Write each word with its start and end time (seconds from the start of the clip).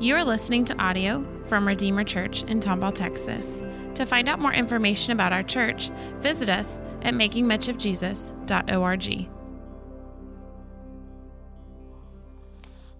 You 0.00 0.16
are 0.16 0.24
listening 0.24 0.64
to 0.64 0.82
audio 0.82 1.24
from 1.44 1.68
Redeemer 1.68 2.02
Church 2.04 2.42
in 2.44 2.58
Tomball, 2.58 2.94
Texas. 2.94 3.62
To 3.96 4.06
find 4.06 4.30
out 4.30 4.40
more 4.40 4.54
information 4.54 5.12
about 5.12 5.34
our 5.34 5.42
church, 5.42 5.90
visit 6.20 6.48
us 6.48 6.80
at 7.02 7.12
makingmuchofjesus.org. 7.12 9.28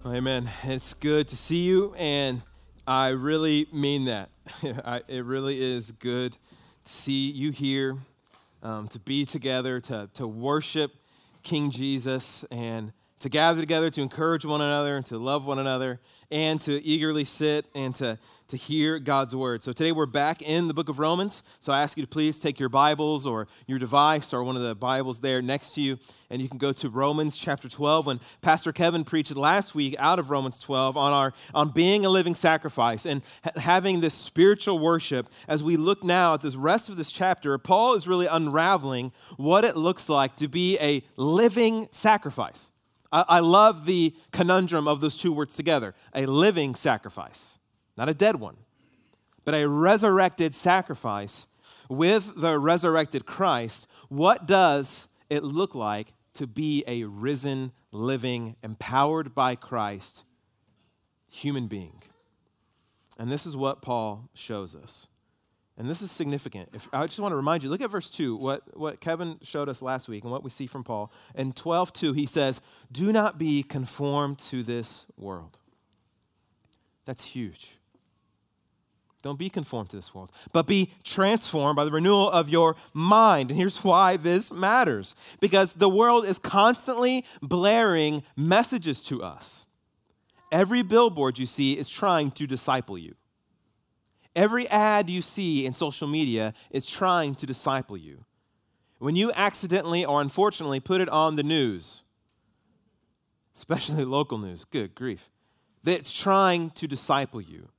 Amen. 0.05 0.51
It's 0.61 0.93
good 0.93 1.27
to 1.29 1.35
see 1.35 1.61
you, 1.61 1.95
and 1.97 2.43
I 2.85 3.09
really 3.09 3.65
mean 3.73 4.05
that. 4.05 4.29
It 5.07 5.25
really 5.25 5.59
is 5.59 5.91
good 5.93 6.33
to 6.33 6.39
see 6.83 7.31
you 7.31 7.49
here, 7.49 7.97
um, 8.61 8.87
to 8.89 8.99
be 8.99 9.25
together, 9.25 9.79
to, 9.79 10.07
to 10.13 10.27
worship 10.27 10.91
King 11.41 11.71
Jesus, 11.71 12.45
and 12.51 12.93
to 13.21 13.29
gather 13.29 13.61
together 13.61 13.89
to 13.89 14.01
encourage 14.01 14.45
one 14.45 14.61
another 14.61 14.97
and 14.97 15.05
to 15.07 15.17
love 15.17 15.45
one 15.45 15.59
another 15.59 15.99
and 16.31 16.59
to 16.61 16.83
eagerly 16.83 17.25
sit 17.25 17.65
and 17.75 17.93
to, 17.95 18.17
to 18.47 18.57
hear 18.57 18.99
God's 18.99 19.35
word. 19.35 19.61
So 19.63 19.71
today 19.71 19.91
we're 19.91 20.05
back 20.05 20.41
in 20.41 20.67
the 20.67 20.73
book 20.73 20.89
of 20.89 20.99
Romans. 20.99 21.43
So 21.59 21.73
I 21.73 21.81
ask 21.81 21.97
you 21.97 22.03
to 22.03 22.09
please 22.09 22.39
take 22.39 22.59
your 22.59 22.69
Bibles 22.69 23.25
or 23.25 23.47
your 23.67 23.79
device 23.79 24.33
or 24.33 24.43
one 24.43 24.55
of 24.55 24.61
the 24.61 24.75
Bibles 24.75 25.19
there 25.19 25.41
next 25.41 25.73
to 25.75 25.81
you, 25.81 25.97
and 26.29 26.41
you 26.41 26.49
can 26.49 26.57
go 26.57 26.71
to 26.73 26.89
Romans 26.89 27.37
chapter 27.37 27.67
12. 27.67 28.05
When 28.05 28.19
Pastor 28.41 28.71
Kevin 28.71 29.03
preached 29.03 29.35
last 29.35 29.75
week 29.75 29.95
out 29.99 30.19
of 30.19 30.29
Romans 30.29 30.57
12 30.59 30.97
on, 30.97 31.13
our, 31.13 31.33
on 31.53 31.71
being 31.71 32.05
a 32.05 32.09
living 32.09 32.35
sacrifice 32.35 33.05
and 33.05 33.21
ha- 33.43 33.51
having 33.59 34.01
this 34.01 34.13
spiritual 34.13 34.79
worship, 34.79 35.29
as 35.47 35.61
we 35.61 35.77
look 35.77 36.03
now 36.03 36.33
at 36.33 36.41
this 36.41 36.55
rest 36.55 36.89
of 36.89 36.97
this 36.97 37.11
chapter, 37.11 37.57
Paul 37.57 37.95
is 37.95 38.07
really 38.07 38.27
unraveling 38.27 39.11
what 39.37 39.65
it 39.65 39.75
looks 39.75 40.09
like 40.09 40.35
to 40.37 40.47
be 40.47 40.77
a 40.79 41.03
living 41.15 41.87
sacrifice. 41.91 42.71
I, 43.11 43.39
love 43.39 43.85
the 43.85 44.15
conundrum 44.31 44.87
of 44.87 45.01
those 45.01 45.17
two 45.17 45.33
words 45.33 45.55
together 45.55 45.93
a 46.15 46.25
living 46.25 46.75
sacrifice, 46.75 47.57
not 47.97 48.07
a 48.09 48.13
dead 48.13 48.37
one, 48.37 48.55
but 49.43 49.53
a 49.53 49.67
resurrected 49.67 50.55
sacrifice 50.55 51.47
with 51.89 52.31
the 52.37 52.57
resurrected 52.57 53.25
Christ. 53.25 53.87
What 54.07 54.45
does 54.45 55.07
it 55.29 55.43
look 55.43 55.75
like 55.75 56.13
to 56.35 56.47
be 56.47 56.83
a 56.87 57.03
risen, 57.03 57.73
living, 57.91 58.55
empowered 58.63 59.35
by 59.35 59.55
Christ 59.55 60.23
human 61.29 61.67
being? 61.67 62.01
And 63.19 63.29
this 63.31 63.45
is 63.45 63.57
what 63.57 63.81
Paul 63.81 64.29
shows 64.33 64.75
us. 64.75 65.07
And 65.81 65.89
this 65.89 66.03
is 66.03 66.11
significant. 66.11 66.69
If, 66.73 66.87
I 66.93 67.07
just 67.07 67.19
want 67.19 67.31
to 67.31 67.35
remind 67.35 67.63
you, 67.63 67.69
look 67.71 67.81
at 67.81 67.89
verse 67.89 68.11
2, 68.11 68.35
what, 68.35 68.77
what 68.77 69.01
Kevin 69.01 69.39
showed 69.41 69.67
us 69.67 69.81
last 69.81 70.07
week 70.07 70.23
and 70.23 70.31
what 70.31 70.43
we 70.43 70.51
see 70.51 70.67
from 70.67 70.83
Paul. 70.83 71.11
In 71.33 71.53
12 71.53 71.91
2, 71.91 72.13
he 72.13 72.27
says, 72.27 72.61
Do 72.91 73.11
not 73.11 73.39
be 73.39 73.63
conformed 73.63 74.37
to 74.51 74.61
this 74.61 75.07
world. 75.17 75.57
That's 77.05 77.23
huge. 77.23 77.79
Don't 79.23 79.39
be 79.39 79.49
conformed 79.49 79.89
to 79.89 79.95
this 79.95 80.13
world, 80.13 80.31
but 80.53 80.67
be 80.67 80.91
transformed 81.03 81.77
by 81.77 81.85
the 81.85 81.91
renewal 81.91 82.29
of 82.29 82.47
your 82.47 82.75
mind. 82.93 83.49
And 83.49 83.57
here's 83.57 83.83
why 83.83 84.17
this 84.17 84.53
matters 84.53 85.15
because 85.39 85.73
the 85.73 85.89
world 85.89 86.27
is 86.27 86.37
constantly 86.37 87.25
blaring 87.41 88.21
messages 88.37 89.01
to 89.05 89.23
us. 89.23 89.65
Every 90.51 90.83
billboard 90.83 91.39
you 91.39 91.47
see 91.47 91.75
is 91.75 91.89
trying 91.89 92.29
to 92.33 92.45
disciple 92.45 92.99
you. 92.99 93.15
Every 94.35 94.67
ad 94.69 95.09
you 95.09 95.21
see 95.21 95.65
in 95.65 95.73
social 95.73 96.07
media 96.07 96.53
is 96.69 96.85
trying 96.85 97.35
to 97.35 97.45
disciple 97.45 97.97
you. 97.97 98.25
When 98.99 99.15
you 99.15 99.31
accidentally 99.33 100.05
or 100.05 100.21
unfortunately 100.21 100.79
put 100.79 101.01
it 101.01 101.09
on 101.09 101.35
the 101.35 101.43
news, 101.43 102.03
especially 103.55 104.05
local 104.05 104.37
news, 104.37 104.63
good 104.65 104.95
grief, 104.95 105.29
that's 105.83 106.13
trying 106.13 106.69
to 106.71 106.87
disciple 106.87 107.41
you. 107.41 107.69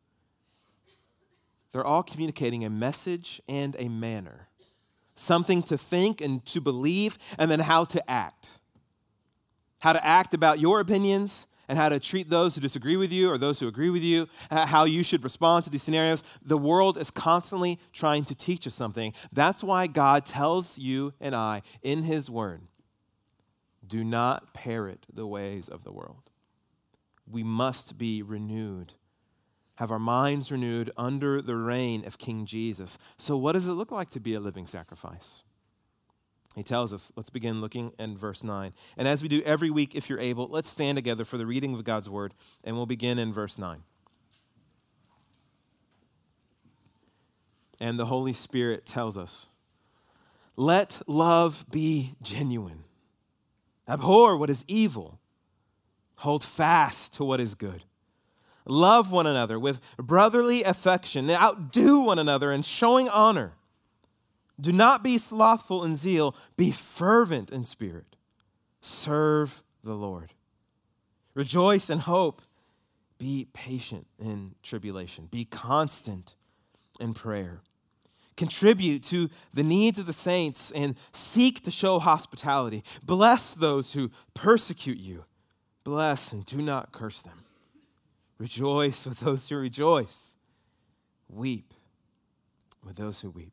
They're 1.70 1.86
all 1.86 2.02
communicating 2.02 2.64
a 2.64 2.70
message 2.70 3.40
and 3.48 3.74
a 3.78 3.88
manner, 3.88 4.48
something 5.16 5.62
to 5.64 5.78
think 5.78 6.20
and 6.20 6.44
to 6.46 6.60
believe, 6.60 7.16
and 7.38 7.50
then 7.50 7.60
how 7.60 7.84
to 7.86 8.10
act. 8.10 8.58
How 9.80 9.92
to 9.92 10.04
act 10.04 10.34
about 10.34 10.60
your 10.60 10.80
opinions 10.80 11.46
and 11.68 11.78
how 11.78 11.88
to 11.88 11.98
treat 11.98 12.28
those 12.28 12.54
who 12.54 12.60
disagree 12.60 12.96
with 12.96 13.12
you 13.12 13.30
or 13.30 13.38
those 13.38 13.60
who 13.60 13.68
agree 13.68 13.90
with 13.90 14.02
you, 14.02 14.28
how 14.50 14.84
you 14.84 15.02
should 15.02 15.22
respond 15.22 15.64
to 15.64 15.70
these 15.70 15.82
scenarios. 15.82 16.22
The 16.42 16.58
world 16.58 16.98
is 16.98 17.10
constantly 17.10 17.78
trying 17.92 18.24
to 18.26 18.34
teach 18.34 18.66
us 18.66 18.74
something. 18.74 19.12
That's 19.32 19.62
why 19.62 19.86
God 19.86 20.26
tells 20.26 20.78
you 20.78 21.12
and 21.20 21.34
I 21.34 21.62
in 21.82 22.02
His 22.04 22.30
Word 22.30 22.62
do 23.86 24.04
not 24.04 24.54
parrot 24.54 25.06
the 25.12 25.26
ways 25.26 25.68
of 25.68 25.84
the 25.84 25.92
world. 25.92 26.30
We 27.30 27.42
must 27.42 27.98
be 27.98 28.22
renewed, 28.22 28.94
have 29.76 29.90
our 29.90 29.98
minds 29.98 30.50
renewed 30.50 30.90
under 30.96 31.42
the 31.42 31.56
reign 31.56 32.06
of 32.06 32.18
King 32.18 32.46
Jesus. 32.46 32.98
So, 33.16 33.36
what 33.36 33.52
does 33.52 33.66
it 33.66 33.72
look 33.72 33.90
like 33.90 34.10
to 34.10 34.20
be 34.20 34.34
a 34.34 34.40
living 34.40 34.66
sacrifice? 34.66 35.42
He 36.54 36.62
tells 36.62 36.92
us, 36.92 37.10
let's 37.16 37.30
begin 37.30 37.60
looking 37.60 37.92
in 37.98 38.16
verse 38.16 38.44
9. 38.44 38.72
And 38.96 39.08
as 39.08 39.22
we 39.22 39.28
do 39.28 39.40
every 39.42 39.70
week, 39.70 39.94
if 39.94 40.10
you're 40.10 40.20
able, 40.20 40.48
let's 40.48 40.68
stand 40.68 40.96
together 40.96 41.24
for 41.24 41.38
the 41.38 41.46
reading 41.46 41.72
of 41.74 41.84
God's 41.84 42.10
word, 42.10 42.34
and 42.62 42.76
we'll 42.76 42.86
begin 42.86 43.18
in 43.18 43.32
verse 43.32 43.56
9. 43.58 43.82
And 47.80 47.98
the 47.98 48.06
Holy 48.06 48.34
Spirit 48.34 48.84
tells 48.84 49.16
us, 49.16 49.46
let 50.56 51.00
love 51.06 51.64
be 51.70 52.14
genuine. 52.20 52.84
Abhor 53.88 54.36
what 54.36 54.50
is 54.50 54.64
evil, 54.68 55.18
hold 56.16 56.44
fast 56.44 57.14
to 57.14 57.24
what 57.24 57.40
is 57.40 57.54
good. 57.54 57.82
Love 58.66 59.10
one 59.10 59.26
another 59.26 59.58
with 59.58 59.80
brotherly 59.96 60.62
affection, 60.62 61.28
outdo 61.30 62.00
one 62.00 62.18
another 62.18 62.52
in 62.52 62.62
showing 62.62 63.08
honor. 63.08 63.54
Do 64.60 64.72
not 64.72 65.02
be 65.02 65.18
slothful 65.18 65.84
in 65.84 65.96
zeal, 65.96 66.36
be 66.56 66.70
fervent 66.70 67.50
in 67.50 67.64
spirit. 67.64 68.16
Serve 68.80 69.62
the 69.82 69.94
Lord. 69.94 70.32
Rejoice 71.34 71.90
in 71.90 71.98
hope. 71.98 72.42
Be 73.18 73.46
patient 73.52 74.06
in 74.18 74.54
tribulation. 74.62 75.26
Be 75.30 75.44
constant 75.44 76.34
in 77.00 77.14
prayer. 77.14 77.60
Contribute 78.36 79.02
to 79.04 79.30
the 79.54 79.62
needs 79.62 79.98
of 79.98 80.06
the 80.06 80.12
saints 80.12 80.72
and 80.72 80.96
seek 81.12 81.62
to 81.62 81.70
show 81.70 81.98
hospitality. 81.98 82.82
Bless 83.04 83.54
those 83.54 83.92
who 83.92 84.10
persecute 84.34 84.98
you. 84.98 85.24
Bless 85.84 86.32
and 86.32 86.44
do 86.44 86.62
not 86.62 86.92
curse 86.92 87.22
them. 87.22 87.44
Rejoice 88.38 89.06
with 89.06 89.20
those 89.20 89.48
who 89.48 89.56
rejoice. 89.56 90.34
Weep 91.28 91.72
with 92.84 92.96
those 92.96 93.20
who 93.20 93.30
weep. 93.30 93.52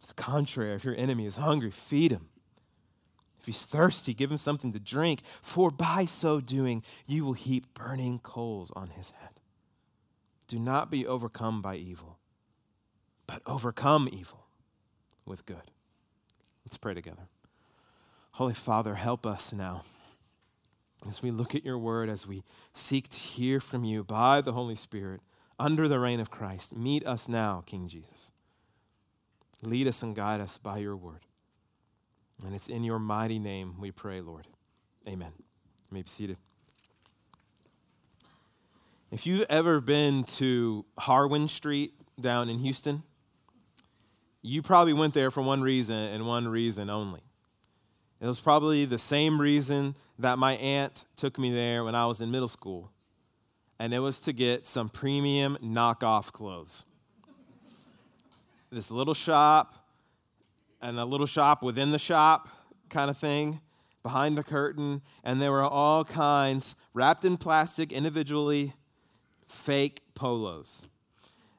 To 0.00 0.08
the 0.08 0.14
contrary, 0.14 0.72
if 0.74 0.84
your 0.84 0.96
enemy 0.96 1.26
is 1.26 1.36
hungry, 1.36 1.70
feed 1.70 2.12
him. 2.12 2.28
If 3.40 3.46
he's 3.46 3.64
thirsty, 3.64 4.12
give 4.12 4.30
him 4.30 4.38
something 4.38 4.72
to 4.72 4.80
drink, 4.80 5.22
for 5.40 5.70
by 5.70 6.06
so 6.06 6.40
doing, 6.40 6.82
you 7.06 7.24
will 7.24 7.34
heap 7.34 7.72
burning 7.74 8.18
coals 8.18 8.72
on 8.74 8.88
his 8.88 9.10
head. 9.10 9.40
Do 10.48 10.58
not 10.58 10.90
be 10.90 11.06
overcome 11.06 11.62
by 11.62 11.76
evil, 11.76 12.18
but 13.26 13.42
overcome 13.46 14.08
evil 14.12 14.46
with 15.24 15.46
good. 15.46 15.70
Let's 16.64 16.76
pray 16.76 16.94
together. 16.94 17.28
Holy 18.32 18.54
Father, 18.54 18.96
help 18.96 19.26
us 19.26 19.52
now 19.52 19.84
as 21.08 21.22
we 21.22 21.30
look 21.30 21.54
at 21.54 21.64
your 21.64 21.78
word, 21.78 22.08
as 22.08 22.26
we 22.26 22.42
seek 22.72 23.08
to 23.08 23.18
hear 23.18 23.60
from 23.60 23.84
you 23.84 24.02
by 24.02 24.40
the 24.40 24.52
Holy 24.52 24.74
Spirit 24.74 25.20
under 25.58 25.88
the 25.88 25.98
reign 25.98 26.20
of 26.20 26.30
Christ. 26.30 26.76
Meet 26.76 27.06
us 27.06 27.28
now, 27.28 27.62
King 27.66 27.88
Jesus. 27.88 28.32
Lead 29.66 29.88
us 29.88 30.04
and 30.04 30.14
guide 30.14 30.40
us 30.40 30.58
by 30.62 30.78
your 30.78 30.96
word. 30.96 31.20
And 32.44 32.54
it's 32.54 32.68
in 32.68 32.84
your 32.84 33.00
mighty 33.00 33.40
name 33.40 33.74
we 33.80 33.90
pray, 33.90 34.20
Lord. 34.20 34.46
Amen. 35.08 35.32
You 35.36 35.44
may 35.90 36.02
be 36.02 36.08
seated. 36.08 36.36
If 39.10 39.26
you've 39.26 39.44
ever 39.50 39.80
been 39.80 40.22
to 40.24 40.84
Harwin 40.96 41.48
Street 41.48 41.94
down 42.20 42.48
in 42.48 42.60
Houston, 42.60 43.02
you 44.40 44.62
probably 44.62 44.92
went 44.92 45.14
there 45.14 45.32
for 45.32 45.42
one 45.42 45.62
reason 45.62 45.96
and 45.96 46.26
one 46.26 46.46
reason 46.46 46.88
only. 46.88 47.22
It 48.20 48.26
was 48.26 48.40
probably 48.40 48.84
the 48.84 48.98
same 48.98 49.40
reason 49.40 49.96
that 50.20 50.38
my 50.38 50.52
aunt 50.52 51.04
took 51.16 51.40
me 51.40 51.50
there 51.52 51.82
when 51.82 51.96
I 51.96 52.06
was 52.06 52.20
in 52.20 52.30
middle 52.30 52.46
school. 52.46 52.92
and 53.78 53.92
it 53.92 53.98
was 53.98 54.20
to 54.22 54.32
get 54.32 54.66
some 54.66 54.88
premium 54.88 55.58
knockoff 55.62 56.32
clothes. 56.32 56.84
This 58.70 58.90
little 58.90 59.14
shop, 59.14 59.74
and 60.82 60.98
a 60.98 61.04
little 61.04 61.26
shop 61.26 61.62
within 61.62 61.92
the 61.92 61.98
shop 61.98 62.48
kind 62.88 63.10
of 63.10 63.16
thing 63.16 63.60
behind 64.02 64.38
the 64.38 64.42
curtain, 64.44 65.02
and 65.24 65.42
there 65.42 65.50
were 65.50 65.62
all 65.62 66.04
kinds, 66.04 66.76
wrapped 66.94 67.24
in 67.24 67.36
plastic 67.36 67.92
individually, 67.92 68.72
fake 69.48 70.02
polos. 70.14 70.86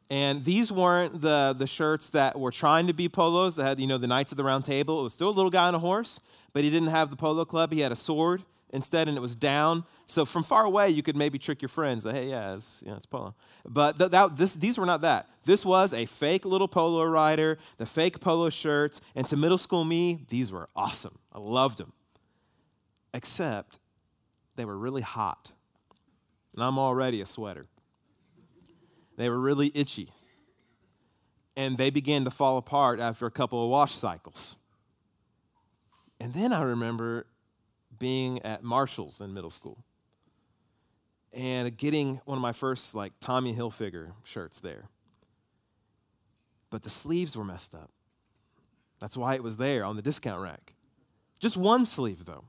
And 0.10 0.46
these 0.46 0.72
weren't 0.72 1.20
the, 1.20 1.54
the 1.58 1.68
shirts 1.68 2.10
that 2.12 2.40
were 2.40 2.52
trying 2.52 2.88
to 2.88 2.94
be 2.94 3.10
polos 3.10 3.58
that 3.58 3.66
had, 3.66 3.80
you 3.80 3.88
know, 3.88 3.98
the 3.98 4.08
Knights 4.08 4.32
of 4.32 4.38
the 4.38 4.46
Round 4.46 4.64
Table. 4.64 5.02
It 5.02 5.04
was 5.04 5.14
still 5.14 5.30
a 5.30 5.32
little 5.32 5.52
guy 5.52 5.68
on 5.68 5.76
a 5.76 5.80
horse, 5.80 6.22
but 6.54 6.64
he 6.64 6.70
didn't 6.70 6.90
have 6.90 7.10
the 7.10 7.18
polo 7.18 7.44
club. 7.44 7.74
He 7.74 7.82
had 7.82 7.92
a 7.92 7.98
sword 7.98 8.44
instead, 8.78 9.10
and 9.10 9.18
it 9.18 9.20
was 9.20 9.36
down. 9.36 9.84
So 10.06 10.24
from 10.24 10.44
far 10.44 10.64
away, 10.64 10.90
you 10.90 11.04
could 11.04 11.18
maybe 11.18 11.38
trick 11.38 11.62
your 11.62 11.68
friends 11.68 12.06
that, 12.06 12.16
hey, 12.16 12.30
yeah, 12.30 12.56
it's, 12.56 12.82
yeah, 12.86 12.96
it's 12.96 13.06
polo. 13.06 13.36
But 13.68 14.00
th- 14.00 14.12
that, 14.12 14.38
this, 14.38 14.54
these 14.56 14.78
were 14.78 14.86
not 14.86 15.02
that. 15.02 15.28
This 15.44 15.66
was 15.66 15.94
a 15.94 16.06
fake 16.06 16.46
little 16.46 16.70
polo 16.70 17.04
rider, 17.04 17.58
the 17.78 17.86
fake 17.86 18.22
polo 18.22 18.50
shirts. 18.50 19.02
And 19.16 19.28
to 19.28 19.36
middle 19.36 19.58
school 19.58 19.84
me, 19.84 20.26
these 20.30 20.50
were 20.50 20.70
awesome. 20.74 21.18
I 21.34 21.40
loved 21.40 21.78
them. 21.78 21.92
Except 23.14 23.80
they 24.56 24.64
were 24.64 24.78
really 24.78 25.02
hot. 25.02 25.52
And 26.56 26.64
I'm 26.64 26.80
already 26.80 27.20
a 27.20 27.26
sweater. 27.26 27.68
They 29.18 29.30
were 29.30 29.40
really 29.40 29.72
itchy. 29.74 30.14
And 31.56 31.78
they 31.78 31.90
began 31.90 32.24
to 32.26 32.32
fall 32.32 32.58
apart 32.58 33.00
after 33.00 33.26
a 33.26 33.32
couple 33.32 33.64
of 33.64 33.70
wash 33.70 33.96
cycles. 33.96 34.56
And 36.20 36.34
then 36.34 36.54
I 36.54 36.62
remember 36.64 37.26
being 38.00 38.42
at 38.44 38.64
Marshall's 38.64 39.22
in 39.22 39.34
middle 39.34 39.50
school 39.50 39.84
and 41.34 41.76
getting 41.78 42.22
one 42.26 42.38
of 42.38 42.42
my 42.42 42.54
first 42.54 42.96
like 42.96 43.14
Tommy 43.20 43.54
Hilfiger 43.54 44.12
shirts 44.24 44.60
there. 44.60 44.90
But 46.70 46.84
the 46.84 46.90
sleeves 46.90 47.38
were 47.38 47.46
messed 47.46 47.76
up. 47.76 47.90
That's 49.00 49.16
why 49.16 49.36
it 49.36 49.44
was 49.44 49.58
there 49.58 49.86
on 49.86 49.96
the 49.96 50.02
discount 50.02 50.42
rack. 50.42 50.74
Just 51.40 51.58
one 51.58 51.86
sleeve 51.86 52.26
though. 52.26 52.46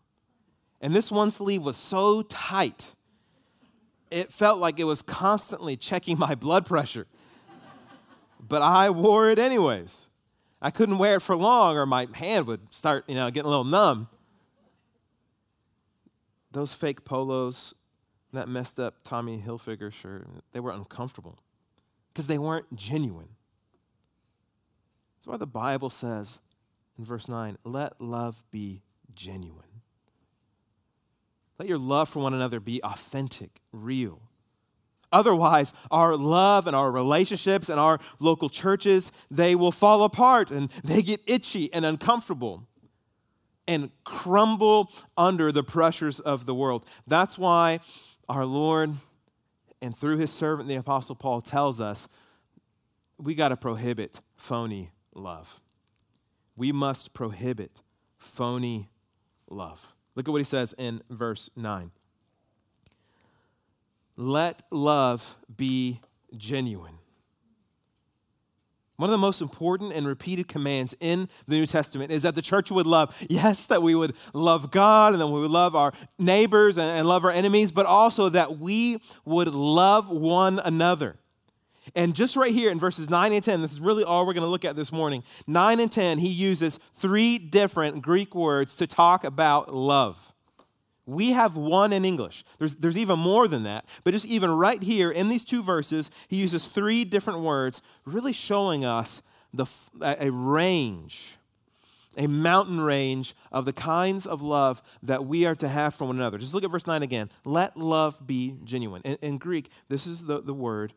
And 0.80 0.94
this 0.94 1.10
one 1.10 1.30
sleeve 1.30 1.62
was 1.62 1.76
so 1.76 2.22
tight 2.22 2.94
it 4.10 4.32
felt 4.32 4.58
like 4.58 4.78
it 4.78 4.84
was 4.84 5.02
constantly 5.02 5.76
checking 5.76 6.18
my 6.18 6.34
blood 6.34 6.66
pressure. 6.66 7.06
but 8.40 8.62
I 8.62 8.90
wore 8.90 9.30
it 9.30 9.38
anyways. 9.38 10.06
I 10.60 10.70
couldn't 10.70 10.98
wear 10.98 11.16
it 11.16 11.20
for 11.20 11.36
long 11.36 11.76
or 11.76 11.86
my 11.86 12.08
hand 12.14 12.46
would 12.46 12.72
start, 12.72 13.04
you 13.06 13.14
know, 13.14 13.30
getting 13.30 13.46
a 13.46 13.50
little 13.50 13.64
numb. 13.64 14.08
Those 16.50 16.72
fake 16.72 17.04
polos, 17.04 17.74
that 18.32 18.48
messed 18.48 18.78
up 18.78 18.96
Tommy 19.04 19.42
Hilfiger 19.44 19.92
shirt, 19.92 20.26
they 20.52 20.60
were 20.60 20.70
uncomfortable 20.70 21.38
because 22.12 22.26
they 22.26 22.38
weren't 22.38 22.74
genuine. 22.74 23.28
That's 25.16 25.28
why 25.28 25.36
the 25.36 25.46
Bible 25.46 25.90
says 25.90 26.40
in 26.98 27.04
verse 27.04 27.28
9, 27.28 27.58
let 27.64 28.00
love 28.00 28.44
be 28.50 28.82
genuine. 29.14 29.64
Let 31.58 31.68
your 31.68 31.78
love 31.78 32.08
for 32.08 32.20
one 32.20 32.34
another 32.34 32.60
be 32.60 32.82
authentic, 32.84 33.60
real. 33.72 34.20
Otherwise, 35.10 35.72
our 35.90 36.16
love 36.16 36.66
and 36.66 36.76
our 36.76 36.90
relationships 36.90 37.68
and 37.68 37.80
our 37.80 37.98
local 38.20 38.50
churches, 38.50 39.10
they 39.30 39.54
will 39.54 39.72
fall 39.72 40.04
apart 40.04 40.50
and 40.50 40.70
they 40.84 41.02
get 41.02 41.20
itchy 41.26 41.72
and 41.72 41.84
uncomfortable 41.84 42.67
and 43.68 43.90
crumble 44.02 44.90
under 45.16 45.52
the 45.52 45.62
pressures 45.62 46.18
of 46.18 46.46
the 46.46 46.54
world. 46.54 46.84
That's 47.06 47.38
why 47.38 47.80
our 48.28 48.46
Lord 48.46 48.94
and 49.80 49.96
through 49.96 50.16
his 50.16 50.32
servant 50.32 50.68
the 50.68 50.74
apostle 50.74 51.14
Paul 51.14 51.40
tells 51.40 51.80
us 51.80 52.08
we 53.18 53.34
got 53.34 53.50
to 53.50 53.56
prohibit 53.56 54.20
phony 54.36 54.90
love. 55.14 55.60
We 56.56 56.72
must 56.72 57.12
prohibit 57.12 57.82
phony 58.16 58.88
love. 59.48 59.94
Look 60.14 60.26
at 60.28 60.32
what 60.32 60.38
he 60.38 60.44
says 60.44 60.74
in 60.78 61.02
verse 61.10 61.50
9. 61.54 61.92
Let 64.16 64.62
love 64.72 65.36
be 65.56 66.00
genuine. 66.36 66.98
One 68.98 69.10
of 69.10 69.12
the 69.12 69.18
most 69.18 69.40
important 69.40 69.92
and 69.92 70.08
repeated 70.08 70.48
commands 70.48 70.92
in 70.98 71.28
the 71.46 71.54
New 71.54 71.66
Testament 71.66 72.10
is 72.10 72.22
that 72.22 72.34
the 72.34 72.42
church 72.42 72.72
would 72.72 72.86
love, 72.86 73.14
yes, 73.30 73.64
that 73.66 73.80
we 73.80 73.94
would 73.94 74.16
love 74.34 74.72
God 74.72 75.12
and 75.12 75.22
that 75.22 75.28
we 75.28 75.40
would 75.40 75.52
love 75.52 75.76
our 75.76 75.92
neighbors 76.18 76.78
and, 76.78 76.90
and 76.90 77.06
love 77.06 77.24
our 77.24 77.30
enemies, 77.30 77.70
but 77.70 77.86
also 77.86 78.28
that 78.28 78.58
we 78.58 79.00
would 79.24 79.54
love 79.54 80.08
one 80.10 80.58
another. 80.64 81.14
And 81.94 82.12
just 82.12 82.34
right 82.34 82.52
here 82.52 82.72
in 82.72 82.80
verses 82.80 83.08
9 83.08 83.32
and 83.32 83.42
10, 83.42 83.62
this 83.62 83.72
is 83.72 83.80
really 83.80 84.02
all 84.02 84.26
we're 84.26 84.34
going 84.34 84.42
to 84.42 84.50
look 84.50 84.64
at 84.64 84.74
this 84.74 84.90
morning. 84.90 85.22
9 85.46 85.78
and 85.78 85.92
10, 85.92 86.18
he 86.18 86.28
uses 86.28 86.80
three 86.92 87.38
different 87.38 88.02
Greek 88.02 88.34
words 88.34 88.74
to 88.76 88.88
talk 88.88 89.22
about 89.22 89.72
love. 89.72 90.32
We 91.08 91.30
have 91.30 91.56
one 91.56 91.94
in 91.94 92.04
English. 92.04 92.44
There's, 92.58 92.74
there's 92.74 92.98
even 92.98 93.18
more 93.18 93.48
than 93.48 93.62
that. 93.62 93.86
But 94.04 94.12
just 94.12 94.26
even 94.26 94.50
right 94.50 94.82
here 94.82 95.10
in 95.10 95.30
these 95.30 95.42
two 95.42 95.62
verses, 95.62 96.10
he 96.28 96.36
uses 96.36 96.66
three 96.66 97.06
different 97.06 97.40
words, 97.40 97.80
really 98.04 98.34
showing 98.34 98.84
us 98.84 99.22
the, 99.54 99.64
a 100.02 100.30
range, 100.30 101.38
a 102.18 102.26
mountain 102.26 102.78
range 102.78 103.34
of 103.50 103.64
the 103.64 103.72
kinds 103.72 104.26
of 104.26 104.42
love 104.42 104.82
that 105.02 105.24
we 105.24 105.46
are 105.46 105.54
to 105.54 105.66
have 105.66 105.94
for 105.94 106.04
one 106.04 106.16
another. 106.16 106.36
Just 106.36 106.52
look 106.52 106.62
at 106.62 106.70
verse 106.70 106.86
9 106.86 107.02
again. 107.02 107.30
Let 107.42 107.78
love 107.78 108.26
be 108.26 108.56
genuine. 108.64 109.00
In, 109.02 109.16
in 109.22 109.38
Greek, 109.38 109.70
this 109.88 110.06
is 110.06 110.26
the, 110.26 110.42
the 110.42 110.52
word 110.52 110.92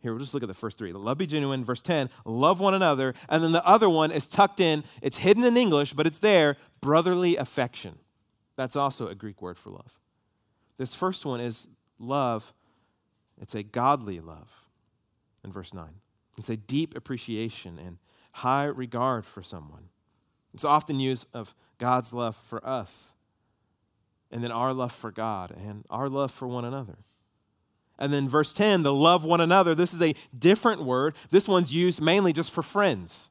here, 0.00 0.12
we'll 0.12 0.20
just 0.20 0.32
look 0.32 0.44
at 0.44 0.48
the 0.48 0.54
first 0.54 0.78
three. 0.78 0.92
Love 0.92 1.18
be 1.18 1.26
genuine. 1.26 1.64
Verse 1.64 1.82
10, 1.82 2.08
love 2.24 2.60
one 2.60 2.74
another. 2.74 3.14
And 3.28 3.42
then 3.42 3.50
the 3.50 3.66
other 3.66 3.88
one 3.88 4.12
is 4.12 4.28
tucked 4.28 4.60
in. 4.60 4.84
It's 5.02 5.18
hidden 5.18 5.44
in 5.44 5.56
English, 5.56 5.92
but 5.92 6.06
it's 6.06 6.18
there 6.18 6.56
brotherly 6.80 7.36
affection. 7.36 7.98
That's 8.58 8.74
also 8.74 9.06
a 9.06 9.14
Greek 9.14 9.40
word 9.40 9.56
for 9.56 9.70
love. 9.70 10.00
This 10.78 10.92
first 10.92 11.24
one 11.24 11.38
is 11.40 11.68
love, 12.00 12.52
it's 13.40 13.54
a 13.54 13.62
godly 13.62 14.18
love 14.18 14.50
in 15.44 15.52
verse 15.52 15.72
9. 15.72 15.86
It's 16.38 16.50
a 16.50 16.56
deep 16.56 16.96
appreciation 16.96 17.78
and 17.78 17.98
high 18.32 18.64
regard 18.64 19.24
for 19.24 19.44
someone. 19.44 19.90
It's 20.52 20.64
often 20.64 20.98
used 20.98 21.28
of 21.32 21.54
God's 21.78 22.12
love 22.12 22.34
for 22.34 22.66
us, 22.66 23.12
and 24.32 24.42
then 24.42 24.50
our 24.50 24.74
love 24.74 24.90
for 24.90 25.12
God, 25.12 25.52
and 25.52 25.84
our 25.88 26.08
love 26.08 26.32
for 26.32 26.48
one 26.48 26.64
another. 26.64 26.98
And 27.96 28.12
then 28.12 28.28
verse 28.28 28.52
10, 28.52 28.82
the 28.82 28.92
love 28.92 29.22
one 29.22 29.40
another. 29.40 29.76
This 29.76 29.94
is 29.94 30.02
a 30.02 30.14
different 30.36 30.82
word. 30.82 31.14
This 31.30 31.46
one's 31.46 31.72
used 31.72 32.02
mainly 32.02 32.32
just 32.32 32.50
for 32.50 32.64
friends. 32.64 33.30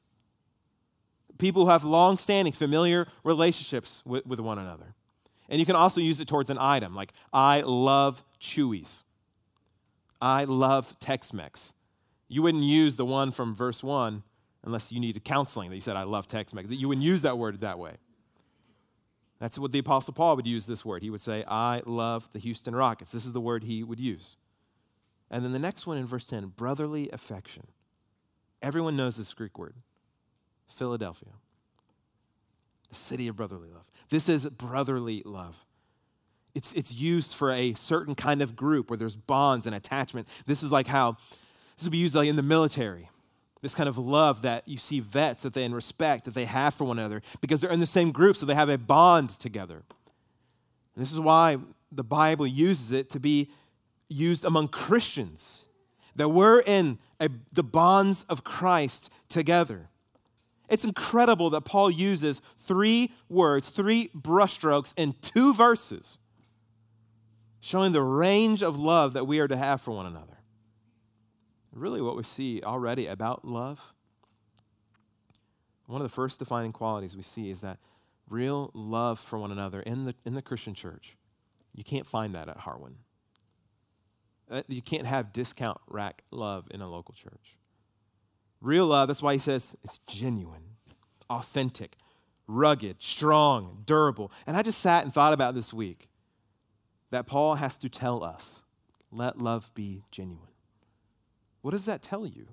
People 1.37 1.65
who 1.65 1.69
have 1.71 1.83
long 1.83 2.17
standing, 2.17 2.53
familiar 2.53 3.07
relationships 3.25 4.01
with, 4.05 4.25
with 4.25 4.39
one 4.39 4.57
another. 4.57 4.93
And 5.49 5.59
you 5.59 5.65
can 5.65 5.75
also 5.75 6.01
use 6.01 6.19
it 6.19 6.27
towards 6.27 6.49
an 6.49 6.57
item, 6.59 6.95
like, 6.95 7.13
I 7.31 7.61
love 7.61 8.23
Chuy's. 8.41 9.03
I 10.21 10.43
love 10.43 10.99
Tex 10.99 11.31
Mex. 11.31 11.73
You 12.27 12.41
wouldn't 12.41 12.63
use 12.63 12.95
the 12.95 13.05
one 13.05 13.31
from 13.31 13.55
verse 13.55 13.83
1 13.83 14.23
unless 14.63 14.91
you 14.91 14.99
needed 14.99 15.23
counseling 15.23 15.69
that 15.69 15.75
you 15.75 15.81
said, 15.81 15.95
I 15.95 16.03
love 16.03 16.27
Tex 16.27 16.53
Mex. 16.53 16.67
You 16.69 16.89
wouldn't 16.89 17.05
use 17.05 17.21
that 17.21 17.37
word 17.37 17.61
that 17.61 17.79
way. 17.79 17.93
That's 19.39 19.59
what 19.59 19.71
the 19.71 19.79
Apostle 19.79 20.13
Paul 20.13 20.35
would 20.35 20.47
use 20.47 20.65
this 20.65 20.83
word. 20.83 21.03
He 21.03 21.09
would 21.09 21.21
say, 21.21 21.43
I 21.47 21.81
love 21.85 22.27
the 22.33 22.39
Houston 22.39 22.75
Rockets. 22.75 23.11
This 23.11 23.25
is 23.25 23.31
the 23.31 23.41
word 23.41 23.63
he 23.63 23.83
would 23.83 23.99
use. 23.99 24.35
And 25.29 25.45
then 25.45 25.51
the 25.51 25.59
next 25.59 25.85
one 25.85 25.97
in 25.97 26.05
verse 26.05 26.25
10 26.25 26.47
brotherly 26.55 27.09
affection. 27.11 27.67
Everyone 28.61 28.97
knows 28.97 29.17
this 29.17 29.33
Greek 29.33 29.57
word 29.59 29.75
Philadelphia, 30.67 31.33
the 32.89 32.95
city 32.95 33.27
of 33.27 33.35
brotherly 33.35 33.69
love. 33.69 33.85
This 34.09 34.29
is 34.29 34.45
brotherly 34.47 35.21
love. 35.25 35.65
It's, 36.55 36.73
it's 36.73 36.93
used 36.93 37.33
for 37.33 37.51
a 37.51 37.73
certain 37.75 38.15
kind 38.15 38.41
of 38.41 38.55
group 38.55 38.89
where 38.89 38.97
there's 38.97 39.15
bonds 39.15 39.65
and 39.65 39.75
attachment. 39.75 40.27
This 40.45 40.63
is 40.63 40.71
like 40.71 40.87
how 40.87 41.17
this 41.77 41.83
would 41.83 41.91
be 41.91 41.97
used 41.97 42.15
like 42.15 42.27
in 42.27 42.35
the 42.35 42.41
military. 42.41 43.09
This 43.61 43.75
kind 43.75 43.89
of 43.89 43.97
love 43.97 44.43
that 44.43 44.67
you 44.67 44.77
see 44.77 44.99
vets 44.99 45.43
that 45.43 45.53
they 45.53 45.63
and 45.63 45.75
respect 45.75 46.25
that 46.25 46.33
they 46.33 46.45
have 46.45 46.73
for 46.73 46.85
one 46.85 46.99
another 46.99 47.21
because 47.41 47.59
they're 47.59 47.71
in 47.71 47.79
the 47.79 47.85
same 47.85 48.11
group, 48.11 48.35
so 48.35 48.45
they 48.45 48.55
have 48.55 48.69
a 48.69 48.77
bond 48.77 49.31
together. 49.31 49.83
And 50.95 51.01
this 51.01 51.11
is 51.11 51.19
why 51.19 51.57
the 51.91 52.03
Bible 52.03 52.47
uses 52.47 52.91
it 52.91 53.09
to 53.11 53.19
be 53.19 53.51
used 54.09 54.45
among 54.45 54.69
Christians, 54.69 55.67
that 56.15 56.29
we're 56.29 56.61
in 56.61 56.97
a, 57.19 57.29
the 57.51 57.63
bonds 57.63 58.25
of 58.29 58.43
Christ 58.43 59.11
together. 59.29 59.89
It's 60.69 60.83
incredible 60.83 61.49
that 61.51 61.61
Paul 61.61 61.89
uses 61.89 62.41
three 62.57 63.13
words, 63.29 63.69
three 63.69 64.09
brushstrokes 64.15 64.93
in 64.97 65.15
two 65.21 65.53
verses, 65.53 66.19
showing 67.59 67.93
the 67.93 68.01
range 68.01 68.61
of 68.61 68.77
love 68.77 69.13
that 69.13 69.25
we 69.25 69.39
are 69.39 69.47
to 69.47 69.57
have 69.57 69.81
for 69.81 69.91
one 69.91 70.05
another. 70.05 70.37
Really, 71.71 72.01
what 72.01 72.17
we 72.17 72.23
see 72.23 72.61
already 72.63 73.07
about 73.07 73.45
love, 73.45 73.93
one 75.85 76.01
of 76.01 76.05
the 76.05 76.13
first 76.13 76.39
defining 76.39 76.73
qualities 76.73 77.15
we 77.15 77.23
see 77.23 77.49
is 77.49 77.61
that 77.61 77.77
real 78.29 78.71
love 78.73 79.19
for 79.19 79.39
one 79.39 79.51
another 79.51 79.81
in 79.81 80.05
the, 80.05 80.15
in 80.25 80.33
the 80.33 80.41
Christian 80.41 80.73
church. 80.73 81.15
You 81.73 81.83
can't 81.83 82.07
find 82.07 82.35
that 82.35 82.49
at 82.49 82.57
Harwin. 82.57 82.95
Uh, 84.49 84.63
you 84.67 84.81
can't 84.81 85.05
have 85.05 85.31
discount 85.31 85.79
rack 85.87 86.23
love 86.31 86.67
in 86.71 86.81
a 86.81 86.89
local 86.89 87.13
church. 87.13 87.56
Real 88.61 88.87
love, 88.87 89.07
that's 89.07 89.21
why 89.21 89.33
he 89.33 89.39
says 89.39 89.75
it's 89.83 89.99
genuine, 90.07 90.63
authentic, 91.29 91.95
rugged, 92.47 92.97
strong, 93.03 93.83
durable. 93.85 94.31
And 94.45 94.57
I 94.57 94.61
just 94.61 94.81
sat 94.81 95.03
and 95.03 95.13
thought 95.13 95.33
about 95.33 95.53
this 95.53 95.73
week 95.73 96.09
that 97.11 97.27
Paul 97.27 97.55
has 97.55 97.77
to 97.77 97.89
tell 97.89 98.23
us 98.23 98.61
let 99.11 99.39
love 99.39 99.71
be 99.73 100.03
genuine. 100.11 100.49
What 101.61 101.71
does 101.71 101.85
that 101.85 102.01
tell 102.01 102.25
you? 102.25 102.47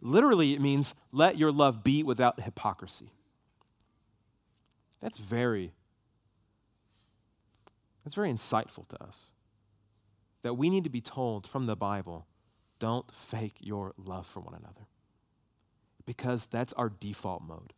Literally, 0.00 0.52
it 0.52 0.60
means 0.60 0.94
let 1.12 1.36
your 1.36 1.52
love 1.52 1.84
be 1.84 2.02
without 2.02 2.40
hypocrisy. 2.40 3.12
That's 5.00 5.18
very, 5.18 5.72
that's 8.04 8.14
very 8.14 8.30
insightful 8.30 8.86
to 8.88 9.02
us. 9.02 9.26
That 10.42 10.54
we 10.54 10.70
need 10.70 10.84
to 10.84 10.90
be 10.90 11.00
told 11.00 11.46
from 11.46 11.66
the 11.66 11.76
Bible 11.76 12.26
don't 12.80 13.10
fake 13.14 13.54
your 13.60 13.94
love 13.96 14.26
for 14.26 14.40
one 14.40 14.54
another. 14.54 14.88
Because 16.04 16.46
that's 16.46 16.72
our 16.72 16.88
default 16.88 17.42
mode. 17.42 17.72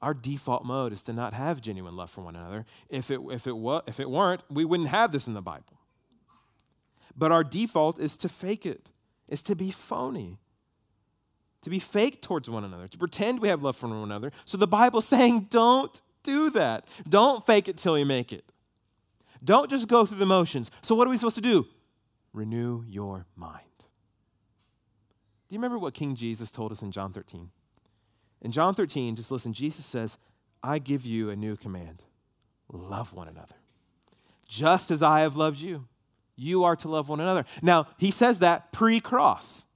Our 0.00 0.14
default 0.14 0.64
mode 0.64 0.92
is 0.92 1.02
to 1.04 1.12
not 1.12 1.34
have 1.34 1.60
genuine 1.60 1.96
love 1.96 2.08
for 2.10 2.22
one 2.22 2.36
another. 2.36 2.64
If 2.88 3.10
it, 3.10 3.20
if, 3.30 3.46
it 3.46 3.56
wa- 3.56 3.82
if 3.86 4.00
it 4.00 4.08
weren't, 4.08 4.42
we 4.48 4.64
wouldn't 4.64 4.88
have 4.88 5.12
this 5.12 5.26
in 5.26 5.34
the 5.34 5.42
Bible. 5.42 5.78
But 7.16 7.32
our 7.32 7.42
default 7.44 7.98
is 7.98 8.16
to 8.18 8.28
fake 8.28 8.64
it, 8.64 8.90
is 9.28 9.42
to 9.42 9.56
be 9.56 9.72
phony, 9.72 10.38
to 11.62 11.70
be 11.70 11.80
fake 11.80 12.22
towards 12.22 12.48
one 12.48 12.62
another, 12.62 12.86
to 12.86 12.96
pretend 12.96 13.40
we 13.40 13.48
have 13.48 13.62
love 13.62 13.76
for 13.76 13.88
one 13.88 13.98
another. 13.98 14.30
So 14.44 14.56
the 14.56 14.68
Bible's 14.68 15.04
saying, 15.08 15.48
don't 15.50 16.00
do 16.22 16.50
that. 16.50 16.86
Don't 17.08 17.44
fake 17.44 17.66
it 17.66 17.76
till 17.76 17.98
you 17.98 18.06
make 18.06 18.32
it. 18.32 18.52
Don't 19.42 19.68
just 19.68 19.88
go 19.88 20.06
through 20.06 20.18
the 20.18 20.26
motions. 20.26 20.70
So, 20.82 20.94
what 20.94 21.06
are 21.06 21.10
we 21.10 21.16
supposed 21.16 21.36
to 21.36 21.40
do? 21.40 21.66
Renew 22.38 22.84
your 22.86 23.26
mind. 23.34 23.64
Do 23.78 25.54
you 25.54 25.58
remember 25.58 25.76
what 25.76 25.92
King 25.92 26.14
Jesus 26.14 26.52
told 26.52 26.70
us 26.70 26.82
in 26.82 26.92
John 26.92 27.12
13? 27.12 27.50
In 28.42 28.52
John 28.52 28.76
13, 28.76 29.16
just 29.16 29.32
listen, 29.32 29.52
Jesus 29.52 29.84
says, 29.84 30.16
I 30.62 30.78
give 30.78 31.04
you 31.04 31.30
a 31.30 31.36
new 31.36 31.56
command 31.56 32.04
love 32.70 33.12
one 33.12 33.26
another. 33.26 33.56
Just 34.46 34.92
as 34.92 35.02
I 35.02 35.22
have 35.22 35.34
loved 35.34 35.58
you, 35.58 35.88
you 36.36 36.62
are 36.62 36.76
to 36.76 36.88
love 36.88 37.08
one 37.08 37.18
another. 37.18 37.44
Now, 37.60 37.88
he 37.96 38.12
says 38.12 38.38
that 38.38 38.70
pre 38.70 39.00
cross, 39.00 39.66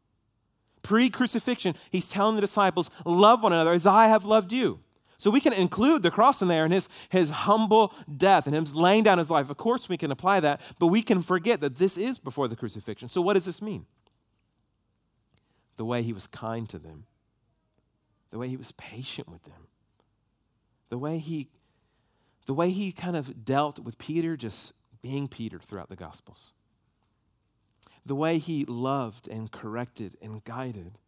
pre 0.83 1.11
crucifixion. 1.11 1.75
He's 1.91 2.11
telling 2.11 2.37
the 2.37 2.43
disciples, 2.43 2.91
love 3.05 3.43
one 3.43 3.53
another 3.53 3.73
as 3.73 3.87
I 3.87 4.07
have 4.07 4.25
loved 4.25 4.53
you. 4.53 4.79
So 5.23 5.31
we 5.31 5.41
can 5.41 5.53
include 5.53 6.03
the 6.03 6.11
cross 6.11 6.43
in 6.43 6.49
there 6.49 6.65
and 6.65 6.75
his, 6.75 6.89
his 7.09 7.31
humble 7.31 7.95
death 8.17 8.49
and 8.49 8.57
him 8.57 8.65
laying 8.75 9.05
down 9.05 9.19
his 9.19 9.31
life. 9.31 9.51
Of 9.51 9.57
course, 9.57 9.89
we 9.89 9.97
can 9.97 10.11
apply 10.11 10.41
that, 10.41 10.61
but 10.81 10.89
we 10.89 11.01
can 11.01 11.23
forget 11.23 11.61
that 11.61 11.77
this 11.77 11.97
is 11.97 12.19
before 12.19 12.49
the 12.49 12.57
crucifixion. 12.57 13.09
So, 13.09 13.23
what 13.23 13.35
does 13.35 13.45
this 13.45 13.63
mean? 13.63 13.87
The 15.77 15.85
way 15.85 16.03
he 16.03 16.13
was 16.13 16.27
kind 16.27 16.69
to 16.71 16.79
them, 16.81 17.05
the 18.33 18.39
way 18.39 18.49
he 18.49 18.57
was 18.57 18.73
patient 18.73 19.29
with 19.29 19.45
them, 19.45 19.69
the 20.89 20.99
way 20.99 21.19
he, 21.19 21.51
the 22.47 22.55
way 22.55 22.71
he 22.71 22.91
kind 22.91 23.15
of 23.15 23.45
dealt 23.45 23.79
with 23.79 23.99
Peter 23.99 24.37
just 24.37 24.73
being 25.03 25.29
Peter 25.29 25.61
throughout 25.61 25.89
the 25.89 25.95
Gospels, 25.95 26.51
the 28.05 28.17
way 28.17 28.39
he 28.39 28.65
loved 28.65 29.29
and 29.29 29.53
corrected 29.53 30.17
and 30.21 30.43
guided. 30.43 30.99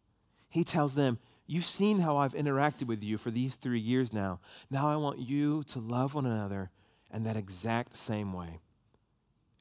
He 0.47 0.63
tells 0.63 0.95
them, 0.95 1.19
You've 1.47 1.65
seen 1.65 1.99
how 1.99 2.17
I've 2.17 2.33
interacted 2.33 2.87
with 2.87 3.03
you 3.03 3.17
for 3.17 3.29
these 3.29 3.55
three 3.55 3.79
years 3.79 4.11
now. 4.11 4.39
Now 4.71 4.89
I 4.89 4.95
want 4.95 5.19
you 5.19 5.63
to 5.65 5.79
love 5.79 6.15
one 6.15 6.25
another 6.25 6.71
in 7.13 7.23
that 7.23 7.37
exact 7.37 7.95
same 7.97 8.33
way. 8.33 8.59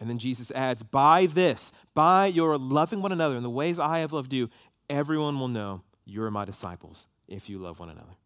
And 0.01 0.09
then 0.09 0.19
Jesus 0.19 0.51
adds, 0.53 0.83
By 0.83 1.27
this, 1.27 1.73
by 1.95 2.27
your 2.27 2.59
loving 2.59 3.03
one 3.03 3.13
another 3.13 3.37
in 3.37 3.43
the 3.43 3.51
ways 3.51 3.79
I 3.79 4.01
have 4.01 4.13
loved 4.13 4.33
you, 4.33 4.49
everyone 4.89 5.39
will 5.39 5.49
know 5.49 5.83
you're 6.05 6.31
my 6.31 6.45
disciples 6.45 7.07
if 7.29 7.49
you 7.49 7.59
love 7.59 7.79
one 7.79 7.91
another. 7.91 8.17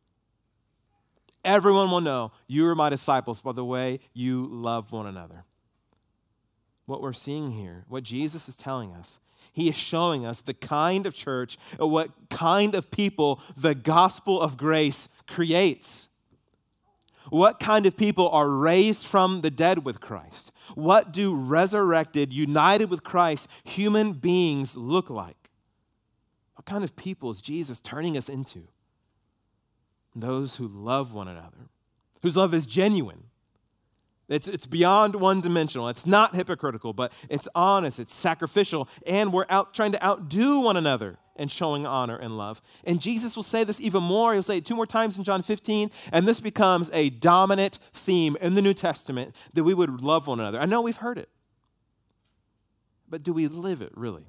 Everyone 1.45 1.91
will 1.91 2.01
know 2.01 2.33
you 2.47 2.67
are 2.67 2.75
my 2.75 2.91
disciples 2.91 3.41
by 3.41 3.53
the 3.53 3.65
way 3.65 4.01
you 4.13 4.47
love 4.47 4.93
one 4.93 5.07
another. 5.07 5.45
What 6.87 7.03
we're 7.03 7.13
seeing 7.13 7.51
here, 7.51 7.85
what 7.89 8.03
Jesus 8.03 8.49
is 8.49 8.57
telling 8.57 8.93
us, 8.93 9.21
he 9.53 9.69
is 9.69 9.77
showing 9.77 10.25
us 10.25 10.41
the 10.41 10.55
kind 10.55 11.07
of 11.07 11.15
church, 11.15 11.59
uh, 11.81 11.87
what 11.87 12.11
kind 12.31 12.75
of 12.75 12.91
people 12.91 13.41
the 13.57 13.75
gospel 13.75 14.41
of 14.41 14.57
grace 14.57 15.09
creates. 15.27 16.09
What 17.31 17.61
kind 17.61 17.87
of 17.87 17.97
people 17.97 18.31
are 18.31 18.49
raised 18.49 19.07
from 19.07 19.43
the 19.43 19.51
dead 19.51 19.85
with 19.85 20.01
Christ? 20.01 20.51
What 20.75 21.13
do 21.13 21.35
resurrected, 21.35 22.33
united 22.33 22.91
with 22.91 23.05
Christ 23.05 23.49
human 23.65 24.15
beings 24.15 24.77
look 24.77 25.11
like? 25.11 25.51
What 26.55 26.65
kind 26.65 26.85
of 26.85 26.97
people 26.97 27.31
is 27.31 27.41
Jesus 27.41 27.81
turning 27.81 28.17
us 28.17 28.29
into? 28.29 28.69
Those 30.17 30.57
who 30.57 30.69
love 30.69 31.13
one 31.13 31.29
another, 31.29 31.69
whose 32.23 32.37
love 32.37 32.55
is 32.55 32.67
genuine, 32.67 33.25
it's, 34.29 34.47
it's 34.47 34.67
beyond 34.67 35.15
one 35.15 35.41
dimensional. 35.41 35.89
It's 35.89 36.07
not 36.07 36.35
hypocritical, 36.35 36.93
but 36.93 37.13
it's 37.29 37.49
honest, 37.55 37.99
it's 37.99 38.15
sacrificial, 38.15 38.89
and 39.07 39.33
we're 39.33 39.47
out 39.49 39.73
trying 39.73 39.93
to 39.93 40.05
outdo 40.05 40.61
one 40.61 40.77
another 40.77 41.19
and 41.37 41.51
showing 41.51 41.87
honor 41.87 42.17
and 42.17 42.37
love. 42.37 42.61
And 42.85 43.01
Jesus 43.01 43.37
will 43.37 43.43
say 43.43 43.65
this 43.65 43.81
even 43.81 44.03
more. 44.03 44.35
He'll 44.35 44.43
say 44.43 44.59
it 44.59 44.67
two 44.67 44.77
more 44.77 44.87
times 44.87 45.17
in 45.17 45.25
John 45.25 45.43
15, 45.43 45.91
and 46.13 46.29
this 46.29 46.41
becomes 46.41 46.91
a 46.93 47.11
dominant 47.11 47.79
theme 47.95 48.37
in 48.41 48.55
the 48.55 48.63
New 48.63 48.75
Testament 48.75 49.35
that 49.55 49.65
we 49.65 49.73
would 49.73 50.03
love 50.03 50.27
one 50.27 50.41
another. 50.41 50.61
I 50.61 50.67
know 50.67 50.83
we've 50.83 50.97
heard 50.97 51.17
it, 51.17 51.31
but 53.09 53.23
do 53.23 53.33
we 53.33 53.47
live 53.49 53.81
it 53.81 53.93
really? 53.95 54.27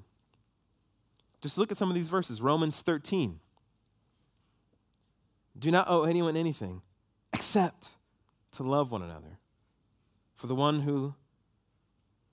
Just 1.41 1.57
look 1.57 1.71
at 1.71 1.77
some 1.77 1.89
of 1.89 1.95
these 1.95 2.09
verses 2.09 2.41
Romans 2.41 2.81
13. 2.81 3.39
Do 5.57 5.71
not 5.71 5.89
owe 5.89 6.03
anyone 6.03 6.37
anything 6.37 6.81
except 7.33 7.89
to 8.53 8.63
love 8.63 8.91
one 8.91 9.01
another. 9.01 9.39
For 10.39 10.47
the 10.47 10.55
one 10.55 10.79
who 10.79 11.15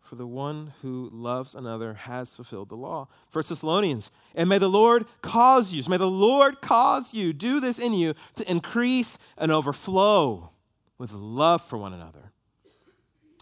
for 0.01 0.15
the 0.15 0.29
one 0.29 0.73
who 0.83 1.11
loves 1.13 1.57
another 1.57 1.95
has 1.95 2.37
fulfilled 2.37 2.69
the 2.69 2.77
law. 2.77 3.09
First 3.29 3.49
Thessalonians, 3.49 4.13
and 4.37 4.49
may 4.49 4.59
the 4.59 4.69
Lord 4.69 5.07
cause 5.21 5.73
you, 5.73 5.83
may 5.89 5.97
the 5.97 6.07
Lord 6.07 6.61
cause 6.61 7.13
you, 7.13 7.33
do 7.33 7.59
this 7.59 7.81
in 7.81 7.93
you, 7.93 8.15
to 8.37 8.49
increase 8.49 9.19
and 9.37 9.51
overflow 9.51 10.51
with 10.97 11.11
love 11.11 11.61
for 11.63 11.77
one 11.77 11.93
another 11.93 12.31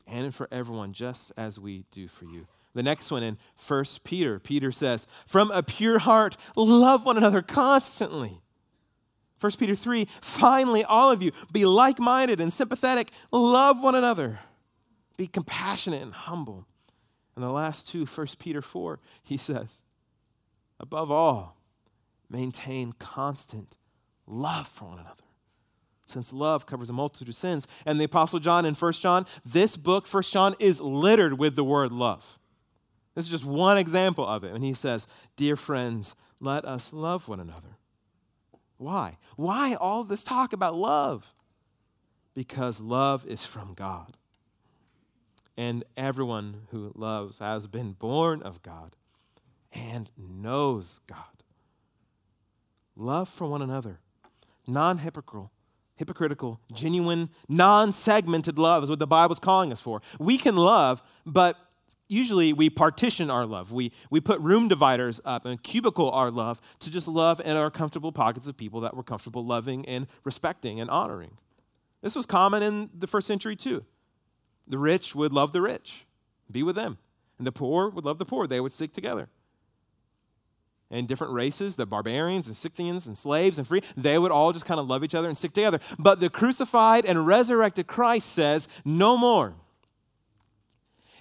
and 0.06 0.34
for 0.34 0.48
everyone, 0.50 0.94
just 0.94 1.30
as 1.36 1.60
we 1.60 1.84
do 1.90 2.08
for 2.08 2.24
you. 2.24 2.46
The 2.72 2.82
next 2.82 3.10
one 3.10 3.22
in 3.22 3.36
First 3.54 4.02
Peter, 4.02 4.40
Peter 4.40 4.72
says, 4.72 5.06
From 5.26 5.50
a 5.50 5.62
pure 5.62 5.98
heart, 5.98 6.38
love 6.56 7.04
one 7.04 7.18
another 7.18 7.42
constantly. 7.42 8.40
1 9.40 9.52
Peter 9.58 9.74
3, 9.74 10.08
finally, 10.22 10.82
all 10.82 11.10
of 11.10 11.22
you, 11.22 11.32
be 11.52 11.66
like 11.66 11.98
minded 11.98 12.40
and 12.40 12.50
sympathetic, 12.50 13.10
love 13.30 13.82
one 13.82 13.94
another 13.94 14.40
be 15.16 15.26
compassionate 15.26 16.02
and 16.02 16.12
humble. 16.12 16.66
And 17.34 17.44
the 17.44 17.50
last 17.50 17.88
two, 17.88 18.04
1 18.04 18.26
Peter 18.38 18.62
4, 18.62 19.00
he 19.22 19.36
says, 19.36 19.82
above 20.78 21.10
all, 21.10 21.56
maintain 22.28 22.92
constant 22.98 23.76
love 24.26 24.66
for 24.66 24.86
one 24.86 24.98
another. 24.98 25.24
Since 26.06 26.32
love 26.32 26.66
covers 26.66 26.90
a 26.90 26.92
multitude 26.92 27.28
of 27.28 27.34
sins. 27.34 27.66
And 27.86 27.98
the 27.98 28.04
Apostle 28.04 28.38
John 28.38 28.64
in 28.64 28.74
1 28.74 28.92
John, 28.94 29.26
this 29.44 29.76
book, 29.76 30.06
1 30.06 30.22
John, 30.24 30.54
is 30.58 30.80
littered 30.80 31.38
with 31.38 31.56
the 31.56 31.64
word 31.64 31.92
love. 31.92 32.38
This 33.14 33.24
is 33.24 33.30
just 33.30 33.44
one 33.44 33.78
example 33.78 34.26
of 34.26 34.44
it. 34.44 34.52
And 34.52 34.64
he 34.64 34.74
says, 34.74 35.06
Dear 35.36 35.56
friends, 35.56 36.14
let 36.40 36.64
us 36.64 36.92
love 36.92 37.28
one 37.28 37.40
another. 37.40 37.78
Why? 38.76 39.16
Why 39.36 39.74
all 39.74 40.04
this 40.04 40.24
talk 40.24 40.52
about 40.52 40.74
love? 40.74 41.32
Because 42.34 42.80
love 42.80 43.24
is 43.26 43.44
from 43.44 43.72
God 43.74 44.16
and 45.56 45.84
everyone 45.96 46.62
who 46.70 46.92
loves 46.94 47.38
has 47.38 47.66
been 47.66 47.92
born 47.92 48.42
of 48.42 48.62
God 48.62 48.96
and 49.72 50.10
knows 50.16 51.00
God. 51.06 51.18
Love 52.96 53.28
for 53.28 53.46
one 53.46 53.62
another, 53.62 54.00
non 54.66 54.98
hypocritical, 54.98 55.50
hypocritical, 55.96 56.60
genuine, 56.72 57.30
non 57.48 57.92
segmented 57.92 58.58
love 58.58 58.84
is 58.84 58.90
what 58.90 58.98
the 58.98 59.06
Bible's 59.06 59.40
calling 59.40 59.72
us 59.72 59.80
for. 59.80 60.00
We 60.18 60.38
can 60.38 60.56
love, 60.56 61.02
but 61.26 61.56
usually 62.08 62.52
we 62.52 62.70
partition 62.70 63.30
our 63.30 63.46
love. 63.46 63.72
We, 63.72 63.92
we 64.10 64.20
put 64.20 64.40
room 64.40 64.68
dividers 64.68 65.20
up 65.24 65.44
and 65.46 65.62
cubicle 65.62 66.10
our 66.10 66.30
love 66.30 66.60
to 66.80 66.90
just 66.90 67.08
love 67.08 67.40
in 67.44 67.56
our 67.56 67.70
comfortable 67.70 68.12
pockets 68.12 68.46
of 68.46 68.56
people 68.56 68.80
that 68.80 68.96
we're 68.96 69.02
comfortable 69.02 69.44
loving 69.44 69.86
and 69.86 70.06
respecting 70.22 70.80
and 70.80 70.90
honoring. 70.90 71.38
This 72.02 72.14
was 72.14 72.26
common 72.26 72.62
in 72.62 72.90
the 72.94 73.06
first 73.06 73.26
century 73.26 73.56
too. 73.56 73.84
The 74.66 74.78
rich 74.78 75.14
would 75.14 75.32
love 75.32 75.52
the 75.52 75.60
rich, 75.60 76.06
be 76.50 76.62
with 76.62 76.76
them. 76.76 76.98
And 77.38 77.46
the 77.46 77.52
poor 77.52 77.88
would 77.90 78.04
love 78.04 78.18
the 78.18 78.24
poor. 78.24 78.46
They 78.46 78.60
would 78.60 78.72
stick 78.72 78.92
together. 78.92 79.28
And 80.90 81.08
different 81.08 81.32
races, 81.32 81.76
the 81.76 81.86
barbarians 81.86 82.46
and 82.46 82.56
Scythians 82.56 83.06
and 83.06 83.18
slaves 83.18 83.58
and 83.58 83.66
free, 83.66 83.82
they 83.96 84.18
would 84.18 84.30
all 84.30 84.52
just 84.52 84.64
kind 84.64 84.78
of 84.78 84.86
love 84.86 85.02
each 85.02 85.14
other 85.14 85.28
and 85.28 85.36
stick 85.36 85.52
together. 85.52 85.80
But 85.98 86.20
the 86.20 86.30
crucified 86.30 87.04
and 87.04 87.26
resurrected 87.26 87.86
Christ 87.86 88.30
says, 88.30 88.68
no 88.84 89.16
more. 89.16 89.54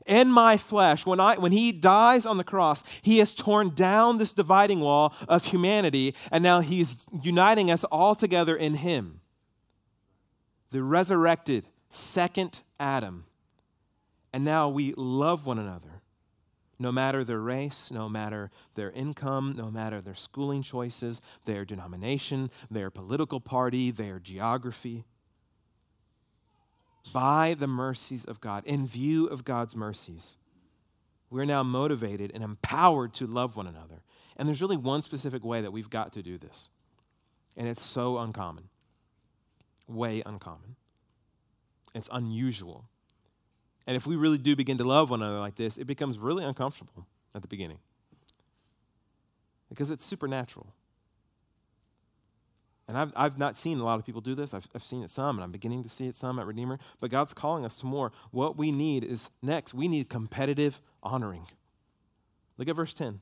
in 0.05 0.31
my 0.31 0.57
flesh, 0.57 1.05
when, 1.05 1.19
I, 1.19 1.35
when 1.37 1.51
he 1.51 1.71
dies 1.71 2.25
on 2.25 2.37
the 2.37 2.43
cross, 2.43 2.83
he 3.01 3.19
has 3.19 3.33
torn 3.33 3.69
down 3.69 4.17
this 4.17 4.33
dividing 4.33 4.79
wall 4.79 5.13
of 5.27 5.45
humanity, 5.45 6.15
and 6.31 6.43
now 6.43 6.59
he's 6.59 7.07
uniting 7.21 7.71
us 7.71 7.83
all 7.85 8.15
together 8.15 8.55
in 8.55 8.75
him. 8.75 9.21
The 10.71 10.83
resurrected 10.83 11.67
second 11.89 12.63
Adam. 12.79 13.25
And 14.33 14.43
now 14.43 14.67
we 14.67 14.93
love 14.97 15.45
one 15.45 15.59
another, 15.59 16.01
no 16.79 16.91
matter 16.91 17.23
their 17.23 17.39
race, 17.39 17.91
no 17.91 18.09
matter 18.09 18.49
their 18.73 18.91
income, 18.91 19.53
no 19.55 19.69
matter 19.69 20.01
their 20.01 20.15
schooling 20.15 20.63
choices, 20.63 21.21
their 21.45 21.63
denomination, 21.63 22.49
their 22.69 22.89
political 22.89 23.39
party, 23.39 23.91
their 23.91 24.19
geography 24.19 25.05
by 27.11 27.55
the 27.57 27.67
mercies 27.67 28.25
of 28.25 28.39
God, 28.39 28.63
in 28.65 28.87
view 28.87 29.27
of 29.27 29.43
God's 29.43 29.75
mercies, 29.75 30.37
we're 31.29 31.45
now 31.45 31.63
motivated 31.63 32.31
and 32.33 32.43
empowered 32.43 33.13
to 33.15 33.27
love 33.27 33.55
one 33.55 33.67
another. 33.67 34.03
And 34.37 34.47
there's 34.47 34.61
really 34.61 34.77
one 34.77 35.01
specific 35.01 35.43
way 35.43 35.61
that 35.61 35.71
we've 35.71 35.89
got 35.89 36.13
to 36.13 36.23
do 36.23 36.37
this. 36.37 36.69
And 37.57 37.67
it's 37.67 37.81
so 37.81 38.19
uncommon. 38.19 38.69
Way 39.87 40.23
uncommon. 40.25 40.75
It's 41.93 42.09
unusual. 42.11 42.85
And 43.85 43.97
if 43.97 44.07
we 44.07 44.15
really 44.15 44.37
do 44.37 44.55
begin 44.55 44.77
to 44.77 44.83
love 44.83 45.09
one 45.09 45.21
another 45.21 45.39
like 45.39 45.55
this, 45.55 45.77
it 45.77 45.85
becomes 45.85 46.17
really 46.17 46.43
uncomfortable 46.43 47.05
at 47.35 47.41
the 47.41 47.47
beginning 47.47 47.79
because 49.69 49.91
it's 49.91 50.05
supernatural. 50.05 50.67
And 52.87 52.97
I've, 52.97 53.13
I've 53.15 53.37
not 53.37 53.55
seen 53.57 53.79
a 53.79 53.83
lot 53.83 53.99
of 53.99 54.05
people 54.05 54.21
do 54.21 54.35
this. 54.35 54.53
I've, 54.53 54.67
I've 54.75 54.83
seen 54.83 55.03
it 55.03 55.09
some, 55.09 55.37
and 55.37 55.43
I'm 55.43 55.51
beginning 55.51 55.83
to 55.83 55.89
see 55.89 56.07
it 56.07 56.15
some 56.15 56.37
at 56.37 56.45
Redeemer. 56.45 56.79
But 56.99 57.11
God's 57.11 57.33
calling 57.33 57.65
us 57.65 57.77
to 57.77 57.85
more. 57.85 58.11
What 58.31 58.57
we 58.57 58.71
need 58.71 59.03
is 59.03 59.29
next, 59.41 59.73
we 59.73 59.87
need 59.87 60.09
competitive 60.09 60.81
honoring. 61.01 61.47
Look 62.57 62.67
at 62.67 62.75
verse 62.75 62.93
10. 62.93 63.21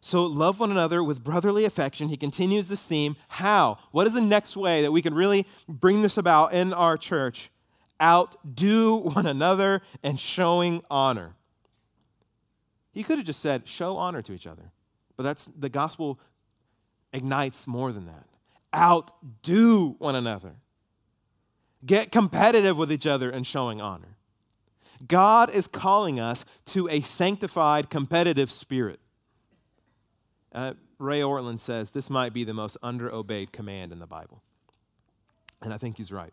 So 0.00 0.24
love 0.24 0.58
one 0.58 0.72
another 0.72 1.02
with 1.02 1.22
brotherly 1.22 1.64
affection. 1.64 2.08
He 2.08 2.16
continues 2.16 2.68
this 2.68 2.86
theme. 2.86 3.16
How? 3.28 3.78
What 3.92 4.06
is 4.08 4.14
the 4.14 4.20
next 4.20 4.56
way 4.56 4.82
that 4.82 4.90
we 4.90 5.00
can 5.00 5.14
really 5.14 5.46
bring 5.68 6.02
this 6.02 6.18
about 6.18 6.52
in 6.52 6.72
our 6.72 6.98
church? 6.98 7.51
Outdo 8.02 8.96
one 8.96 9.26
another 9.26 9.82
and 10.02 10.18
showing 10.18 10.82
honor. 10.90 11.34
He 12.92 13.02
could 13.02 13.18
have 13.18 13.26
just 13.26 13.40
said, 13.40 13.68
show 13.68 13.96
honor 13.96 14.22
to 14.22 14.32
each 14.32 14.46
other. 14.46 14.72
But 15.16 15.22
that's 15.22 15.50
the 15.56 15.68
gospel 15.68 16.18
ignites 17.12 17.66
more 17.66 17.92
than 17.92 18.06
that. 18.06 18.26
Outdo 18.74 19.96
one 19.98 20.14
another. 20.14 20.56
Get 21.84 22.12
competitive 22.12 22.76
with 22.76 22.92
each 22.92 23.06
other 23.06 23.30
and 23.30 23.46
showing 23.46 23.80
honor. 23.80 24.16
God 25.06 25.50
is 25.50 25.66
calling 25.66 26.20
us 26.20 26.44
to 26.66 26.88
a 26.88 27.00
sanctified, 27.00 27.90
competitive 27.90 28.50
spirit. 28.50 29.00
Uh, 30.52 30.74
Ray 30.98 31.20
Ortlund 31.20 31.58
says 31.58 31.90
this 31.90 32.08
might 32.08 32.32
be 32.32 32.44
the 32.44 32.54
most 32.54 32.76
under 32.82 33.12
obeyed 33.12 33.52
command 33.52 33.92
in 33.92 33.98
the 33.98 34.06
Bible. 34.06 34.42
And 35.60 35.72
I 35.72 35.78
think 35.78 35.96
he's 35.96 36.12
right. 36.12 36.32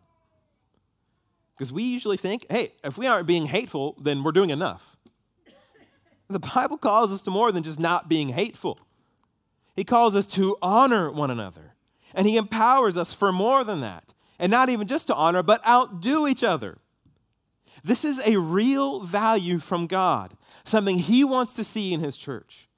Because 1.59 1.73
we 1.73 1.83
usually 1.83 2.15
think, 2.15 2.45
hey, 2.49 2.71
if 2.85 2.97
we 2.97 3.05
aren't 3.05 3.27
being 3.27 3.45
hateful, 3.45 3.97
then 4.01 4.23
we're 4.23 4.31
doing 4.31 4.49
enough. 4.49 4.95
The 6.29 6.39
Bible 6.39 6.77
calls 6.77 7.11
us 7.11 7.21
to 7.23 7.31
more 7.31 7.51
than 7.51 7.63
just 7.63 7.81
not 7.81 8.07
being 8.07 8.29
hateful. 8.29 8.79
He 9.75 9.83
calls 9.83 10.15
us 10.15 10.25
to 10.27 10.55
honor 10.61 11.11
one 11.11 11.29
another. 11.29 11.73
And 12.13 12.25
He 12.25 12.37
empowers 12.37 12.95
us 12.95 13.11
for 13.11 13.33
more 13.33 13.65
than 13.65 13.81
that. 13.81 14.13
And 14.39 14.49
not 14.49 14.69
even 14.69 14.87
just 14.87 15.07
to 15.07 15.15
honor, 15.15 15.43
but 15.43 15.65
outdo 15.67 16.29
each 16.29 16.45
other. 16.45 16.77
This 17.83 18.05
is 18.05 18.25
a 18.25 18.37
real 18.37 19.01
value 19.01 19.59
from 19.59 19.85
God, 19.85 20.37
something 20.63 20.97
He 20.97 21.25
wants 21.25 21.55
to 21.55 21.65
see 21.65 21.91
in 21.91 21.99
His 21.99 22.15
church. 22.15 22.69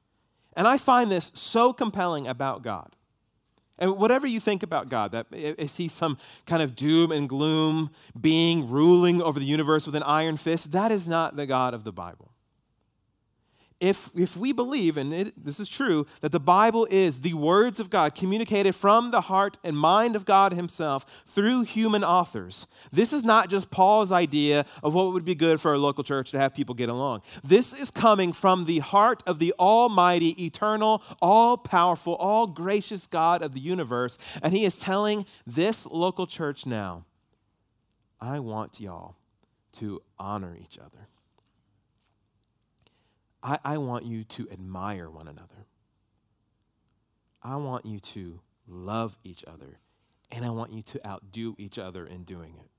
And 0.54 0.68
I 0.68 0.80
find 0.80 1.12
this 1.12 1.32
so 1.36 1.72
compelling 1.72 2.26
about 2.26 2.64
God. 2.64 2.96
And 3.82 3.98
whatever 3.98 4.28
you 4.28 4.40
think 4.40 4.64
about 4.64 4.88
God, 4.88 5.12
that 5.12 5.26
is 5.34 5.76
he 5.76 5.90
some 5.90 6.18
kind 6.46 6.62
of 6.62 6.76
doom 6.76 7.12
and 7.12 7.28
gloom 7.28 7.90
being 8.20 8.70
ruling 8.70 9.22
over 9.22 9.40
the 9.40 9.46
universe 9.46 9.86
with 9.88 9.96
an 9.96 10.04
iron 10.04 10.38
fist? 10.38 10.72
That 10.72 10.92
is 10.92 11.08
not 11.08 11.36
the 11.36 11.48
God 11.48 11.74
of 11.74 11.84
the 11.84 11.92
Bible 11.92 12.31
if, 13.82 14.12
if 14.16 14.38
we 14.38 14.54
believe, 14.54 14.96
and 14.96 15.12
it, 15.12 15.44
this 15.44 15.60
is 15.60 15.68
true, 15.68 16.06
that 16.22 16.32
the 16.32 16.40
Bible 16.40 16.88
is 16.92 17.22
the 17.22 17.34
words 17.34 17.80
of 17.80 17.90
God 17.90 18.14
communicated 18.14 18.76
from 18.76 19.10
the 19.10 19.22
heart 19.22 19.58
and 19.64 19.76
mind 19.76 20.16
of 20.16 20.24
God 20.24 20.54
Himself 20.54 21.06
through 21.26 21.64
human 21.64 22.04
authors, 22.04 22.68
this 22.92 23.12
is 23.12 23.24
not 23.24 23.50
just 23.50 23.72
Paul's 23.72 24.12
idea 24.12 24.66
of 24.84 24.94
what 24.94 25.12
would 25.14 25.26
be 25.26 25.34
good 25.34 25.60
for 25.60 25.74
a 25.74 25.80
local 25.80 26.04
church 26.04 26.30
to 26.32 26.40
have 26.40 26.54
people 26.54 26.76
get 26.76 26.90
along. 26.90 27.24
This 27.44 27.74
is 27.74 27.90
coming 27.90 28.34
from 28.34 28.66
the 28.66 28.80
heart 28.80 29.24
of 29.26 29.40
the 29.40 29.54
Almighty, 29.60 30.46
eternal, 30.46 31.02
all 31.20 31.58
powerful, 31.58 32.14
all 32.16 32.46
gracious 32.46 33.08
God 33.08 33.42
of 33.42 33.56
the 33.56 33.60
universe. 33.60 34.20
And 34.44 34.54
He 34.54 34.64
is 34.64 34.78
telling 34.78 35.26
this 35.48 35.88
local 35.88 36.28
church 36.28 36.68
now, 36.68 37.06
I 38.20 38.40
want 38.40 38.80
y'all 38.80 39.16
to 39.80 40.04
honor 40.20 40.56
each 40.62 40.78
other. 40.78 41.08
I, 43.44 43.60
I 43.64 43.78
want 43.78 44.06
you 44.06 44.24
to 44.24 44.50
admire 44.52 45.10
one 45.10 45.28
another. 45.28 45.66
I 47.42 47.56
want 47.56 47.86
you 47.86 48.00
to 48.00 48.40
love 48.68 49.18
each 49.24 49.44
other, 49.46 49.80
and 50.32 50.46
I 50.46 50.52
want 50.52 50.72
you 50.72 50.84
to 50.84 51.08
outdo 51.08 51.56
each 51.58 51.80
other 51.80 52.06
in 52.06 52.24
doing 52.24 52.56
it. 52.60 52.70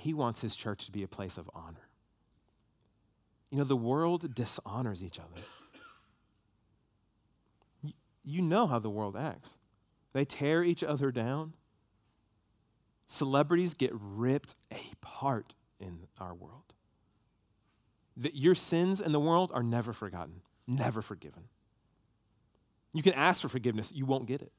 He 0.00 0.14
wants 0.14 0.40
his 0.40 0.54
church 0.54 0.86
to 0.86 0.92
be 0.92 1.02
a 1.02 1.08
place 1.08 1.36
of 1.36 1.50
honor. 1.54 1.88
You 3.50 3.58
know, 3.58 3.64
the 3.64 3.76
world 3.76 4.34
dishonors 4.34 5.04
each 5.04 5.18
other. 5.18 5.42
You, 7.82 7.92
you 8.24 8.42
know 8.42 8.66
how 8.66 8.78
the 8.78 8.90
world 8.90 9.16
acts. 9.16 9.58
They 10.12 10.24
tear 10.24 10.62
each 10.62 10.82
other 10.82 11.10
down. 11.10 11.52
Celebrities 13.06 13.74
get 13.74 13.92
ripped 13.92 14.54
apart 14.70 15.54
in 15.78 16.06
our 16.18 16.34
world 16.34 16.75
that 18.16 18.34
your 18.34 18.54
sins 18.54 19.00
in 19.00 19.12
the 19.12 19.20
world 19.20 19.50
are 19.52 19.62
never 19.62 19.92
forgotten, 19.92 20.40
never 20.66 21.02
forgiven. 21.02 21.44
You 22.92 23.02
can 23.02 23.12
ask 23.12 23.42
for 23.42 23.48
forgiveness, 23.48 23.92
you 23.94 24.06
won't 24.06 24.26
get 24.26 24.40
it. 24.40 24.52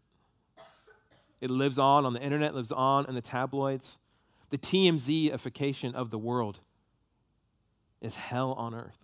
It 1.41 1.49
lives 1.49 1.77
on 1.79 2.05
on 2.05 2.13
the 2.13 2.21
internet, 2.21 2.55
lives 2.55 2.71
on 2.71 3.05
in 3.07 3.15
the 3.15 3.21
tabloids. 3.21 3.99
The 4.49 4.57
TMZification 4.57 5.93
of 5.93 6.09
the 6.09 6.17
world 6.17 6.59
is 8.01 8.15
hell 8.15 8.53
on 8.53 8.73
earth. 8.73 8.97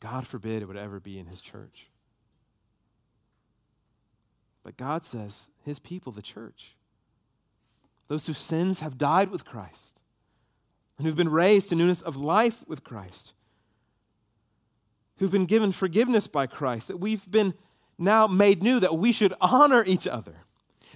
God 0.00 0.26
forbid 0.26 0.62
it 0.62 0.66
would 0.66 0.76
ever 0.76 1.00
be 1.00 1.18
in 1.18 1.26
his 1.26 1.40
church. 1.40 1.88
But 4.64 4.76
God 4.76 5.04
says, 5.04 5.48
his 5.64 5.78
people, 5.78 6.12
the 6.12 6.22
church, 6.22 6.76
those 8.08 8.26
whose 8.26 8.38
sins 8.38 8.80
have 8.80 8.98
died 8.98 9.30
with 9.30 9.44
Christ, 9.44 10.01
and 11.02 11.08
who've 11.08 11.16
been 11.16 11.28
raised 11.28 11.68
to 11.68 11.74
newness 11.74 12.00
of 12.00 12.16
life 12.16 12.62
with 12.68 12.84
Christ, 12.84 13.34
who've 15.16 15.32
been 15.32 15.46
given 15.46 15.72
forgiveness 15.72 16.28
by 16.28 16.46
Christ, 16.46 16.86
that 16.86 16.98
we've 17.00 17.28
been 17.28 17.54
now 17.98 18.28
made 18.28 18.62
new, 18.62 18.78
that 18.78 18.96
we 18.96 19.10
should 19.10 19.34
honor 19.40 19.82
each 19.84 20.06
other. 20.06 20.36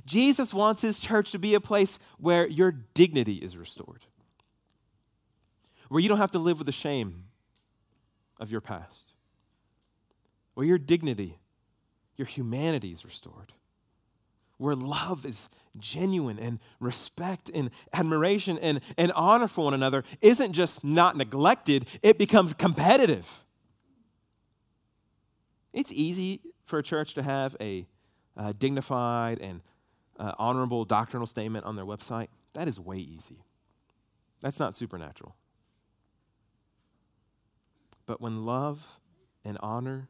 Jesus 0.05 0.55
wants 0.55 0.81
his 0.81 1.01
church 1.01 1.33
to 1.33 1.41
be 1.41 1.55
a 1.55 1.61
place 1.61 1.99
where 2.19 2.47
your 2.47 2.71
dignity 2.71 3.35
is 3.35 3.57
restored, 3.57 4.05
where 5.89 6.01
you 6.01 6.09
don't 6.09 6.19
have 6.19 6.31
to 6.31 6.39
live 6.39 6.59
with 6.59 6.67
the 6.67 6.73
shame 6.73 7.25
of 8.39 8.53
your 8.53 8.61
past, 8.61 9.13
where 10.55 10.67
your 10.67 10.79
dignity, 10.79 11.41
your 12.17 12.27
humanity 12.27 12.93
is 12.93 13.05
restored 13.05 13.53
where 14.59 14.75
love 14.75 15.27
is 15.27 15.49
genuine 15.79 16.39
and 16.39 16.59
respect 16.81 17.51
and 17.55 17.71
admiration 17.93 18.59
and, 18.59 18.81
and 18.97 19.13
honor 19.13 19.49
for 19.49 19.65
one 19.65 19.75
another 19.75 20.05
isn't 20.21 20.53
just 20.53 20.83
not 20.83 21.17
neglected, 21.17 21.87
it 22.03 22.19
becomes 22.19 22.55
competitive. 22.55 23.45
It's 25.73 25.93
easy 25.93 26.41
for 26.65 26.79
a 26.79 26.83
church 26.83 27.15
to 27.15 27.23
have 27.23 27.55
a 27.61 27.87
uh, 28.37 28.53
dignified 28.59 29.41
and 29.41 29.61
uh, 30.19 30.33
honorable 30.39 30.85
doctrinal 30.85 31.27
statement 31.27 31.67
on 31.67 31.77
their 31.77 31.85
website. 31.85 32.29
That 32.55 32.69
is 32.69 32.81
way 32.81 32.97
easy. 32.99 33.45
That's 34.41 34.59
not 34.59 34.75
supernatural. 34.75 35.35
But 38.07 38.21
when 38.21 38.47
love 38.47 38.87
and 39.45 39.59
honor, 39.61 40.09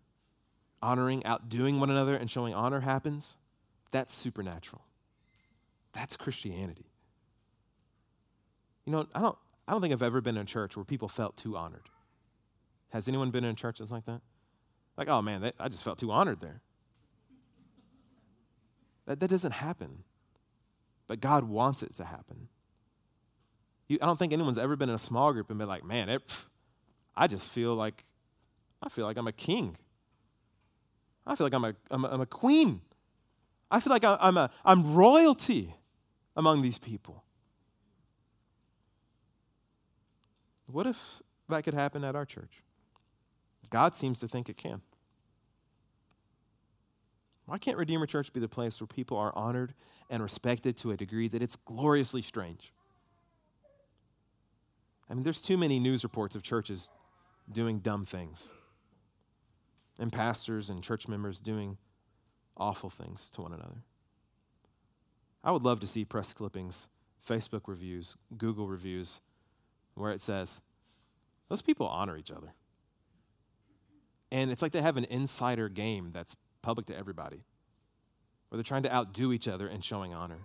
honoring, 0.83 1.25
outdoing 1.25 1.81
one 1.81 1.91
another, 1.91 2.15
and 2.15 2.31
showing 2.31 2.55
honor 2.55 2.81
happens, 2.81 3.37
that's 3.91 4.15
supernatural. 4.15 4.83
That's 5.93 6.17
Christianity. 6.17 6.91
You 8.85 8.93
know, 8.93 9.07
I 9.15 9.21
don't, 9.21 9.39
I 9.67 9.73
don't 9.73 9.81
think 9.81 9.93
I've 9.93 10.03
ever 10.03 10.21
been 10.21 10.37
in 10.37 10.43
a 10.43 10.47
church 10.47 10.77
where 10.77 10.85
people 10.85 11.09
felt 11.09 11.37
too 11.37 11.57
honored. 11.57 11.89
Has 12.91 13.09
anyone 13.09 13.31
been 13.31 13.45
in 13.45 13.51
a 13.51 13.55
church 13.55 13.79
that's 13.79 13.91
like 13.91 14.07
that? 14.07 14.21
Like, 14.97 15.09
oh 15.09 15.23
man, 15.23 15.43
that, 15.43 15.55
I 15.59 15.69
just 15.69 15.83
felt 15.85 15.99
too 15.99 16.11
honored 16.11 16.41
there. 16.41 16.61
That, 19.07 19.21
that 19.21 19.29
doesn't 19.29 19.53
happen. 19.53 20.05
But 21.07 21.21
God 21.21 21.45
wants 21.45 21.83
it 21.83 21.95
to 21.97 22.05
happen. 22.05 22.49
You, 23.89 23.99
I 24.03 24.07
don't 24.07 24.19
think 24.19 24.33
anyone's 24.33 24.59
ever 24.59 24.77
been 24.77 24.89
in 24.89 24.95
a 24.95 24.99
small 24.99 25.33
group 25.33 25.51
and 25.51 25.59
been 25.59 25.69
like, 25.69 25.85
man, 25.85 26.09
it, 26.09 26.23
I 27.17 27.27
just 27.27 27.51
feel 27.51 27.75
like, 27.75 28.05
I 28.83 28.89
feel 28.89 29.07
like 29.07 29.17
I'm 29.17 29.29
a 29.29 29.33
king. 29.33 29.77
I 31.27 31.35
feel 31.35 31.47
like 31.47 31.55
I'm 31.55 31.65
a, 31.65 31.75
I'm 31.91 32.05
a, 32.05 32.09
I'm 32.09 32.21
a 32.21 32.27
queen. 32.27 32.81
I 33.71 33.81
feel 33.81 33.93
like 33.93 34.05
I'm, 34.05 34.37
a, 34.37 34.51
I'm 34.65 34.95
royalty 34.95 35.75
among 36.37 36.63
these 36.63 36.79
people. 36.79 37.25
What 40.67 40.87
if 40.87 41.23
that 41.49 41.65
could 41.65 41.75
happen 41.75 42.05
at 42.05 42.15
our 42.15 42.25
church? 42.25 42.63
God 43.71 43.97
seems 43.97 44.21
to 44.21 44.29
think 44.29 44.49
it 44.49 44.57
can. 44.57 44.81
Why 47.47 47.59
can't 47.59 47.79
Redeemer 47.79 48.07
Church 48.07 48.33
be 48.33 48.41
the 48.41 48.49
place 48.49 48.81
where 48.81 48.89
people 48.89 49.17
are 49.17 49.33
honored 49.37 49.75
and 50.11 50.23
respected 50.23 50.77
to 50.79 50.91
a 50.91 50.97
degree 50.97 51.29
that 51.29 51.43
it's 51.43 51.57
gloriously 51.57 52.23
strange? 52.23 52.73
I 55.09 55.15
mean, 55.15 55.23
there's 55.23 55.41
too 55.41 55.57
many 55.57 55.79
news 55.79 56.03
reports 56.03 56.35
of 56.35 56.43
churches 56.43 56.89
doing 57.51 57.79
dumb 57.79 58.05
things, 58.05 58.49
and 60.01 60.13
pastors 60.13 60.69
and 60.69 60.83
church 60.83 61.07
members 61.07 61.39
doing 61.39 61.79
awful 62.57 62.91
things 62.91 63.31
to 63.35 63.43
one 63.43 63.53
another. 63.53 63.83
I 65.45 65.51
would 65.51 65.63
love 65.63 65.81
to 65.81 65.87
see 65.87 66.05
press 66.05 66.33
clippings, 66.33 66.89
Facebook 67.27 67.63
reviews, 67.67 68.17
Google 68.37 68.69
reviews, 68.69 69.21
where 69.95 70.13
it 70.13 70.21
says, 70.21 70.61
those 71.49 71.63
people 71.63 71.87
honor 71.87 72.17
each 72.17 72.31
other. 72.31 72.53
And 74.33 74.51
it's 74.51 74.63
like 74.63 74.73
they 74.73 74.83
have 74.83 74.97
an 74.97 75.07
insider 75.09 75.69
game 75.69 76.11
that's 76.13 76.37
public 76.63 76.87
to 76.87 76.97
everybody, 76.97 77.45
where 78.49 78.57
they're 78.57 78.65
trying 78.65 78.83
to 78.83 78.95
outdo 78.95 79.33
each 79.33 79.47
other 79.47 79.69
and 79.69 79.85
showing 79.85 80.13
honor. 80.13 80.41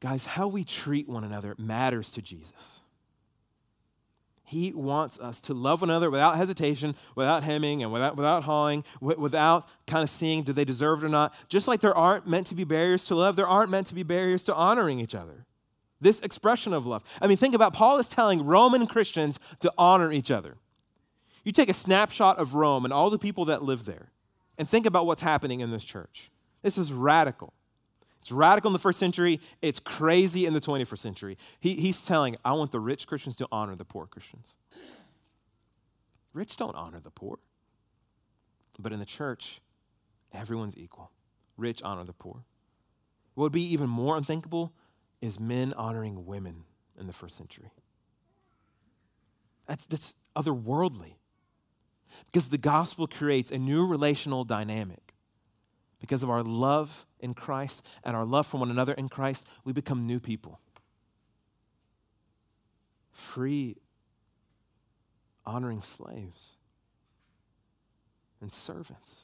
Guys, 0.00 0.24
how 0.24 0.48
we 0.48 0.64
treat 0.64 1.08
one 1.08 1.24
another 1.24 1.54
matters 1.58 2.10
to 2.12 2.22
Jesus. 2.22 2.80
He 4.46 4.72
wants 4.74 5.18
us 5.18 5.40
to 5.42 5.54
love 5.54 5.80
one 5.80 5.88
another 5.88 6.10
without 6.10 6.36
hesitation, 6.36 6.94
without 7.14 7.42
hemming, 7.42 7.82
and 7.82 7.90
without, 7.90 8.14
without 8.14 8.44
hawing, 8.44 8.84
without 9.00 9.66
kind 9.86 10.02
of 10.02 10.10
seeing 10.10 10.42
do 10.42 10.52
they 10.52 10.66
deserve 10.66 11.02
it 11.02 11.06
or 11.06 11.08
not. 11.08 11.34
Just 11.48 11.66
like 11.66 11.80
there 11.80 11.96
aren't 11.96 12.28
meant 12.28 12.46
to 12.48 12.54
be 12.54 12.64
barriers 12.64 13.06
to 13.06 13.14
love, 13.14 13.36
there 13.36 13.48
aren't 13.48 13.70
meant 13.70 13.86
to 13.86 13.94
be 13.94 14.02
barriers 14.02 14.44
to 14.44 14.54
honoring 14.54 15.00
each 15.00 15.14
other. 15.14 15.46
This 15.98 16.20
expression 16.20 16.74
of 16.74 16.84
love. 16.84 17.02
I 17.22 17.26
mean, 17.26 17.38
think 17.38 17.54
about 17.54 17.72
Paul 17.72 17.98
is 17.98 18.06
telling 18.06 18.44
Roman 18.44 18.86
Christians 18.86 19.40
to 19.60 19.72
honor 19.78 20.12
each 20.12 20.30
other. 20.30 20.58
You 21.42 21.52
take 21.52 21.70
a 21.70 21.74
snapshot 21.74 22.38
of 22.38 22.54
Rome 22.54 22.84
and 22.84 22.92
all 22.92 23.08
the 23.08 23.18
people 23.18 23.46
that 23.46 23.62
live 23.62 23.86
there, 23.86 24.10
and 24.58 24.68
think 24.68 24.84
about 24.84 25.06
what's 25.06 25.22
happening 25.22 25.60
in 25.60 25.70
this 25.70 25.84
church. 25.84 26.30
This 26.60 26.76
is 26.76 26.92
radical. 26.92 27.53
It's 28.24 28.32
radical 28.32 28.70
in 28.70 28.72
the 28.72 28.78
first 28.78 28.98
century. 28.98 29.38
It's 29.60 29.78
crazy 29.78 30.46
in 30.46 30.54
the 30.54 30.60
21st 30.60 30.98
century. 30.98 31.36
He, 31.60 31.74
he's 31.74 32.06
telling, 32.06 32.36
I 32.42 32.52
want 32.52 32.72
the 32.72 32.80
rich 32.80 33.06
Christians 33.06 33.36
to 33.36 33.48
honor 33.52 33.76
the 33.76 33.84
poor 33.84 34.06
Christians. 34.06 34.56
Rich 36.32 36.56
don't 36.56 36.74
honor 36.74 37.00
the 37.00 37.10
poor. 37.10 37.38
But 38.78 38.94
in 38.94 38.98
the 38.98 39.04
church, 39.04 39.60
everyone's 40.32 40.74
equal. 40.74 41.10
Rich 41.58 41.82
honor 41.82 42.02
the 42.04 42.14
poor. 42.14 42.46
What 43.34 43.42
would 43.42 43.52
be 43.52 43.70
even 43.70 43.90
more 43.90 44.16
unthinkable 44.16 44.72
is 45.20 45.38
men 45.38 45.74
honoring 45.74 46.24
women 46.24 46.64
in 46.98 47.06
the 47.06 47.12
first 47.12 47.36
century. 47.36 47.72
That's, 49.66 49.84
that's 49.84 50.14
otherworldly. 50.34 51.16
Because 52.24 52.48
the 52.48 52.56
gospel 52.56 53.06
creates 53.06 53.50
a 53.50 53.58
new 53.58 53.86
relational 53.86 54.44
dynamic 54.44 55.03
because 56.04 56.22
of 56.22 56.28
our 56.28 56.42
love 56.42 57.06
in 57.18 57.32
Christ 57.32 57.82
and 58.04 58.14
our 58.14 58.26
love 58.26 58.46
for 58.46 58.58
one 58.58 58.70
another 58.70 58.92
in 58.92 59.08
Christ, 59.08 59.46
we 59.64 59.72
become 59.72 60.06
new 60.06 60.20
people. 60.20 60.60
Free, 63.10 63.76
honoring 65.46 65.80
slaves 65.80 66.56
and 68.42 68.52
servants. 68.52 69.14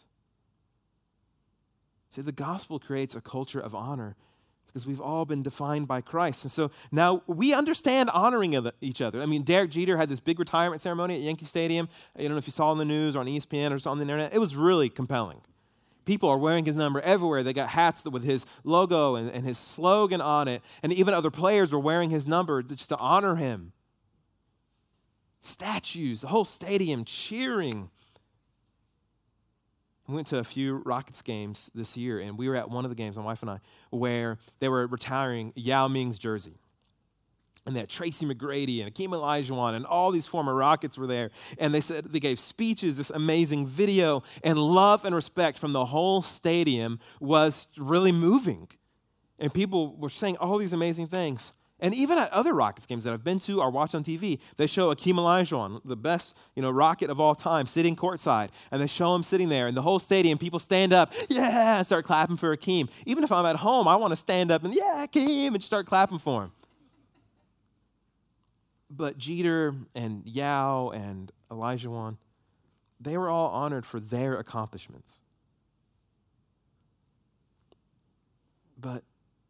See, 2.09 2.23
the 2.23 2.33
gospel 2.33 2.79
creates 2.79 3.15
a 3.15 3.21
culture 3.21 3.61
of 3.61 3.75
honor 3.75 4.17
because 4.67 4.87
we've 4.87 5.03
all 5.03 5.27
been 5.27 5.43
defined 5.43 5.87
by 5.87 6.01
Christ. 6.01 6.45
And 6.45 6.51
so 6.51 6.71
now 6.91 7.23
we 7.27 7.53
understand 7.53 8.09
honoring 8.09 8.57
each 8.81 9.03
other. 9.03 9.21
I 9.21 9.27
mean, 9.27 9.43
Derek 9.43 9.71
Jeter 9.71 9.99
had 9.99 10.09
this 10.09 10.21
big 10.21 10.39
retirement 10.39 10.81
ceremony 10.81 11.17
at 11.17 11.21
Yankee 11.21 11.45
Stadium. 11.45 11.91
I 12.17 12.23
don't 12.23 12.31
know 12.31 12.39
if 12.39 12.47
you 12.47 12.53
saw 12.53 12.71
on 12.71 12.79
the 12.79 12.87
news 12.87 13.17
or 13.17 13.19
on 13.19 13.27
ESPN 13.27 13.71
or 13.71 13.87
on 13.87 13.99
the 13.99 14.03
internet. 14.03 14.33
It 14.33 14.39
was 14.39 14.57
really 14.57 14.89
compelling. 14.89 15.43
People 16.05 16.29
are 16.29 16.39
wearing 16.39 16.65
his 16.65 16.77
number 16.77 17.01
everywhere. 17.01 17.43
They 17.43 17.53
got 17.53 17.69
hats 17.69 18.05
with 18.05 18.25
his 18.25 18.47
logo 18.65 19.17
and, 19.17 19.31
and 19.31 19.45
his 19.47 19.59
slogan 19.59 20.21
on 20.21 20.49
it. 20.49 20.63
And 20.83 20.93
even 20.93 21.15
other 21.15 21.31
players 21.31 21.73
were 21.73 21.79
wearing 21.79 22.11
his 22.11 22.27
number 22.27 22.63
just 22.63 22.89
to 22.89 22.97
honor 22.97 23.37
him. 23.37 23.73
Statues, 25.41 26.21
the 26.21 26.29
whole 26.29 26.45
stadium 26.45 27.05
cheering. 27.05 27.91
We 30.07 30.15
went 30.15 30.27
to 30.29 30.39
a 30.39 30.45
few 30.45 30.83
Rockets 30.85 31.23
games 31.23 31.71
this 31.75 31.97
year, 31.97 32.19
and 32.19 32.37
we 32.37 32.49
were 32.49 32.57
at 32.57 32.69
one 32.69 32.85
of 32.85 32.91
the 32.91 32.95
games, 32.97 33.17
my 33.17 33.23
wife 33.23 33.43
and 33.43 33.51
I, 33.51 33.61
where 33.91 34.39
they 34.59 34.69
were 34.69 34.87
retiring 34.87 35.53
Yao 35.55 35.89
Ming's 35.89 36.19
jersey 36.19 36.59
and 37.67 37.77
had 37.77 37.89
Tracy 37.89 38.27
McGrady 38.27 38.83
and 38.85 38.93
Akeem 38.93 39.09
Olajuwon 39.09 39.75
and 39.75 39.87
all 39.87 40.11
these 40.11 40.27
former 40.27 40.55
Rockets 40.55 40.97
were 40.99 41.07
there. 41.07 41.31
And 41.59 41.75
they 41.75 41.81
said 41.81 42.05
they 42.05 42.21
gave 42.21 42.41
speeches, 42.41 42.97
this 42.97 43.11
amazing 43.11 43.67
video, 43.67 44.23
and 44.43 44.59
love 44.59 45.05
and 45.05 45.15
respect 45.15 45.59
from 45.59 45.73
the 45.73 45.85
whole 45.85 46.23
stadium 46.23 46.99
was 47.21 47.67
really 47.77 48.13
moving. 48.13 48.69
And 49.39 49.53
people 49.53 49.97
were 49.97 50.11
saying 50.11 50.37
all 50.39 50.59
these 50.59 50.73
amazing 50.73 51.07
things. 51.07 51.53
And 51.83 51.95
even 51.95 52.19
at 52.19 52.31
other 52.31 52.53
Rockets 52.53 52.87
games 52.87 53.05
that 53.05 53.13
I've 53.13 53.25
been 53.25 53.39
to 53.41 53.61
or 53.61 53.71
watched 53.71 53.95
on 53.95 54.05
TV, 54.05 54.39
they 54.59 54.67
show 54.67 54.95
Akeem 54.95 55.15
Olajuwon, 55.15 55.81
the 55.85 55.97
best, 55.97 56.37
you 56.55 56.63
know, 56.63 56.71
Rocket 56.71 57.09
of 57.09 57.21
all 57.21 57.35
time, 57.35 57.67
sitting 57.67 57.97
courtside, 57.97 58.51
and 58.71 58.83
they 58.83 58.87
show 58.87 59.15
him 59.15 59.23
sitting 59.23 59.49
there, 59.49 59.67
and 59.67 59.77
the 59.77 59.83
whole 59.83 59.99
stadium, 59.99 60.37
people 60.37 60.59
stand 60.59 60.93
up, 60.93 61.15
yeah, 61.29 61.79
and 61.79 61.87
start 61.87 62.05
clapping 62.05 62.37
for 62.37 62.55
Akeem. 62.55 62.91
Even 63.07 63.25
if 63.25 63.33
I'm 63.33 63.47
at 63.47 63.57
home, 63.57 63.89
I 63.89 63.97
want 63.97 64.13
to 64.13 64.17
stand 64.17 64.51
up 64.51 64.63
and 64.63 64.75
yeah, 64.75 65.07
Akeem, 65.07 65.55
and 65.55 65.63
start 65.63 65.87
clapping 65.87 66.19
for 66.19 66.45
him. 66.45 66.53
But 68.91 69.19
Jeter 69.19 69.75
and 69.95 70.27
Yao 70.27 70.91
and 70.91 71.31
Olajuwon, 71.51 72.17
they 73.01 73.17
were 73.17 73.29
all 73.29 73.51
honored 73.51 73.87
for 73.87 74.01
their 74.01 74.37
accomplishments. 74.39 75.21
But 78.79 79.05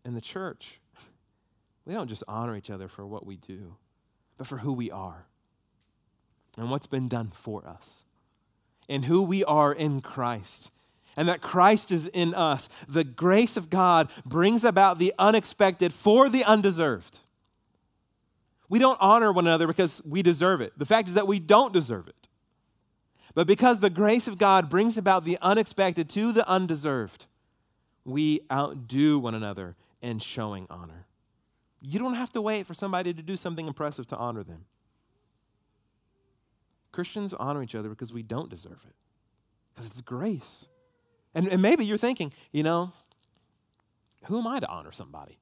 in 0.04 0.14
the 0.14 0.20
church, 0.20 0.80
we 1.84 1.94
don't 1.94 2.08
just 2.08 2.24
honor 2.28 2.56
each 2.56 2.70
other 2.70 2.88
for 2.88 3.06
what 3.06 3.24
we 3.24 3.36
do, 3.36 3.76
but 4.36 4.46
for 4.46 4.58
who 4.58 4.72
we 4.72 4.90
are 4.90 5.26
and 6.58 6.70
what's 6.70 6.86
been 6.86 7.08
done 7.08 7.32
for 7.34 7.66
us 7.66 8.04
and 8.88 9.04
who 9.04 9.22
we 9.22 9.44
are 9.44 9.72
in 9.72 10.00
Christ 10.00 10.70
and 11.16 11.28
that 11.28 11.40
Christ 11.40 11.92
is 11.92 12.06
in 12.06 12.34
us. 12.34 12.68
The 12.88 13.04
grace 13.04 13.56
of 13.56 13.70
God 13.70 14.10
brings 14.24 14.64
about 14.64 14.98
the 14.98 15.12
unexpected 15.18 15.92
for 15.92 16.28
the 16.28 16.44
undeserved. 16.44 17.18
We 18.70 18.78
don't 18.78 18.96
honor 19.00 19.32
one 19.32 19.46
another 19.46 19.66
because 19.66 20.00
we 20.06 20.22
deserve 20.22 20.60
it. 20.60 20.72
The 20.78 20.86
fact 20.86 21.08
is 21.08 21.14
that 21.14 21.26
we 21.26 21.40
don't 21.40 21.72
deserve 21.74 22.06
it. 22.08 22.28
But 23.34 23.46
because 23.46 23.80
the 23.80 23.90
grace 23.90 24.28
of 24.28 24.38
God 24.38 24.70
brings 24.70 24.96
about 24.96 25.24
the 25.24 25.38
unexpected 25.42 26.08
to 26.10 26.32
the 26.32 26.48
undeserved, 26.48 27.26
we 28.04 28.40
outdo 28.50 29.18
one 29.18 29.34
another 29.34 29.76
in 30.00 30.20
showing 30.20 30.68
honor. 30.70 31.06
You 31.82 31.98
don't 31.98 32.14
have 32.14 32.32
to 32.32 32.40
wait 32.40 32.66
for 32.66 32.74
somebody 32.74 33.12
to 33.12 33.22
do 33.22 33.36
something 33.36 33.66
impressive 33.66 34.06
to 34.08 34.16
honor 34.16 34.44
them. 34.44 34.64
Christians 36.92 37.34
honor 37.34 37.62
each 37.62 37.74
other 37.74 37.88
because 37.88 38.12
we 38.12 38.22
don't 38.22 38.50
deserve 38.50 38.84
it, 38.86 38.94
because 39.72 39.90
it's 39.90 40.00
grace. 40.00 40.68
And, 41.34 41.48
and 41.48 41.60
maybe 41.60 41.84
you're 41.84 41.98
thinking, 41.98 42.32
you 42.52 42.62
know, 42.62 42.92
who 44.26 44.38
am 44.38 44.46
I 44.46 44.60
to 44.60 44.68
honor 44.68 44.92
somebody? 44.92 45.38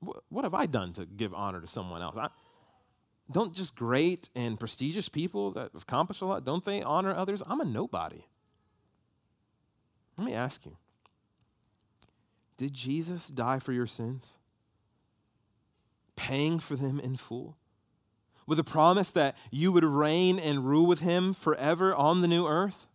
What 0.00 0.44
have 0.44 0.54
I 0.54 0.66
done 0.66 0.92
to 0.94 1.06
give 1.06 1.34
honor 1.34 1.60
to 1.60 1.66
someone 1.66 2.02
else? 2.02 2.16
I, 2.16 2.28
don't 3.30 3.54
just 3.54 3.74
great 3.74 4.28
and 4.34 4.58
prestigious 4.58 5.08
people 5.08 5.50
that 5.52 5.70
have 5.72 5.82
accomplished 5.82 6.22
a 6.22 6.26
lot, 6.26 6.44
don't 6.44 6.64
they 6.64 6.82
honor 6.82 7.14
others? 7.14 7.42
I'm 7.46 7.60
a 7.60 7.64
nobody. 7.64 8.24
Let 10.16 10.26
me 10.26 10.34
ask 10.34 10.64
you 10.64 10.76
Did 12.56 12.72
Jesus 12.72 13.28
die 13.28 13.58
for 13.58 13.72
your 13.72 13.86
sins? 13.86 14.34
Paying 16.16 16.58
for 16.58 16.74
them 16.74 16.98
in 16.98 17.16
full? 17.16 17.56
With 18.46 18.58
a 18.58 18.64
promise 18.64 19.10
that 19.10 19.36
you 19.50 19.72
would 19.72 19.84
reign 19.84 20.38
and 20.38 20.66
rule 20.66 20.86
with 20.86 21.00
him 21.00 21.34
forever 21.34 21.94
on 21.94 22.22
the 22.22 22.28
new 22.28 22.46
earth? 22.46 22.86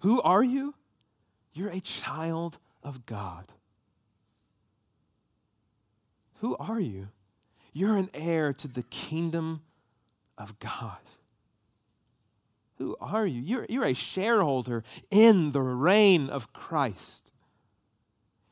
Who 0.00 0.22
are 0.22 0.42
you? 0.42 0.74
You're 1.52 1.68
a 1.68 1.80
child 1.80 2.58
of 2.82 3.04
God. 3.04 3.52
Who 6.40 6.56
are 6.56 6.80
you? 6.80 7.08
You're 7.72 7.96
an 7.96 8.10
heir 8.14 8.52
to 8.54 8.68
the 8.68 8.82
kingdom 8.84 9.62
of 10.38 10.58
God. 10.58 10.98
Who 12.78 12.96
are 13.00 13.26
you? 13.26 13.40
You're, 13.40 13.66
you're 13.68 13.84
a 13.84 13.94
shareholder 13.94 14.84
in 15.10 15.52
the 15.52 15.62
reign 15.62 16.28
of 16.28 16.52
Christ. 16.52 17.32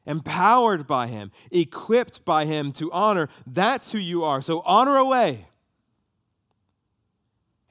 empowered 0.06 0.86
by 0.86 1.06
Him, 1.06 1.30
equipped 1.50 2.24
by 2.24 2.44
Him 2.44 2.72
to 2.72 2.90
honor. 2.92 3.28
That's 3.46 3.92
who 3.92 3.98
you 3.98 4.24
are. 4.24 4.40
So 4.42 4.60
honor 4.60 4.96
away. 4.96 5.46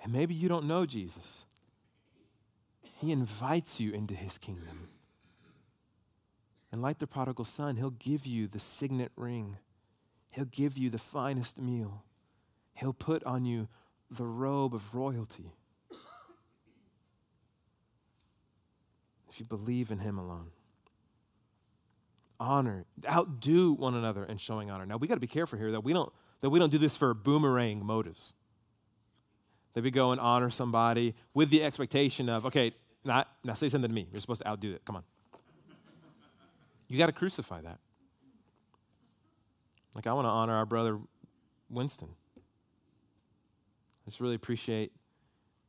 And 0.03 0.11
maybe 0.11 0.33
you 0.33 0.49
don't 0.49 0.65
know 0.65 0.85
Jesus. 0.85 1.45
He 2.99 3.11
invites 3.11 3.79
you 3.79 3.91
into 3.91 4.13
His 4.13 4.37
kingdom. 4.37 4.89
And 6.71 6.81
like 6.81 6.97
the 6.97 7.07
prodigal 7.07 7.45
son, 7.45 7.77
He'll 7.77 7.91
give 7.91 8.25
you 8.25 8.47
the 8.47 8.59
signet 8.59 9.11
ring, 9.15 9.57
He'll 10.33 10.45
give 10.45 10.77
you 10.77 10.89
the 10.89 10.97
finest 10.97 11.57
meal, 11.57 12.03
He'll 12.73 12.93
put 12.93 13.23
on 13.23 13.45
you 13.45 13.67
the 14.09 14.25
robe 14.25 14.73
of 14.73 14.93
royalty. 14.93 15.53
If 19.29 19.39
you 19.39 19.45
believe 19.45 19.89
in 19.89 19.99
Him 19.99 20.19
alone 20.19 20.51
honor, 22.43 22.85
outdo 23.09 23.73
one 23.73 23.95
another 23.95 24.25
in 24.25 24.37
showing 24.37 24.69
honor. 24.69 24.85
Now 24.85 24.97
we 24.97 25.07
got 25.07 25.15
to 25.15 25.21
be 25.21 25.27
careful 25.27 25.57
here 25.57 25.71
that 25.71 25.83
we 25.83 25.93
don't 25.93 26.11
that 26.41 26.49
we 26.49 26.59
don't 26.59 26.71
do 26.71 26.77
this 26.77 26.97
for 26.97 27.13
boomerang 27.13 27.85
motives. 27.85 28.33
That 29.73 29.83
we 29.83 29.91
go 29.91 30.11
and 30.11 30.19
honor 30.19 30.49
somebody 30.49 31.15
with 31.33 31.49
the 31.49 31.63
expectation 31.63 32.27
of, 32.27 32.45
okay, 32.45 32.73
not 33.05 33.29
now 33.43 33.53
say 33.53 33.69
something 33.69 33.89
to 33.89 33.95
me. 33.95 34.07
You're 34.11 34.21
supposed 34.21 34.41
to 34.41 34.47
outdo 34.47 34.73
it. 34.73 34.83
Come 34.85 34.97
on. 34.97 35.03
You 36.89 36.97
got 36.97 37.07
to 37.07 37.13
crucify 37.13 37.61
that. 37.61 37.79
Like 39.93 40.07
I 40.07 40.13
want 40.13 40.25
to 40.25 40.29
honor 40.29 40.53
our 40.53 40.65
brother 40.65 40.99
Winston. 41.69 42.09
I 42.37 44.09
just 44.09 44.19
really 44.19 44.35
appreciate 44.35 44.91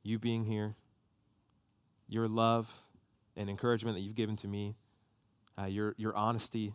you 0.02 0.18
being 0.18 0.44
here, 0.44 0.74
your 2.08 2.28
love 2.28 2.70
and 3.36 3.48
encouragement 3.48 3.96
that 3.96 4.02
you've 4.02 4.14
given 4.14 4.36
to 4.36 4.48
me 4.48 4.76
uh, 5.58 5.66
your, 5.66 5.94
your 5.96 6.14
honesty. 6.16 6.74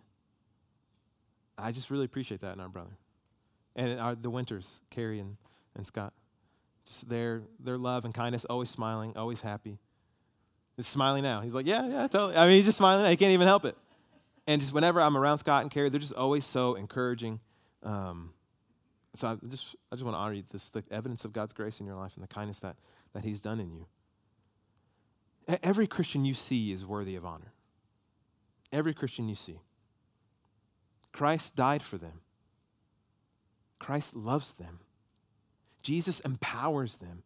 I 1.58 1.72
just 1.72 1.90
really 1.90 2.06
appreciate 2.06 2.42
that 2.42 2.54
in 2.54 2.60
our 2.60 2.70
brother. 2.70 2.98
And 3.76 4.00
our, 4.00 4.16
the 4.16 4.30
Winters, 4.30 4.82
Carrie 4.90 5.20
and, 5.20 5.38
and 5.76 5.86
Scott, 5.86 6.14
just 6.88 7.08
their, 7.10 7.44
their 7.60 7.78
love 7.78 8.06
and 8.06 8.14
kindness, 8.14 8.46
always 8.46 8.70
smiling, 8.70 9.14
always 9.16 9.42
happy. 9.42 9.80
He's 10.76 10.88
smiling 10.88 11.24
now. 11.24 11.42
He's 11.42 11.54
like, 11.54 11.68
yeah, 11.68 11.86
yeah, 11.88 12.08
totally. 12.08 12.38
I 12.38 12.48
mean, 12.48 12.56
he's 12.56 12.66
just 12.66 12.78
smiling. 12.78 13.04
Now. 13.04 13.10
He 13.10 13.18
can't 13.18 13.34
even 13.34 13.48
help 13.48 13.66
it. 13.66 13.78
And 14.50 14.60
just 14.60 14.74
whenever 14.74 15.00
I'm 15.00 15.16
around 15.16 15.38
Scott 15.38 15.62
and 15.62 15.70
Carrie, 15.70 15.90
they're 15.90 16.00
just 16.00 16.16
always 16.16 16.44
so 16.44 16.74
encouraging. 16.74 17.40
Um, 17.84 18.34
so 19.14 19.28
I 19.28 19.48
just, 19.48 19.76
I 19.92 19.96
just 19.96 20.04
want 20.04 20.16
to 20.16 20.20
honor 20.20 20.34
you, 20.34 20.44
this 20.50 20.72
the 20.72 20.84
evidence 20.90 21.24
of 21.24 21.34
God's 21.34 21.54
grace 21.54 21.80
in 21.80 21.86
your 21.86 21.96
life 21.96 22.16
and 22.16 22.24
the 22.24 22.28
kindness 22.28 22.60
that, 22.62 22.76
that 23.14 23.24
He's 23.24 23.42
done 23.42 23.60
in 23.60 23.72
you. 23.72 23.86
Every 25.62 25.86
Christian 25.86 26.26
you 26.26 26.34
see 26.34 26.74
is 26.74 26.84
worthy 26.84 27.16
of 27.16 27.28
honor. 27.28 27.54
Every 28.74 28.92
Christian 28.92 29.30
you 29.30 29.36
see. 29.36 29.60
Christ 31.14 31.56
died 31.56 31.84
for 31.84 32.00
them. 32.00 32.22
Christ 33.78 34.16
loves 34.16 34.54
them. 34.54 34.80
Jesus 35.84 36.22
empowers 36.22 36.96
them. 36.96 37.22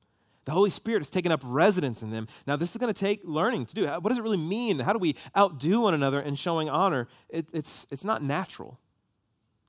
The 0.45 0.51
Holy 0.51 0.69
Spirit 0.69 0.99
has 0.99 1.09
taken 1.09 1.31
up 1.31 1.41
residence 1.43 2.03
in 2.03 2.09
them. 2.09 2.27
Now, 2.45 2.55
this 2.55 2.71
is 2.71 2.77
going 2.77 2.93
to 2.93 2.99
take 2.99 3.21
learning 3.23 3.65
to 3.67 3.75
do. 3.75 3.85
What 3.85 4.09
does 4.09 4.17
it 4.17 4.23
really 4.23 4.37
mean? 4.37 4.79
How 4.79 4.91
do 4.91 4.99
we 4.99 5.15
outdo 5.37 5.81
one 5.81 5.93
another 5.93 6.19
in 6.19 6.35
showing 6.35 6.69
honor? 6.69 7.07
It, 7.29 7.47
it's, 7.53 7.87
it's 7.89 8.03
not 8.03 8.21
natural. 8.21 8.79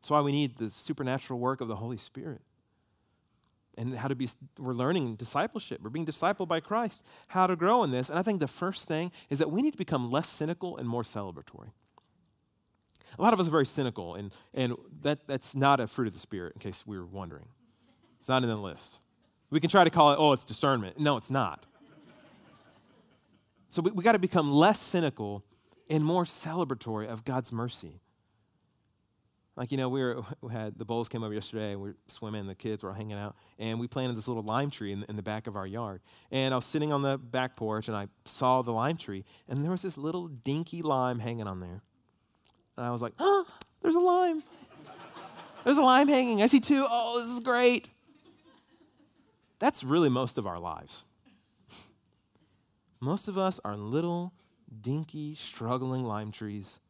That's 0.03 0.11
why 0.11 0.21
we 0.21 0.33
need 0.33 0.59
the 0.59 0.71
supernatural 0.71 1.39
work 1.39 1.61
of 1.61 1.69
the 1.69 1.77
Holy 1.77 1.97
Spirit. 1.97 2.41
And 3.79 3.97
how 3.97 4.09
to 4.09 4.15
be, 4.15 4.29
we're 4.59 4.73
learning 4.73 5.17
discipleship. 5.17 5.81
We're 5.83 5.91
being 5.91 6.07
discipled 6.07 6.49
by 6.49 6.61
Christ, 6.61 7.03
how 7.29 7.47
to 7.47 7.57
grow 7.57 7.83
in 7.85 7.91
this. 7.91 8.09
And 8.09 8.19
I 8.19 8.23
think 8.23 8.41
the 8.41 8.49
first 8.49 8.87
thing 8.87 9.13
is 9.31 9.39
that 9.39 9.51
we 9.51 9.63
need 9.63 9.73
to 9.73 9.79
become 9.79 10.11
less 10.11 10.29
cynical 10.29 10.77
and 10.77 10.89
more 10.89 11.03
celebratory. 11.03 11.71
A 13.19 13.23
lot 13.23 13.33
of 13.33 13.41
us 13.41 13.47
are 13.47 13.51
very 13.51 13.67
cynical, 13.67 14.15
and, 14.17 14.33
and 14.53 14.75
that, 15.03 15.27
that's 15.29 15.55
not 15.55 15.79
a 15.79 15.87
fruit 15.87 16.09
of 16.09 16.15
the 16.15 16.19
Spirit, 16.21 16.55
in 16.55 16.61
case 16.61 16.85
we 16.85 16.99
were 16.99 17.07
wondering. 17.07 17.47
It's 18.19 18.29
not 18.29 18.43
in 18.43 18.49
the 18.49 18.57
list. 18.57 18.99
We 19.55 19.61
can 19.61 19.71
try 19.71 19.85
to 19.85 19.91
call 19.91 20.11
it, 20.11 20.17
oh, 20.19 20.33
it's 20.33 20.43
discernment. 20.43 20.99
No, 20.99 21.17
it's 21.17 21.31
not. 21.31 21.65
So 23.69 23.83
we, 23.83 23.93
we 23.93 24.03
got 24.03 24.15
to 24.15 24.19
become 24.19 24.51
less 24.51 24.81
cynical 24.81 25.45
and 25.89 26.05
more 26.05 26.25
celebratory 26.25 27.07
of 27.07 27.25
God's 27.25 27.53
mercy. 27.53 28.01
Like, 29.55 29.71
you 29.71 29.79
know, 29.79 29.89
we, 29.89 30.03
were, 30.03 30.23
we 30.41 30.53
had 30.53 30.77
the 30.77 30.85
bowls 30.85 31.09
came 31.09 31.23
over 31.23 31.33
yesterday, 31.33 31.77
we 31.77 31.91
are 31.91 31.97
swimming, 32.09 32.49
the 32.49 32.57
kids 32.57 32.83
were 32.83 32.89
all 32.89 32.97
hanging 32.97 33.17
out, 33.17 33.37
and 33.61 33.79
we 33.79 33.87
planted 33.87 34.17
this 34.17 34.27
little 34.27 34.43
lime 34.43 34.71
tree 34.71 34.91
in, 34.91 35.05
in 35.09 35.15
the 35.15 35.23
back 35.23 35.47
of 35.47 35.55
our 35.55 35.69
yard. 35.69 36.01
And 36.33 36.53
I 36.53 36.57
was 36.57 36.65
sitting 36.65 36.93
on 36.93 37.03
the 37.03 37.17
back 37.17 37.55
porch, 37.55 37.87
and 37.87 37.97
I 37.97 38.09
saw 38.25 38.61
the 38.63 38.73
lime 38.73 38.97
tree, 38.97 39.25
and 39.49 39.63
there 39.63 39.71
was 39.71 39.83
this 39.83 39.97
little 39.97 40.27
dinky 40.27 40.83
lime 40.83 41.21
hanging 41.21 41.47
on 41.47 41.61
there. 41.61 41.81
And 42.77 42.87
I 42.87 42.91
was 42.91 43.03
like, 43.03 43.13
oh, 43.21 43.47
there's 43.83 43.95
a 43.95 44.01
lime. 44.01 44.43
There's 45.63 45.77
a 45.77 45.83
lime 45.83 46.09
hanging. 46.09 46.43
I 46.43 46.49
see 46.49 46.59
two. 46.59 46.85
Oh, 46.91 47.21
this 47.21 47.31
is 47.31 47.39
great. 47.39 47.89
That's 49.59 49.85
really 49.85 50.09
most 50.09 50.39
of 50.39 50.47
our 50.47 50.59
lives. 50.59 51.05
Most 53.01 53.29
of 53.29 53.37
us 53.37 53.61
are 53.65 53.77
little, 53.77 54.33
dinky, 54.81 55.35
struggling 55.35 56.05
lime 56.05 56.33
trees 56.33 56.81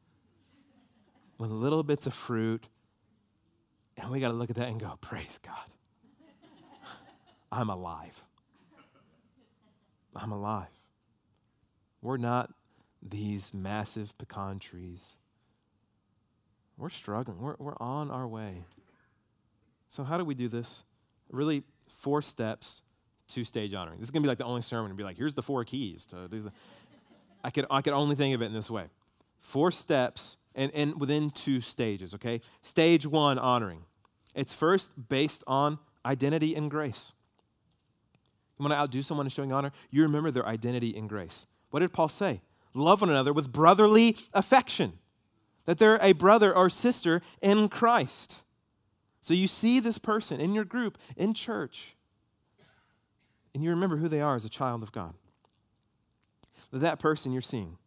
with 1.39 1.51
little 1.51 1.83
bits 1.83 2.07
of 2.07 2.15
fruit. 2.15 2.69
And 3.97 4.11
we 4.11 4.21
got 4.21 4.29
to 4.29 4.35
look 4.35 4.51
at 4.51 4.57
that 4.57 4.69
and 4.69 4.81
go, 4.81 4.97
Praise 5.01 5.39
God. 5.43 5.55
I'm 7.53 7.69
alive. 7.69 8.23
I'm 10.17 10.33
alive. 10.33 10.69
We're 12.03 12.17
not 12.17 12.51
these 13.03 13.53
massive 13.53 14.17
pecan 14.19 14.59
trees. 14.59 15.13
We're 16.77 16.91
struggling. 16.91 17.41
We're, 17.41 17.57
we're 17.59 17.77
on 17.79 18.11
our 18.11 18.27
way. 18.27 18.65
So, 19.89 20.03
how 20.03 20.19
do 20.19 20.25
we 20.25 20.35
do 20.35 20.49
this? 20.49 20.85
Really, 21.31 21.63
four 22.05 22.21
steps 22.21 22.83
to 23.29 23.45
stage 23.45 23.73
honoring. 23.73 23.99
This 23.99 24.09
is 24.09 24.11
going 24.11 24.23
to 24.23 24.27
be 24.27 24.29
like 24.29 24.39
the 24.39 24.45
only 24.45 24.61
sermon 24.61 24.91
and 24.91 24.99
be 24.99 25.05
like, 25.05 25.17
here's 25.17 25.35
the 25.35 25.43
four 25.43 25.65
keys 25.65 26.05
to 26.09 26.29
do 26.29 26.43
the. 26.43 26.53
I 27.43 27.49
could, 27.51 27.65
I 27.71 27.81
could 27.81 27.95
only 27.95 28.15
think 28.15 28.35
of 28.35 28.43
it 28.43 28.47
in 28.47 28.53
this 28.53 28.71
way. 28.71 28.85
Four 29.41 29.71
steps 29.71 30.37
and, 30.55 30.71
and 30.75 31.01
within 31.01 31.31
two 31.31 31.63
stages, 31.63 32.15
okay? 32.15 32.43
Stage 32.61 33.07
one, 33.07 33.39
honoring. 33.39 33.85
It's 34.35 34.53
first 34.53 34.93
based 35.09 35.43
on 35.47 35.79
identity 36.05 36.55
and 36.55 36.71
grace. 36.71 37.13
You 38.59 38.65
want 38.65 38.75
to 38.75 38.79
outdo 38.79 39.03
someone 39.03 39.27
in 39.27 39.31
showing 39.31 39.53
honor? 39.53 39.73
You 39.91 40.03
remember 40.03 40.31
their 40.31 40.47
identity 40.47 40.89
in 40.89 41.07
grace. 41.07 41.47
What 41.71 41.81
did 41.81 41.93
Paul 41.93 42.11
say? 42.11 42.43
Love 42.75 43.01
one 43.01 43.11
another 43.11 43.33
with 43.33 43.51
brotherly 43.51 44.17
affection, 44.35 44.99
that 45.65 45.79
they're 45.79 45.99
a 46.03 46.13
brother 46.13 46.55
or 46.55 46.69
sister 46.69 47.23
in 47.41 47.69
Christ. 47.69 48.44
So 49.25 49.33
you 49.33 49.49
see 49.49 49.81
this 49.81 49.97
person 49.97 50.39
in 50.39 50.53
your 50.53 50.67
group, 50.67 50.99
in 51.17 51.33
church, 51.33 51.97
and 53.55 53.65
you 53.65 53.71
remember 53.71 53.97
who 53.97 54.07
they 54.07 54.21
are 54.21 54.37
as 54.37 54.45
a 54.45 54.51
child 54.51 54.83
of 54.83 54.93
God. 54.93 55.15
That, 56.71 56.99
person 56.99 57.33
you're 57.33 57.41
seeing 57.41 57.79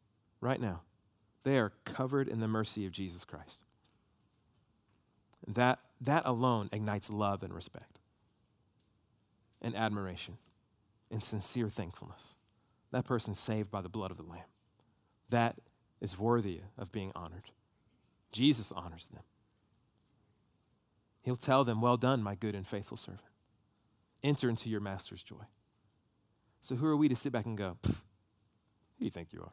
right 0.41 0.59
now 0.59 0.81
they 1.43 1.59
are 1.59 1.73
covered 1.85 2.27
in 2.27 2.39
the 2.39 2.47
mercy 2.47 2.87
of 2.87 2.91
Jesus 2.91 3.23
Christ. 3.23 3.61
That, 5.47 5.77
that 6.01 6.23
alone 6.25 6.69
ignites 6.71 7.11
love 7.11 7.43
and 7.43 7.53
respect 7.53 7.99
and 9.61 9.75
admiration 9.75 10.39
and 11.11 11.21
sincere 11.21 11.69
thankfulness. 11.69 12.33
That 12.89 13.05
person 13.05 13.35
saved 13.35 13.69
by 13.69 13.81
the 13.81 13.89
blood 13.89 14.09
of 14.09 14.17
the 14.17 14.23
Lamb. 14.23 14.41
That 15.29 15.57
is 16.01 16.17
worthy 16.17 16.61
of 16.79 16.91
being 16.91 17.11
honored. 17.15 17.51
Jesus 18.31 18.71
honors 18.71 19.09
them. 19.09 19.21
He'll 21.27 21.35
tell 21.35 21.65
them, 21.65 21.81
Well 21.81 21.97
done, 21.97 22.23
my 22.23 22.35
good 22.35 22.55
and 22.55 22.65
faithful 22.65 22.95
servant. 22.95 23.19
Enter 24.23 24.47
into 24.47 24.69
your 24.69 24.79
master's 24.79 25.21
joy. 25.21 25.43
So, 26.61 26.77
who 26.77 26.87
are 26.87 26.95
we 26.95 27.09
to 27.09 27.17
sit 27.17 27.33
back 27.33 27.45
and 27.45 27.57
go, 27.57 27.75
Who 27.83 27.91
do 27.91 29.03
you 29.03 29.11
think 29.11 29.33
you 29.33 29.41
are? 29.41 29.51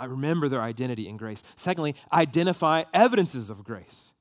I 0.00 0.06
remember 0.06 0.48
their 0.48 0.62
identity 0.62 1.06
in 1.06 1.16
grace. 1.16 1.44
Secondly, 1.54 1.94
identify 2.12 2.82
evidences 2.92 3.50
of 3.50 3.62
grace. 3.62 4.12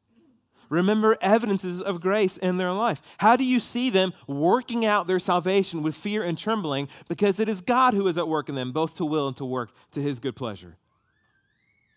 Remember 0.70 1.18
evidences 1.22 1.82
of 1.82 2.02
grace 2.02 2.38
in 2.38 2.58
their 2.58 2.72
life. 2.72 3.02
How 3.18 3.36
do 3.36 3.44
you 3.44 3.60
see 3.60 3.90
them 3.90 4.14
working 4.28 4.86
out 4.86 5.08
their 5.08 5.18
salvation 5.18 5.82
with 5.82 5.96
fear 5.96 6.22
and 6.22 6.38
trembling? 6.38 6.88
Because 7.08 7.40
it 7.40 7.50
is 7.50 7.62
God 7.62 7.96
who 7.96 8.08
is 8.08 8.20
at 8.20 8.28
work 8.28 8.48
in 8.48 8.54
them, 8.54 8.74
both 8.74 8.96
to 8.98 9.06
will 9.06 9.28
and 9.28 9.38
to 9.38 9.46
work 9.46 9.72
to 9.94 10.04
his 10.04 10.20
good 10.20 10.36
pleasure. 10.36 10.78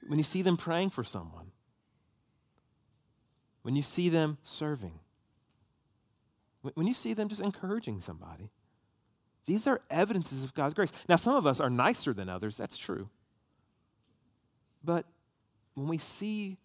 When 0.08 0.18
you 0.18 0.22
see 0.22 0.40
them 0.40 0.56
praying 0.56 0.88
for 0.88 1.04
someone, 1.04 1.52
when 3.62 3.76
you 3.76 3.82
see 3.82 4.08
them 4.08 4.38
serving, 4.42 4.98
when 6.74 6.86
you 6.86 6.94
see 6.94 7.14
them 7.14 7.28
just 7.28 7.40
encouraging 7.40 8.00
somebody, 8.00 8.50
these 9.46 9.66
are 9.66 9.80
evidences 9.90 10.44
of 10.44 10.54
God's 10.54 10.74
grace. 10.74 10.92
Now, 11.08 11.16
some 11.16 11.34
of 11.34 11.46
us 11.46 11.60
are 11.60 11.70
nicer 11.70 12.12
than 12.12 12.28
others, 12.28 12.56
that's 12.56 12.76
true. 12.76 13.08
But 14.84 15.06
when 15.74 15.88
we 15.88 15.98
see 15.98 16.58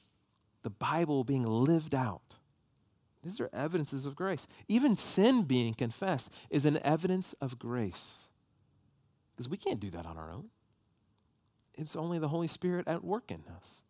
the 0.63 0.69
Bible 0.69 1.23
being 1.23 1.43
lived 1.43 1.95
out, 1.95 2.35
these 3.23 3.41
are 3.41 3.49
evidences 3.51 4.05
of 4.05 4.15
grace. 4.15 4.47
Even 4.67 4.95
sin 4.95 5.43
being 5.43 5.73
confessed 5.73 6.31
is 6.49 6.65
an 6.65 6.79
evidence 6.83 7.33
of 7.41 7.59
grace. 7.59 8.29
Because 9.35 9.49
we 9.49 9.57
can't 9.57 9.79
do 9.79 9.89
that 9.91 10.05
on 10.05 10.17
our 10.17 10.31
own. 10.31 10.49
It's 11.73 11.95
only 11.95 12.19
the 12.19 12.29
Holy 12.29 12.47
Spirit 12.47 12.87
at 12.87 13.03
work 13.03 13.29
in 13.29 13.43
us. 13.55 13.81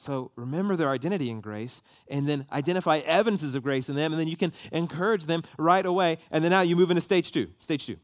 So 0.00 0.30
remember 0.34 0.76
their 0.76 0.88
identity 0.88 1.28
in 1.28 1.42
grace 1.42 1.82
and 2.08 2.26
then 2.26 2.46
identify 2.50 3.00
evidences 3.04 3.54
of 3.54 3.62
grace 3.62 3.90
in 3.90 3.96
them, 3.96 4.14
and 4.14 4.18
then 4.18 4.28
you 4.28 4.36
can 4.36 4.54
encourage 4.72 5.26
them 5.26 5.42
right 5.58 5.84
away. 5.84 6.16
And 6.30 6.42
then 6.42 6.48
now 6.52 6.62
you 6.62 6.74
move 6.74 6.90
into 6.90 7.02
stage 7.02 7.32
two. 7.32 7.48
Stage 7.60 7.84
two. 7.84 7.98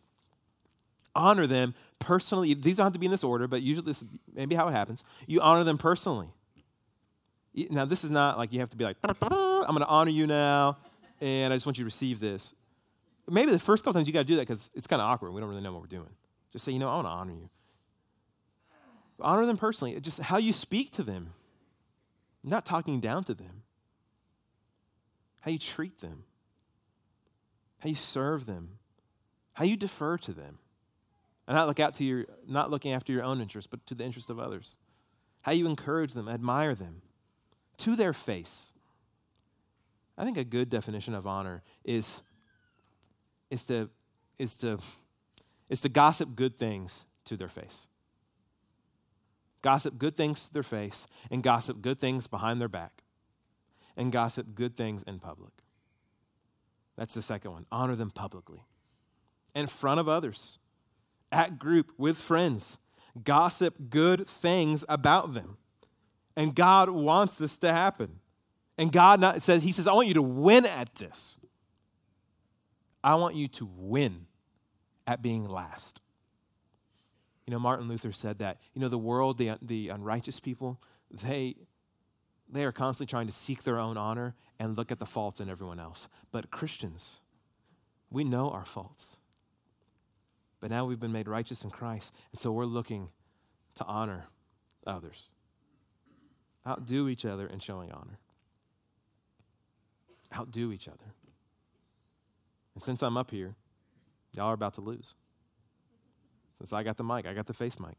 Honor 1.14 1.46
them 1.46 1.74
personally. 1.98 2.52
These 2.52 2.76
don't 2.76 2.84
have 2.84 2.92
to 2.92 2.98
be 2.98 3.06
in 3.06 3.12
this 3.12 3.24
order, 3.24 3.48
but 3.48 3.62
usually 3.62 3.86
this 3.86 4.04
maybe 4.34 4.54
how 4.54 4.68
it 4.68 4.72
happens. 4.72 5.04
You 5.26 5.40
honor 5.40 5.64
them 5.64 5.78
personally. 5.78 6.28
Now, 7.70 7.86
this 7.86 8.04
is 8.04 8.10
not 8.10 8.36
like 8.36 8.52
you 8.52 8.60
have 8.60 8.68
to 8.68 8.76
be 8.76 8.84
like, 8.84 8.98
I'm 9.02 9.14
going 9.18 9.78
to 9.78 9.86
honor 9.86 10.10
you 10.10 10.26
now, 10.26 10.76
and 11.22 11.50
I 11.50 11.56
just 11.56 11.64
want 11.64 11.78
you 11.78 11.84
to 11.84 11.86
receive 11.86 12.20
this. 12.20 12.52
Maybe 13.26 13.52
the 13.52 13.58
first 13.58 13.84
couple 13.84 13.94
times 13.94 14.06
you 14.06 14.12
got 14.12 14.20
to 14.20 14.26
do 14.26 14.36
that 14.36 14.42
because 14.42 14.70
it's 14.74 14.86
kind 14.86 15.00
of 15.00 15.08
awkward. 15.08 15.32
We 15.32 15.40
don't 15.40 15.48
really 15.48 15.62
know 15.62 15.72
what 15.72 15.80
we're 15.80 15.86
doing. 15.86 16.10
Just 16.52 16.66
say, 16.66 16.72
you 16.72 16.78
know, 16.78 16.90
I 16.90 16.96
want 16.96 17.06
to 17.06 17.10
honor 17.10 17.32
you. 17.32 17.48
Honor 19.18 19.46
them 19.46 19.56
personally. 19.56 19.98
Just 19.98 20.18
how 20.18 20.36
you 20.36 20.52
speak 20.52 20.90
to 20.90 21.02
them 21.02 21.32
not 22.50 22.64
talking 22.64 23.00
down 23.00 23.24
to 23.24 23.34
them, 23.34 23.62
how 25.40 25.50
you 25.50 25.58
treat 25.58 26.00
them, 26.00 26.24
how 27.80 27.88
you 27.88 27.94
serve 27.94 28.46
them, 28.46 28.78
how 29.54 29.64
you 29.64 29.76
defer 29.76 30.16
to 30.18 30.32
them. 30.32 30.58
And 31.48 31.56
not 31.56 31.68
look 31.68 31.78
out 31.78 31.94
to 31.96 32.04
your 32.04 32.24
not 32.48 32.70
looking 32.70 32.92
after 32.92 33.12
your 33.12 33.22
own 33.22 33.40
interests, 33.40 33.68
but 33.70 33.84
to 33.86 33.94
the 33.94 34.04
interest 34.04 34.30
of 34.30 34.40
others. 34.40 34.76
How 35.42 35.52
you 35.52 35.66
encourage 35.66 36.12
them, 36.12 36.28
admire 36.28 36.74
them 36.74 37.02
to 37.78 37.94
their 37.94 38.12
face. 38.12 38.72
I 40.18 40.24
think 40.24 40.38
a 40.38 40.44
good 40.44 40.70
definition 40.70 41.14
of 41.14 41.26
honor 41.26 41.62
is, 41.84 42.22
is 43.50 43.64
to 43.66 43.90
is 44.38 44.56
to 44.56 44.78
is 45.70 45.80
to 45.82 45.88
gossip 45.88 46.34
good 46.34 46.56
things 46.56 47.06
to 47.26 47.36
their 47.36 47.48
face 47.48 47.86
gossip 49.66 49.98
good 49.98 50.16
things 50.16 50.46
to 50.46 50.54
their 50.54 50.62
face, 50.62 51.08
and 51.28 51.42
gossip 51.42 51.82
good 51.82 51.98
things 51.98 52.28
behind 52.28 52.60
their 52.60 52.68
back, 52.68 53.02
and 53.96 54.12
gossip 54.12 54.54
good 54.54 54.76
things 54.76 55.02
in 55.02 55.18
public. 55.18 55.50
That's 56.96 57.14
the 57.14 57.20
second 57.20 57.50
one. 57.50 57.66
Honor 57.72 57.96
them 57.96 58.12
publicly, 58.12 58.62
in 59.56 59.66
front 59.66 59.98
of 59.98 60.08
others, 60.08 60.60
at 61.32 61.58
group, 61.58 61.90
with 61.98 62.16
friends. 62.16 62.78
Gossip 63.24 63.74
good 63.90 64.28
things 64.28 64.84
about 64.88 65.34
them. 65.34 65.56
And 66.36 66.54
God 66.54 66.88
wants 66.88 67.36
this 67.36 67.58
to 67.58 67.72
happen. 67.72 68.20
And 68.78 68.92
God 68.92 69.18
not, 69.18 69.42
says, 69.42 69.64
He 69.64 69.72
says, 69.72 69.88
I 69.88 69.94
want 69.94 70.06
you 70.06 70.14
to 70.14 70.22
win 70.22 70.64
at 70.64 70.94
this. 70.94 71.34
I 73.02 73.16
want 73.16 73.34
you 73.34 73.48
to 73.48 73.68
win 73.76 74.26
at 75.08 75.22
being 75.22 75.48
last. 75.48 76.02
You 77.46 77.52
know, 77.52 77.58
Martin 77.60 77.88
Luther 77.88 78.12
said 78.12 78.38
that, 78.38 78.58
you 78.74 78.80
know, 78.80 78.88
the 78.88 78.98
world, 78.98 79.38
the, 79.38 79.56
the 79.62 79.88
unrighteous 79.88 80.40
people, 80.40 80.80
they, 81.10 81.54
they 82.48 82.64
are 82.64 82.72
constantly 82.72 83.08
trying 83.08 83.26
to 83.26 83.32
seek 83.32 83.62
their 83.62 83.78
own 83.78 83.96
honor 83.96 84.34
and 84.58 84.76
look 84.76 84.90
at 84.90 84.98
the 84.98 85.06
faults 85.06 85.40
in 85.40 85.48
everyone 85.48 85.78
else. 85.78 86.08
But 86.32 86.50
Christians, 86.50 87.20
we 88.10 88.24
know 88.24 88.50
our 88.50 88.64
faults. 88.64 89.18
But 90.60 90.70
now 90.70 90.86
we've 90.86 90.98
been 90.98 91.12
made 91.12 91.28
righteous 91.28 91.62
in 91.62 91.70
Christ, 91.70 92.12
and 92.32 92.38
so 92.38 92.50
we're 92.50 92.64
looking 92.64 93.10
to 93.76 93.84
honor 93.84 94.26
others. 94.86 95.30
Outdo 96.66 97.08
each 97.08 97.24
other 97.24 97.46
in 97.46 97.60
showing 97.60 97.92
honor. 97.92 98.18
Outdo 100.34 100.72
each 100.72 100.88
other. 100.88 101.14
And 102.74 102.82
since 102.82 103.02
I'm 103.02 103.16
up 103.16 103.30
here, 103.30 103.54
y'all 104.32 104.46
are 104.46 104.54
about 104.54 104.74
to 104.74 104.80
lose. 104.80 105.14
Since 106.58 106.72
I 106.72 106.82
got 106.82 106.96
the 106.96 107.04
mic, 107.04 107.26
I 107.26 107.34
got 107.34 107.46
the 107.46 107.54
face 107.54 107.78
mic. 107.78 107.98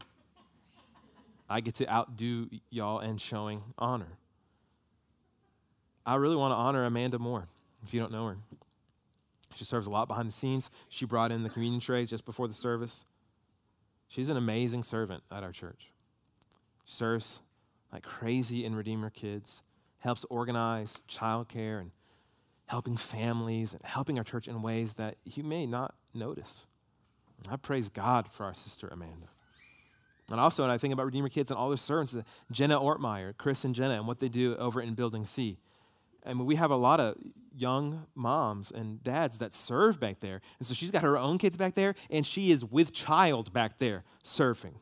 I 1.50 1.62
get 1.62 1.76
to 1.76 1.90
outdo 1.90 2.50
y'all 2.70 3.00
in 3.00 3.18
showing 3.18 3.64
honor. 3.78 4.18
I 6.06 6.16
really 6.16 6.36
want 6.36 6.52
to 6.52 6.56
honor 6.56 6.86
Amanda 6.86 7.20
Moore, 7.20 7.48
if 7.84 7.94
you 7.94 8.00
don't 8.00 8.12
know 8.12 8.28
her. 8.28 8.38
She 9.56 9.66
serves 9.66 9.88
a 9.88 9.90
lot 9.90 10.08
behind 10.08 10.28
the 10.28 10.34
scenes. 10.34 10.70
She 10.90 11.06
brought 11.06 11.32
in 11.32 11.44
the 11.44 11.50
communion 11.50 11.80
trays 11.82 12.10
just 12.10 12.26
before 12.26 12.48
the 12.48 12.54
service. 12.54 13.06
She's 14.08 14.30
an 14.30 14.38
amazing 14.38 14.84
servant 14.84 15.24
at 15.32 15.44
our 15.44 15.52
church. 15.52 15.92
She 16.86 16.94
serves 16.94 17.42
like 17.92 18.04
crazy 18.04 18.66
in 18.66 18.76
Redeemer 18.76 19.10
Kids, 19.10 19.64
helps 20.00 20.26
organize 20.30 21.02
childcare 21.10 21.82
and 21.82 21.92
helping 22.68 22.98
families 22.98 23.74
and 23.74 23.82
helping 23.84 24.18
our 24.18 24.24
church 24.24 24.48
in 24.48 24.62
ways 24.62 24.94
that 24.94 25.16
you 25.26 25.44
may 25.44 25.66
not 25.66 25.96
notice. 26.14 26.66
I 27.50 27.56
praise 27.56 27.90
God 27.90 28.28
for 28.32 28.46
our 28.46 28.54
sister 28.54 28.88
Amanda. 28.88 29.28
And 30.30 30.40
also, 30.40 30.64
when 30.64 30.72
I 30.72 30.78
think 30.78 30.94
about 30.94 31.06
Redeemer 31.06 31.30
Kids 31.30 31.52
and 31.52 31.58
all 31.58 31.70
their 31.70 31.78
servants, 31.78 32.14
uh, 32.14 32.24
Jenna 32.52 32.80
Ortmeyer, 32.80 33.38
Chris 33.38 33.64
and 33.64 33.74
Jenna, 33.74 33.94
and 33.94 34.08
what 34.08 34.20
they 34.20 34.28
do 34.28 34.56
over 34.58 34.82
in 34.82 34.94
Building 34.94 35.26
C. 35.26 35.58
I 36.26 36.34
mean, 36.34 36.46
we 36.46 36.56
have 36.56 36.72
a 36.72 36.76
lot 36.76 37.00
of 37.00 37.16
young 37.56 38.08
moms 38.14 38.70
and 38.72 39.02
dads 39.02 39.38
that 39.38 39.54
serve 39.54 40.00
back 40.00 40.20
there. 40.20 40.42
And 40.60 40.68
so 40.68 40.74
she's 40.74 40.92
got 40.92 41.04
her 41.04 41.18
own 41.18 41.38
kids 41.38 41.56
back 41.56 41.76
there, 41.76 41.96
and 42.10 42.26
she 42.26 42.52
is 42.52 42.66
with 42.66 42.92
child 42.92 43.54
back 43.54 43.78
there 43.78 44.04
surfing 44.24 44.76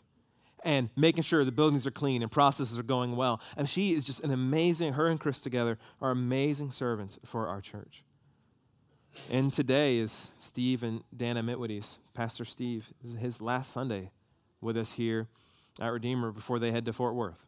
and 0.63 0.89
making 0.95 1.23
sure 1.23 1.45
the 1.45 1.51
buildings 1.51 1.85
are 1.85 1.91
clean 1.91 2.23
and 2.23 2.31
processes 2.31 2.79
are 2.79 2.83
going 2.83 3.15
well. 3.15 3.39
And 3.55 3.69
she 3.69 3.93
is 3.93 4.03
just 4.03 4.21
an 4.21 4.31
amazing, 4.31 4.93
her 4.93 5.07
and 5.07 5.19
Chris 5.19 5.39
together 5.39 5.77
are 6.01 6.09
amazing 6.09 6.71
servants 6.71 7.19
for 7.23 7.47
our 7.47 7.61
church. 7.61 8.03
And 9.31 9.51
today 9.51 9.97
is 9.97 10.29
Steve 10.37 10.83
and 10.83 11.03
Dana 11.15 11.41
Mitwitty's, 11.41 11.99
Pastor 12.13 12.45
Steve, 12.45 12.93
his 13.19 13.41
last 13.41 13.71
Sunday 13.71 14.11
with 14.61 14.77
us 14.77 14.91
here 14.93 15.27
at 15.79 15.87
Redeemer 15.87 16.31
before 16.31 16.59
they 16.59 16.71
head 16.71 16.85
to 16.85 16.93
Fort 16.93 17.15
Worth. 17.15 17.45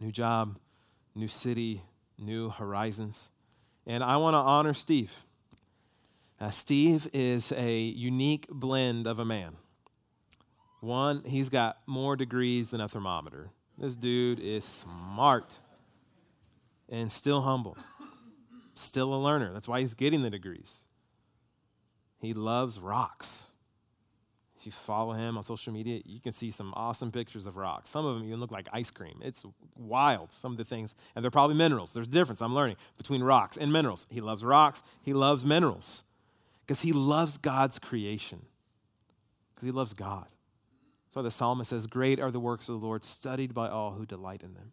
New 0.00 0.12
job, 0.12 0.58
new 1.14 1.28
city, 1.28 1.82
new 2.18 2.50
horizons. 2.50 3.30
And 3.86 4.04
I 4.04 4.18
want 4.18 4.34
to 4.34 4.38
honor 4.38 4.74
Steve. 4.74 5.12
Uh, 6.38 6.50
Steve 6.50 7.08
is 7.12 7.52
a 7.52 7.78
unique 7.78 8.46
blend 8.50 9.06
of 9.06 9.18
a 9.18 9.24
man. 9.24 9.56
One, 10.80 11.22
he's 11.24 11.48
got 11.48 11.78
more 11.86 12.16
degrees 12.16 12.70
than 12.70 12.80
a 12.80 12.88
thermometer. 12.88 13.50
This 13.78 13.96
dude 13.96 14.40
is 14.40 14.64
smart 14.64 15.58
and 16.88 17.10
still 17.10 17.40
humble 17.42 17.76
still 18.80 19.14
a 19.14 19.16
learner. 19.16 19.52
That's 19.52 19.68
why 19.68 19.80
he's 19.80 19.94
getting 19.94 20.22
the 20.22 20.30
degrees. 20.30 20.82
He 22.18 22.34
loves 22.34 22.78
rocks. 22.78 23.46
If 24.58 24.66
you 24.66 24.72
follow 24.72 25.14
him 25.14 25.38
on 25.38 25.44
social 25.44 25.72
media, 25.72 26.02
you 26.04 26.20
can 26.20 26.32
see 26.32 26.50
some 26.50 26.74
awesome 26.76 27.10
pictures 27.10 27.46
of 27.46 27.56
rocks. 27.56 27.88
Some 27.88 28.04
of 28.04 28.16
them 28.16 28.26
even 28.26 28.40
look 28.40 28.50
like 28.50 28.68
ice 28.72 28.90
cream. 28.90 29.18
It's 29.22 29.42
wild, 29.74 30.30
some 30.30 30.52
of 30.52 30.58
the 30.58 30.64
things. 30.64 30.94
And 31.16 31.24
they're 31.24 31.30
probably 31.30 31.56
minerals. 31.56 31.94
There's 31.94 32.08
a 32.08 32.10
difference, 32.10 32.42
I'm 32.42 32.54
learning, 32.54 32.76
between 32.98 33.22
rocks 33.22 33.56
and 33.56 33.72
minerals. 33.72 34.06
He 34.10 34.20
loves 34.20 34.44
rocks, 34.44 34.82
he 35.00 35.14
loves 35.14 35.46
minerals 35.46 36.04
because 36.60 36.82
he 36.82 36.92
loves 36.92 37.38
God's 37.38 37.78
creation, 37.78 38.42
because 39.54 39.66
he 39.66 39.72
loves 39.72 39.94
God. 39.94 40.26
So 41.08 41.22
the 41.22 41.30
psalmist 41.30 41.70
says, 41.70 41.86
Great 41.86 42.20
are 42.20 42.30
the 42.30 42.38
works 42.38 42.68
of 42.68 42.80
the 42.80 42.86
Lord, 42.86 43.02
studied 43.02 43.54
by 43.54 43.68
all 43.68 43.92
who 43.92 44.04
delight 44.04 44.42
in 44.42 44.54
them 44.54 44.72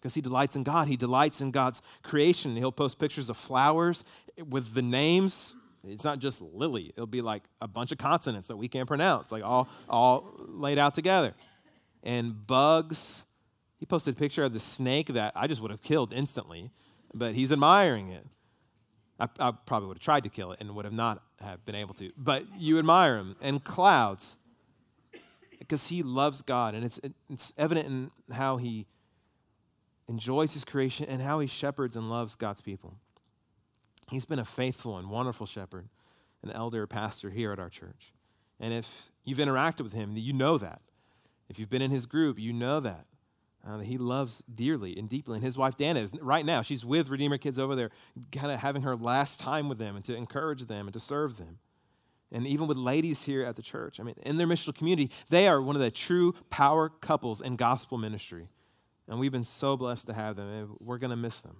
because 0.00 0.14
he 0.14 0.20
delights 0.20 0.56
in 0.56 0.62
God. 0.62 0.88
He 0.88 0.96
delights 0.96 1.40
in 1.40 1.50
God's 1.50 1.82
creation. 2.02 2.56
He'll 2.56 2.72
post 2.72 2.98
pictures 2.98 3.28
of 3.28 3.36
flowers 3.36 4.04
with 4.48 4.72
the 4.72 4.82
names. 4.82 5.54
It's 5.86 6.04
not 6.04 6.18
just 6.18 6.40
lily. 6.40 6.92
It'll 6.96 7.06
be 7.06 7.20
like 7.20 7.42
a 7.60 7.68
bunch 7.68 7.92
of 7.92 7.98
consonants 7.98 8.48
that 8.48 8.56
we 8.56 8.68
can't 8.68 8.88
pronounce, 8.88 9.30
like 9.30 9.42
all, 9.42 9.68
all 9.88 10.34
laid 10.38 10.78
out 10.78 10.94
together. 10.94 11.34
And 12.02 12.46
bugs. 12.46 13.24
He 13.78 13.86
posted 13.86 14.14
a 14.14 14.18
picture 14.18 14.44
of 14.44 14.52
the 14.52 14.60
snake 14.60 15.08
that 15.08 15.32
I 15.34 15.46
just 15.46 15.60
would 15.62 15.70
have 15.70 15.82
killed 15.82 16.12
instantly, 16.12 16.70
but 17.14 17.34
he's 17.34 17.50
admiring 17.50 18.10
it. 18.10 18.26
I, 19.18 19.28
I 19.38 19.52
probably 19.52 19.88
would 19.88 19.98
have 19.98 20.02
tried 20.02 20.22
to 20.24 20.28
kill 20.28 20.52
it 20.52 20.58
and 20.60 20.74
would 20.74 20.84
have 20.84 20.94
not 20.94 21.22
have 21.40 21.64
been 21.64 21.74
able 21.74 21.94
to. 21.94 22.10
But 22.16 22.44
you 22.58 22.78
admire 22.78 23.16
him. 23.18 23.36
And 23.40 23.62
clouds, 23.62 24.36
because 25.58 25.86
he 25.86 26.02
loves 26.02 26.42
God. 26.42 26.74
And 26.74 26.84
it's, 26.84 27.00
it's 27.30 27.54
evident 27.56 27.86
in 27.86 28.10
how 28.34 28.56
he 28.56 28.86
enjoys 30.10 30.52
his 30.52 30.64
creation, 30.64 31.06
and 31.08 31.22
how 31.22 31.38
he 31.38 31.46
shepherds 31.46 31.94
and 31.94 32.10
loves 32.10 32.34
God's 32.34 32.60
people. 32.60 32.96
He's 34.10 34.24
been 34.24 34.40
a 34.40 34.44
faithful 34.44 34.98
and 34.98 35.08
wonderful 35.08 35.46
shepherd, 35.46 35.88
an 36.42 36.50
elder 36.50 36.86
pastor 36.88 37.30
here 37.30 37.52
at 37.52 37.60
our 37.60 37.70
church. 37.70 38.12
And 38.58 38.74
if 38.74 39.10
you've 39.24 39.38
interacted 39.38 39.82
with 39.82 39.92
him, 39.92 40.16
you 40.16 40.32
know 40.32 40.58
that. 40.58 40.82
If 41.48 41.60
you've 41.60 41.70
been 41.70 41.80
in 41.80 41.92
his 41.92 42.06
group, 42.06 42.40
you 42.40 42.52
know 42.52 42.80
that. 42.80 43.06
Uh, 43.64 43.76
that 43.76 43.86
he 43.86 43.98
loves 43.98 44.42
dearly 44.52 44.96
and 44.98 45.08
deeply. 45.08 45.36
And 45.36 45.44
his 45.44 45.56
wife, 45.56 45.76
Dana, 45.76 46.00
is 46.00 46.12
right 46.20 46.44
now, 46.44 46.62
she's 46.62 46.84
with 46.84 47.08
Redeemer 47.08 47.38
Kids 47.38 47.58
over 47.58 47.76
there, 47.76 47.90
kind 48.32 48.50
of 48.50 48.58
having 48.58 48.82
her 48.82 48.96
last 48.96 49.38
time 49.38 49.68
with 49.68 49.78
them 49.78 49.94
and 49.94 50.04
to 50.06 50.16
encourage 50.16 50.64
them 50.64 50.86
and 50.86 50.94
to 50.94 51.00
serve 51.00 51.36
them. 51.36 51.58
And 52.32 52.46
even 52.46 52.66
with 52.66 52.78
ladies 52.78 53.22
here 53.22 53.44
at 53.44 53.56
the 53.56 53.62
church, 53.62 54.00
I 54.00 54.02
mean, 54.02 54.14
in 54.22 54.38
their 54.38 54.46
missional 54.46 54.74
community, 54.74 55.10
they 55.28 55.46
are 55.46 55.60
one 55.60 55.76
of 55.76 55.82
the 55.82 55.90
true 55.90 56.34
power 56.48 56.88
couples 56.88 57.40
in 57.40 57.56
gospel 57.56 57.98
ministry. 57.98 58.48
And 59.10 59.18
we've 59.18 59.32
been 59.32 59.44
so 59.44 59.76
blessed 59.76 60.06
to 60.06 60.12
have 60.12 60.36
them, 60.36 60.48
and 60.48 60.68
we're 60.78 60.98
going 60.98 61.10
to 61.10 61.16
miss 61.16 61.40
them. 61.40 61.56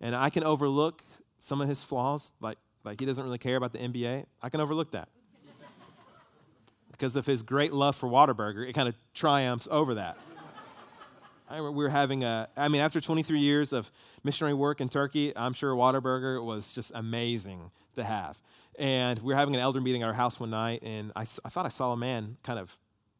And 0.00 0.14
I 0.14 0.28
can 0.28 0.42
overlook 0.42 1.02
some 1.38 1.60
of 1.60 1.68
his 1.68 1.80
flaws, 1.80 2.32
like, 2.40 2.58
like 2.82 2.98
he 2.98 3.06
doesn't 3.06 3.22
really 3.22 3.38
care 3.38 3.56
about 3.56 3.72
the 3.72 3.78
NBA. 3.78 4.26
I 4.42 4.48
can 4.48 4.60
overlook 4.60 4.90
that. 4.90 5.08
because 6.90 7.14
of 7.14 7.26
his 7.26 7.44
great 7.44 7.72
love 7.72 7.94
for 7.94 8.08
Whataburger, 8.08 8.68
it 8.68 8.72
kind 8.72 8.88
of 8.88 8.96
triumphs 9.14 9.68
over 9.70 9.94
that. 9.94 10.18
I, 11.48 11.60
we 11.60 11.70
were 11.70 11.88
having 11.88 12.24
a, 12.24 12.48
I 12.56 12.66
mean, 12.66 12.80
after 12.80 13.00
23 13.00 13.38
years 13.38 13.72
of 13.72 13.92
missionary 14.24 14.54
work 14.54 14.80
in 14.80 14.88
Turkey, 14.88 15.32
I'm 15.36 15.52
sure 15.52 15.76
Whataburger 15.76 16.44
was 16.44 16.72
just 16.72 16.90
amazing 16.96 17.70
to 17.94 18.02
have. 18.02 18.42
And 18.80 19.20
we 19.20 19.32
were 19.32 19.38
having 19.38 19.54
an 19.54 19.60
elder 19.60 19.80
meeting 19.80 20.02
at 20.02 20.08
our 20.08 20.12
house 20.12 20.40
one 20.40 20.50
night, 20.50 20.82
and 20.82 21.12
I, 21.14 21.22
I 21.44 21.50
thought 21.50 21.66
I 21.66 21.68
saw 21.68 21.92
a 21.92 21.96
man 21.96 22.36
kind 22.42 22.58
of 22.58 22.76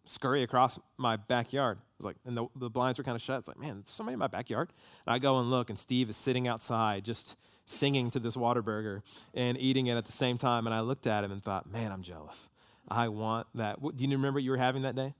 scurry 0.06 0.42
across 0.42 0.78
my 0.96 1.16
backyard. 1.16 1.78
It 1.78 1.98
was 1.98 2.06
like, 2.06 2.16
and 2.24 2.36
the, 2.36 2.46
the 2.56 2.70
blinds 2.70 2.98
were 2.98 3.04
kind 3.04 3.16
of 3.16 3.22
shut. 3.22 3.38
It's 3.40 3.48
like, 3.48 3.58
man, 3.58 3.76
there's 3.76 3.90
somebody 3.90 4.14
in 4.14 4.18
my 4.18 4.26
backyard. 4.26 4.70
And 5.06 5.14
I 5.14 5.18
go 5.18 5.38
and 5.38 5.50
look, 5.50 5.70
and 5.70 5.78
Steve 5.78 6.10
is 6.10 6.16
sitting 6.16 6.48
outside 6.48 7.04
just 7.04 7.36
singing 7.66 8.10
to 8.10 8.20
this 8.20 8.36
Whataburger 8.36 9.02
and 9.32 9.58
eating 9.58 9.86
it 9.86 9.96
at 9.96 10.04
the 10.04 10.12
same 10.12 10.38
time. 10.38 10.66
And 10.66 10.74
I 10.74 10.80
looked 10.80 11.06
at 11.06 11.24
him 11.24 11.32
and 11.32 11.42
thought, 11.42 11.70
man, 11.70 11.92
I'm 11.92 12.02
jealous. 12.02 12.50
I 12.88 13.08
want 13.08 13.46
that. 13.54 13.80
What, 13.80 13.96
do 13.96 14.04
you 14.04 14.10
remember 14.10 14.36
what 14.36 14.44
you 14.44 14.50
were 14.50 14.58
having 14.58 14.82
that 14.82 14.94
day? 14.94 15.14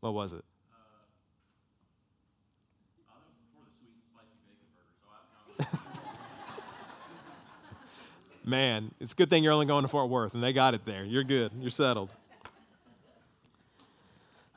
What 0.00 0.14
was 0.14 0.32
it? 0.32 0.44
Man, 8.44 8.92
it's 9.00 9.12
a 9.12 9.16
good 9.16 9.28
thing 9.28 9.42
you're 9.42 9.52
only 9.52 9.66
going 9.66 9.82
to 9.82 9.88
Fort 9.88 10.08
Worth 10.08 10.34
and 10.34 10.42
they 10.42 10.52
got 10.52 10.74
it 10.74 10.84
there. 10.84 11.04
You're 11.04 11.24
good. 11.24 11.50
You're 11.58 11.70
settled. 11.70 12.14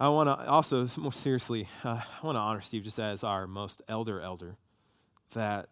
I 0.02 0.08
want 0.08 0.30
to 0.30 0.50
also, 0.50 0.88
more 0.98 1.14
seriously, 1.14 1.68
uh, 1.84 2.02
I 2.24 2.26
want 2.26 2.36
to 2.36 2.40
honor 2.40 2.62
Steve 2.62 2.82
just 2.84 2.98
as 2.98 3.24
our 3.24 3.46
most 3.46 3.84
elder 3.88 4.20
elder. 4.20 4.58
That 5.36 5.68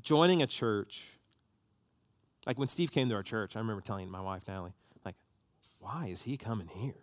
joining 0.00 0.40
a 0.40 0.46
church, 0.46 1.02
like 2.46 2.58
when 2.58 2.66
Steve 2.66 2.90
came 2.90 3.10
to 3.10 3.14
our 3.14 3.22
church, 3.22 3.54
I 3.54 3.58
remember 3.58 3.82
telling 3.82 4.10
my 4.10 4.22
wife, 4.22 4.44
Natalie, 4.48 4.72
like, 5.04 5.16
why 5.80 6.06
is 6.06 6.22
he 6.22 6.38
coming 6.38 6.68
here? 6.68 6.94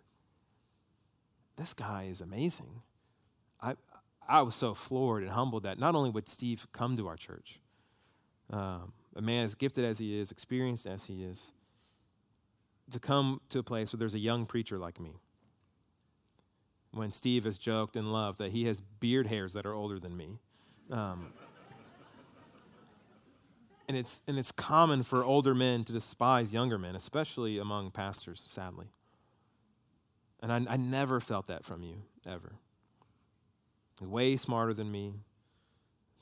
This 1.54 1.72
guy 1.72 2.08
is 2.10 2.20
amazing. 2.20 2.82
I, 3.62 3.76
I 4.28 4.42
was 4.42 4.56
so 4.56 4.74
floored 4.74 5.22
and 5.22 5.30
humbled 5.30 5.62
that 5.62 5.78
not 5.78 5.94
only 5.94 6.10
would 6.10 6.28
Steve 6.28 6.66
come 6.72 6.96
to 6.96 7.06
our 7.06 7.16
church, 7.16 7.60
um, 8.50 8.92
a 9.14 9.22
man 9.22 9.44
as 9.44 9.54
gifted 9.54 9.84
as 9.84 9.98
he 9.98 10.18
is, 10.18 10.32
experienced 10.32 10.84
as 10.84 11.04
he 11.04 11.22
is, 11.22 11.52
to 12.90 12.98
come 12.98 13.40
to 13.50 13.60
a 13.60 13.62
place 13.62 13.92
where 13.92 13.98
there's 13.98 14.14
a 14.14 14.18
young 14.18 14.46
preacher 14.46 14.78
like 14.78 14.98
me. 14.98 15.20
When 16.94 17.10
Steve 17.10 17.44
has 17.44 17.58
joked 17.58 17.96
and 17.96 18.12
loved 18.12 18.38
that 18.38 18.52
he 18.52 18.66
has 18.66 18.80
beard 18.80 19.26
hairs 19.26 19.52
that 19.54 19.66
are 19.66 19.74
older 19.74 19.98
than 19.98 20.16
me. 20.16 20.38
Um, 20.90 21.32
and 23.88 23.96
it's, 23.96 24.20
and 24.28 24.38
it's 24.38 24.52
common 24.52 25.02
for 25.02 25.24
older 25.24 25.54
men 25.54 25.84
to 25.84 25.92
despise 25.92 26.52
younger 26.52 26.78
men, 26.78 26.94
especially 26.94 27.58
among 27.58 27.90
pastors, 27.90 28.46
sadly. 28.48 28.86
And 30.40 30.52
I, 30.52 30.74
I 30.74 30.76
never 30.76 31.20
felt 31.20 31.48
that 31.48 31.64
from 31.64 31.82
you, 31.82 31.96
ever. 32.26 32.52
Way 34.00 34.36
smarter 34.36 34.72
than 34.72 34.90
me, 34.90 35.14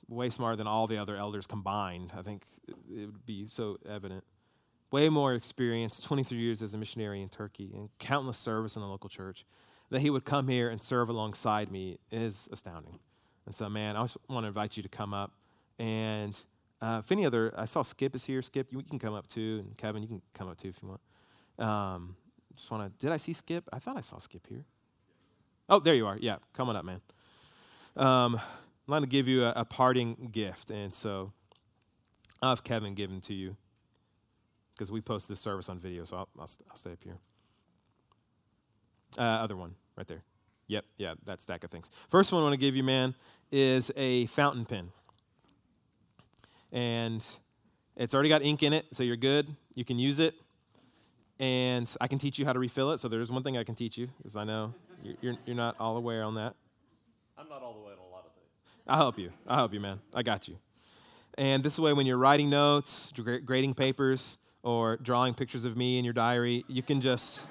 way 0.09 0.31
smarter 0.31 0.57
than 0.57 0.67
all 0.67 0.87
the 0.87 0.97
other 0.97 1.17
elders 1.17 1.47
combined. 1.47 2.13
I 2.17 2.23
think 2.23 2.45
it 2.69 3.07
would 3.07 3.27
be 3.27 3.47
so 3.49 3.79
evident. 3.89 4.25
Way 4.91 5.09
more 5.09 5.35
experience, 5.35 6.01
23 6.01 6.39
years 6.39 6.63
as 6.63 6.75
a 6.75 6.79
missionary 6.79 7.23
in 7.23 7.29
Turkey, 7.29 7.73
and 7.75 7.89
countless 7.99 8.39
service 8.39 8.77
in 8.77 8.83
the 8.83 8.89
local 8.89 9.09
church. 9.09 9.45
That 9.93 10.01
he 10.01 10.09
would 10.09 10.25
come 10.25 10.49
here 10.49 10.71
and 10.71 10.81
serve 10.81 11.11
alongside 11.11 11.71
me 11.71 11.99
is 12.11 12.49
astounding. 12.51 12.99
And 13.45 13.55
so, 13.55 13.69
man, 13.69 13.95
I 13.95 14.03
just 14.05 14.17
want 14.27 14.45
to 14.45 14.49
invite 14.49 14.75
you 14.79 14.83
to 14.83 14.89
come 14.89 15.13
up. 15.13 15.33
And 15.79 16.41
uh, 16.81 17.03
if 17.05 17.13
any 17.13 17.27
other, 17.27 17.53
I 17.59 17.67
saw 17.67 17.83
Skip 17.83 18.17
is 18.17 18.25
here. 18.25 18.41
Skip, 18.41 18.73
you, 18.73 18.79
you, 18.79 18.85
can 18.85 18.99
come 18.99 19.13
up 19.13 19.27
too. 19.27 19.63
And 19.63 19.77
Kevin, 19.77 20.01
you 20.01 20.09
can 20.09 20.23
come 20.33 20.49
up 20.49 20.57
too 20.57 20.69
if 20.69 20.77
you 20.81 20.89
want. 20.89 21.01
Um, 21.59 22.17
just 22.57 22.71
want 22.71 22.85
to, 22.91 23.07
did 23.07 23.13
I 23.13 23.19
see 23.19 23.35
Skip? 23.35 23.69
I 23.71 23.81
thought 23.81 23.99
I 23.99 24.01
saw 24.01 24.17
Skip 24.17 24.47
here. 24.47 24.65
Oh, 25.69 25.79
there 25.79 25.95
you 25.95 26.07
are. 26.07 26.17
Yeah, 26.19 26.37
come 26.55 26.71
on 26.71 26.77
up, 26.77 26.87
man. 26.87 27.03
Um, 27.95 28.37
I'm 28.37 28.89
going 28.89 29.03
to 29.03 29.09
give 29.09 29.29
you 29.29 29.45
a, 29.45 29.53
a, 29.57 29.65
parting 29.67 30.31
gift. 30.33 30.71
And 30.71 30.95
so 30.95 31.35
I'll 32.41 32.49
have 32.49 32.65
Kevin 32.65 32.95
given 32.95 33.21
to 33.23 33.35
you 33.35 33.59
because 34.73 34.91
we 34.91 35.03
post 35.03 35.29
this 35.29 35.39
service 35.39 35.69
on 35.69 35.79
video, 35.79 36.05
so 36.05 36.17
I'll, 36.17 36.29
I'll, 36.39 36.51
I'll 36.71 36.77
stay 36.77 36.93
up 36.93 37.05
here. 37.05 37.19
Uh, 39.19 39.23
other 39.23 39.57
one, 39.57 39.75
right 39.97 40.07
there. 40.07 40.23
Yep, 40.69 40.85
yeah, 40.97 41.15
that 41.27 41.43
stack 41.43 41.65
of 41.65 41.71
things. 41.71 41.91
First 42.09 42.33
one 42.33 42.41
I 42.41 42.45
want 42.45 42.55
to 42.55 42.57
give 42.57 42.75
you, 42.75 42.83
man, 42.83 43.15
is 43.51 43.91
a 43.97 44.27
fountain 44.27 44.65
pen. 44.65 44.91
And 46.73 47.23
it's 47.97 48.15
already 48.15 48.31
got 48.31 48.43
ink 48.43 48.63
in 48.63 48.73
it, 48.73 48.87
so 48.93 49.03
you're 49.03 49.17
good. 49.17 49.55
You 49.75 49.85
can 49.85 49.99
use 49.99 50.19
it. 50.19 50.35
And 51.39 51.95
I 52.01 52.07
can 52.07 52.19
teach 52.19 52.39
you 52.39 52.47
how 52.47 52.55
to 52.55 52.59
refill 52.59 52.93
it. 52.93 52.99
So 52.99 53.09
there's 53.09 53.31
one 53.31 53.43
thing 53.43 53.59
I 53.59 53.65
can 53.65 53.75
teach 53.75 53.99
you, 53.99 54.09
because 54.17 54.37
I 54.37 54.45
know 54.45 54.73
you're, 55.03 55.17
you're, 55.21 55.35
you're 55.45 55.57
not 55.57 55.77
all 55.79 55.99
aware 55.99 56.23
on 56.23 56.37
that. 56.37 56.55
I'm 57.37 57.49
not 57.49 57.63
all 57.63 57.75
the 57.75 57.81
way 57.81 57.93
on 57.93 57.99
a 57.99 58.11
lot 58.11 58.25
of 58.25 58.33
things. 58.33 58.47
I'll 58.87 58.97
help 58.97 59.19
you. 59.19 59.31
I'll 59.47 59.59
help 59.59 59.75
you, 59.75 59.81
man. 59.81 60.01
I 60.15 60.23
got 60.23 60.49
you. 60.49 60.57
And 61.37 61.63
this 61.63 61.79
way, 61.79 61.93
when 61.93 62.07
you're 62.07 62.19
writing 62.19 62.49
notes, 62.49 63.13
grading 63.45 63.75
papers, 63.75 64.39
or 64.63 64.97
drawing 64.99 65.35
pictures 65.35 65.65
of 65.65 65.77
me 65.77 65.99
in 65.99 66.05
your 66.05 66.15
diary, 66.15 66.65
you 66.69 66.83
can 66.83 67.01
just. 67.01 67.49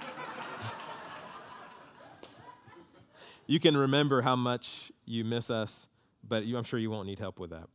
You 3.52 3.60
can 3.60 3.76
remember 3.76 4.22
how 4.22 4.38
much 4.38 4.94
you 5.06 5.26
miss 5.26 5.50
us, 5.52 5.90
but 6.26 6.46
you, 6.46 6.58
I'm 6.58 6.64
sure 6.64 6.80
you 6.80 6.90
won't 6.90 7.06
need 7.06 7.20
help 7.20 7.38
with 7.38 7.50
that. 7.50 7.68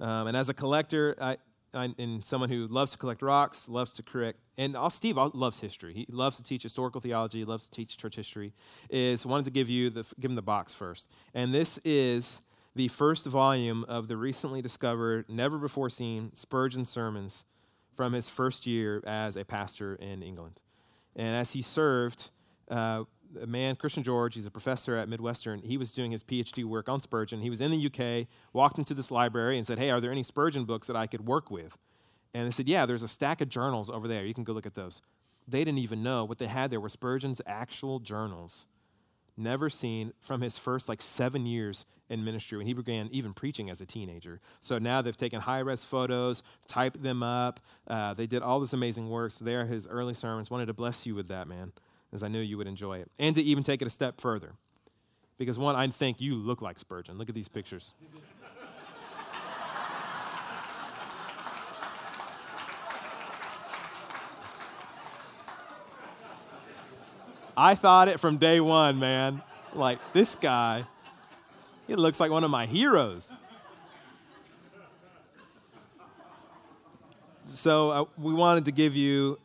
Um, 0.00 0.28
and 0.28 0.34
as 0.34 0.48
a 0.48 0.54
collector, 0.54 1.14
I, 1.20 1.36
I, 1.74 1.94
and 1.98 2.24
someone 2.24 2.48
who 2.48 2.66
loves 2.68 2.92
to 2.92 2.98
collect 2.98 3.20
rocks, 3.20 3.68
loves 3.68 3.92
to 3.96 4.02
correct, 4.02 4.38
and 4.56 4.74
all, 4.74 4.88
Steve 4.88 5.18
loves 5.18 5.60
history. 5.60 5.92
He 5.92 6.06
loves 6.08 6.38
to 6.38 6.42
teach 6.42 6.62
historical 6.62 7.02
theology, 7.02 7.40
he 7.40 7.44
loves 7.44 7.64
to 7.64 7.70
teach 7.70 7.98
church 7.98 8.16
history. 8.16 8.54
Is 8.88 9.26
wanted 9.26 9.44
to 9.44 9.50
give 9.50 9.68
you 9.68 9.90
the 9.90 10.06
give 10.18 10.30
him 10.30 10.36
the 10.36 10.40
box 10.40 10.72
first, 10.72 11.10
and 11.34 11.52
this 11.52 11.78
is 11.84 12.40
the 12.74 12.88
first 12.88 13.26
volume 13.26 13.84
of 13.88 14.08
the 14.08 14.16
recently 14.16 14.62
discovered, 14.62 15.26
never 15.28 15.58
before 15.58 15.90
seen 15.90 16.34
Spurgeon 16.34 16.86
sermons 16.86 17.44
from 17.94 18.14
his 18.14 18.30
first 18.30 18.66
year 18.66 19.02
as 19.06 19.36
a 19.36 19.44
pastor 19.44 19.96
in 19.96 20.22
England. 20.22 20.62
And 21.14 21.36
as 21.36 21.50
he 21.50 21.60
served, 21.60 22.30
uh, 22.70 23.04
a 23.40 23.46
man, 23.46 23.76
Christian 23.76 24.02
George, 24.02 24.34
he's 24.34 24.46
a 24.46 24.50
professor 24.50 24.96
at 24.96 25.08
Midwestern, 25.08 25.60
he 25.62 25.76
was 25.76 25.92
doing 25.92 26.10
his 26.10 26.22
PhD 26.22 26.64
work 26.64 26.88
on 26.88 27.00
Spurgeon. 27.00 27.40
He 27.40 27.50
was 27.50 27.60
in 27.60 27.70
the 27.70 27.86
UK, 27.86 28.26
walked 28.52 28.78
into 28.78 28.94
this 28.94 29.10
library 29.10 29.58
and 29.58 29.66
said, 29.66 29.78
Hey, 29.78 29.90
are 29.90 30.00
there 30.00 30.12
any 30.12 30.22
Spurgeon 30.22 30.64
books 30.64 30.86
that 30.86 30.96
I 30.96 31.06
could 31.06 31.26
work 31.26 31.50
with? 31.50 31.76
And 32.34 32.46
they 32.46 32.50
said, 32.50 32.68
Yeah, 32.68 32.86
there's 32.86 33.02
a 33.02 33.08
stack 33.08 33.40
of 33.40 33.48
journals 33.48 33.90
over 33.90 34.08
there. 34.08 34.24
You 34.24 34.34
can 34.34 34.44
go 34.44 34.52
look 34.52 34.66
at 34.66 34.74
those. 34.74 35.02
They 35.46 35.60
didn't 35.60 35.78
even 35.78 36.02
know 36.02 36.24
what 36.24 36.38
they 36.38 36.46
had 36.46 36.70
there 36.70 36.80
were 36.80 36.88
Spurgeon's 36.88 37.40
actual 37.46 38.00
journals 38.00 38.66
never 39.38 39.70
seen 39.70 40.12
from 40.20 40.40
his 40.40 40.58
first 40.58 40.88
like 40.88 41.00
seven 41.00 41.46
years 41.46 41.86
in 42.10 42.24
ministry 42.24 42.58
when 42.58 42.66
he 42.66 42.72
began 42.72 43.08
even 43.12 43.32
preaching 43.32 43.70
as 43.70 43.80
a 43.80 43.86
teenager. 43.86 44.40
So 44.60 44.78
now 44.78 45.00
they've 45.00 45.16
taken 45.16 45.40
high 45.40 45.60
res 45.60 45.84
photos, 45.84 46.42
typed 46.66 47.02
them 47.02 47.22
up. 47.22 47.60
Uh, 47.86 48.14
they 48.14 48.26
did 48.26 48.42
all 48.42 48.60
this 48.60 48.72
amazing 48.72 49.08
work. 49.08 49.32
So 49.32 49.44
there 49.44 49.62
are 49.62 49.66
his 49.66 49.86
early 49.86 50.14
sermons. 50.14 50.50
Wanted 50.50 50.66
to 50.66 50.74
bless 50.74 51.06
you 51.06 51.14
with 51.14 51.28
that, 51.28 51.46
man, 51.48 51.72
as 52.12 52.22
I 52.22 52.28
knew 52.28 52.40
you 52.40 52.56
would 52.58 52.66
enjoy 52.66 52.98
it. 52.98 53.10
And 53.18 53.34
to 53.36 53.42
even 53.42 53.62
take 53.62 53.82
it 53.82 53.86
a 53.86 53.90
step 53.90 54.20
further. 54.20 54.52
Because 55.38 55.58
one, 55.58 55.76
I 55.76 55.86
think 55.88 56.20
you 56.20 56.34
look 56.34 56.62
like 56.62 56.78
Spurgeon. 56.78 57.16
Look 57.18 57.28
at 57.28 57.34
these 57.34 57.48
pictures. 57.48 57.94
I 67.56 67.74
thought 67.74 68.06
it 68.06 68.20
from 68.20 68.36
day 68.36 68.60
one, 68.60 69.00
man. 69.00 69.42
Like, 69.74 69.98
this 70.12 70.36
guy, 70.36 70.84
he 71.88 71.96
looks 71.96 72.20
like 72.20 72.30
one 72.30 72.44
of 72.44 72.50
my 72.50 72.66
heroes. 72.66 73.36
So, 77.44 77.90
uh, 77.90 78.04
we 78.16 78.32
wanted 78.32 78.64
to 78.66 78.72
give 78.72 78.94
you 78.94 79.40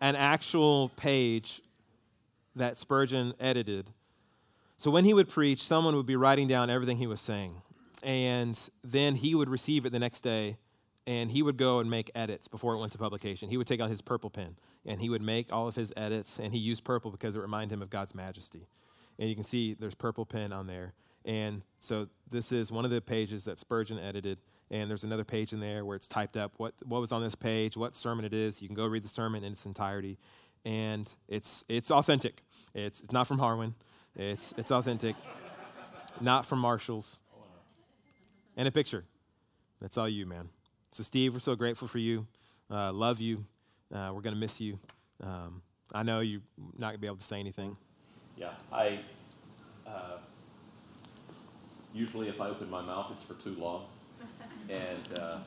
an 0.00 0.16
actual 0.16 0.90
page 0.96 1.60
that 2.58 2.78
Spurgeon 2.78 3.34
edited. 3.40 3.90
So, 4.76 4.90
when 4.90 5.04
he 5.04 5.14
would 5.14 5.28
preach, 5.28 5.62
someone 5.62 5.96
would 5.96 6.06
be 6.06 6.16
writing 6.16 6.46
down 6.46 6.70
everything 6.70 6.98
he 6.98 7.06
was 7.06 7.20
saying. 7.20 7.62
And 8.02 8.58
then 8.84 9.16
he 9.16 9.34
would 9.34 9.48
receive 9.48 9.84
it 9.86 9.90
the 9.90 9.98
next 9.98 10.20
day 10.20 10.56
and 11.08 11.30
he 11.30 11.42
would 11.42 11.56
go 11.56 11.78
and 11.78 11.90
make 11.90 12.10
edits 12.14 12.48
before 12.48 12.74
it 12.74 12.78
went 12.78 12.92
to 12.92 12.98
publication. 12.98 13.48
He 13.48 13.56
would 13.56 13.66
take 13.66 13.80
out 13.80 13.88
his 13.88 14.02
purple 14.02 14.28
pen 14.28 14.56
and 14.84 15.00
he 15.00 15.08
would 15.08 15.22
make 15.22 15.50
all 15.50 15.66
of 15.66 15.74
his 15.74 15.90
edits, 15.96 16.38
and 16.38 16.52
he 16.52 16.58
used 16.58 16.84
purple 16.84 17.10
because 17.10 17.34
it 17.34 17.40
reminded 17.40 17.74
him 17.74 17.80
of 17.80 17.88
God's 17.88 18.14
majesty. 18.14 18.68
And 19.18 19.28
you 19.28 19.34
can 19.34 19.42
see 19.42 19.72
there's 19.72 19.94
purple 19.94 20.26
pen 20.26 20.52
on 20.52 20.66
there. 20.66 20.92
And 21.24 21.62
so 21.80 22.08
this 22.30 22.52
is 22.52 22.70
one 22.70 22.84
of 22.84 22.90
the 22.90 23.00
pages 23.00 23.44
that 23.46 23.58
Spurgeon 23.58 23.98
edited. 23.98 24.38
And 24.70 24.88
there's 24.88 25.04
another 25.04 25.24
page 25.24 25.54
in 25.54 25.60
there 25.60 25.86
where 25.86 25.96
it's 25.96 26.08
typed 26.08 26.36
up 26.36 26.52
what, 26.58 26.74
what 26.84 27.00
was 27.00 27.10
on 27.10 27.22
this 27.22 27.34
page, 27.34 27.74
what 27.74 27.94
sermon 27.94 28.26
it 28.26 28.34
is. 28.34 28.60
You 28.60 28.68
can 28.68 28.76
go 28.76 28.86
read 28.86 29.02
the 29.02 29.08
sermon 29.08 29.44
in 29.44 29.52
its 29.52 29.64
entirety. 29.64 30.18
And 30.68 31.10
it's, 31.28 31.64
it's 31.68 31.90
authentic. 31.90 32.42
It's, 32.74 33.02
it's 33.02 33.12
not 33.12 33.26
from 33.26 33.38
Harwin, 33.38 33.72
it's, 34.14 34.52
it's 34.58 34.70
authentic, 34.70 35.16
not 36.20 36.44
from 36.44 36.58
Marshall's. 36.58 37.18
And 38.56 38.68
a 38.68 38.70
picture. 38.70 39.04
That's 39.80 39.96
all 39.96 40.08
you, 40.08 40.26
man. 40.26 40.48
So, 40.92 41.02
Steve, 41.04 41.32
we're 41.32 41.40
so 41.40 41.54
grateful 41.54 41.88
for 41.88 41.98
you. 41.98 42.26
Uh, 42.70 42.92
love 42.92 43.20
you. 43.20 43.44
Uh, 43.94 44.10
we're 44.12 44.20
going 44.20 44.34
to 44.34 44.40
miss 44.40 44.60
you. 44.60 44.78
Um, 45.22 45.62
I 45.94 46.02
know 46.02 46.20
you're 46.20 46.42
not 46.76 46.88
going 46.88 46.94
to 46.94 47.00
be 47.00 47.06
able 47.06 47.16
to 47.16 47.24
say 47.24 47.38
anything. 47.38 47.76
Yeah, 48.36 48.50
I. 48.72 49.00
Uh, 49.86 50.18
Usually, 51.94 52.28
if 52.28 52.40
I 52.40 52.48
open 52.48 52.68
my 52.68 52.82
mouth, 52.82 53.10
it's 53.12 53.22
for 53.22 53.34
too 53.34 53.58
long. 53.58 53.86
And 54.68 55.18
uh, 55.18 55.38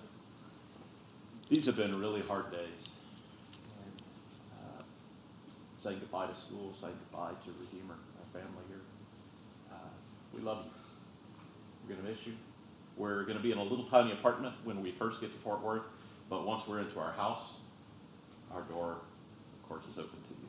these 1.49 1.65
have 1.67 1.75
been 1.75 1.99
really 1.99 2.21
hard 2.21 2.51
days. 2.51 2.89
Saying 5.81 5.97
goodbye 5.97 6.27
to 6.27 6.35
school, 6.35 6.75
saying 6.79 6.93
goodbye 7.09 7.31
to 7.43 7.49
Redeemer, 7.59 7.95
our 7.95 8.39
family 8.39 8.63
here. 8.69 8.81
Uh, 9.71 9.89
we 10.31 10.39
love 10.41 10.63
you. 10.63 10.71
We're 11.81 11.95
going 11.95 12.05
to 12.05 12.11
miss 12.11 12.27
you. 12.27 12.33
We're 12.97 13.23
going 13.23 13.37
to 13.37 13.41
be 13.41 13.51
in 13.51 13.57
a 13.57 13.63
little 13.63 13.85
tiny 13.85 14.11
apartment 14.11 14.53
when 14.63 14.83
we 14.83 14.91
first 14.91 15.21
get 15.21 15.33
to 15.33 15.39
Fort 15.39 15.63
Worth, 15.63 15.81
but 16.29 16.45
once 16.45 16.67
we're 16.67 16.81
into 16.81 16.99
our 16.99 17.13
house, 17.13 17.41
our 18.53 18.61
door, 18.61 18.91
of 18.91 19.67
course, 19.67 19.83
is 19.89 19.97
open 19.97 20.21
to 20.21 20.29
you. 20.29 20.47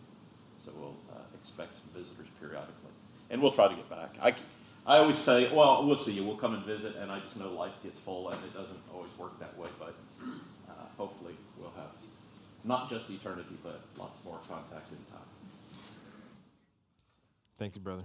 So 0.58 0.70
we'll 0.78 0.96
uh, 1.10 1.20
expect 1.34 1.76
some 1.76 1.84
visitors 1.96 2.28
periodically. 2.38 2.92
And 3.30 3.40
we'll 3.40 3.52
try 3.52 3.68
to 3.68 3.74
get 3.74 3.88
back. 3.88 4.16
I, 4.20 4.34
I 4.86 4.98
always 4.98 5.16
say, 5.16 5.50
well, 5.50 5.86
we'll 5.86 5.96
see 5.96 6.12
you. 6.12 6.24
We'll 6.24 6.36
come 6.36 6.52
and 6.52 6.64
visit, 6.66 6.94
and 6.96 7.10
I 7.10 7.20
just 7.20 7.38
know 7.38 7.48
life 7.54 7.82
gets 7.82 7.98
full, 7.98 8.28
and 8.28 8.38
it 8.44 8.52
doesn't 8.52 8.80
always 8.92 9.16
work 9.16 9.40
that 9.40 9.56
way. 9.56 9.70
But 9.78 9.94
uh, 10.68 10.72
hopefully, 10.98 11.32
we'll 11.58 11.72
have 11.76 11.88
not 12.64 12.88
just 12.88 13.10
eternity, 13.10 13.56
but 13.62 13.80
lots 13.98 14.18
more 14.24 14.38
contact 14.48 14.90
in 14.90 14.98
time. 15.12 15.20
Thank 17.58 17.74
you, 17.76 17.80
brother. 17.80 18.04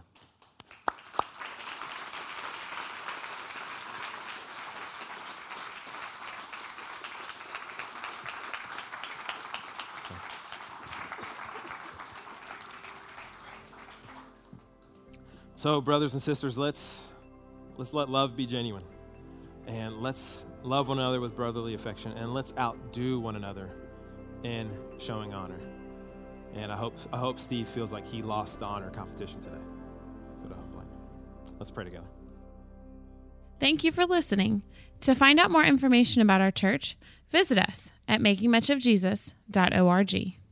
So, 15.55 15.82
brothers 15.82 16.14
and 16.14 16.22
sisters, 16.22 16.58
let's 16.58 17.05
let's 17.78 17.91
let 17.91 18.10
love 18.10 18.36
be 18.36 18.45
genuine. 18.45 18.84
And 19.66 20.01
let's 20.01 20.45
love 20.64 20.88
one 20.88 20.99
another 20.99 21.20
with 21.20 21.36
brotherly 21.36 21.74
affection 21.74 22.14
and 22.14 22.34
let's 22.34 22.53
outdo 22.58 23.20
one 23.20 23.36
another 23.36 23.70
in 24.44 24.72
showing 24.98 25.34
honor. 25.34 25.60
And 26.54 26.72
I 26.72 26.76
hope 26.76 26.96
I 27.12 27.18
hope 27.18 27.40
Steve 27.40 27.68
feels 27.68 27.92
like 27.92 28.08
he 28.08 28.22
lost 28.22 28.60
the 28.60 28.66
honor 28.66 28.90
competition 28.90 29.42
today. 29.42 29.58
Let's 31.60 31.72
pray 31.72 31.86
together. 31.86 32.06
Thank 33.60 33.84
you 33.84 33.92
for 33.92 34.06
listening. 34.06 34.62
To 35.02 35.16
find 35.16 35.40
out 35.40 35.52
more 35.52 35.64
information 35.64 36.22
about 36.22 36.42
our 36.42 36.52
church, 36.52 36.96
visit 37.32 37.58
us 37.58 37.92
at 38.08 38.22
makingmuchofjesus.org. 38.22 40.47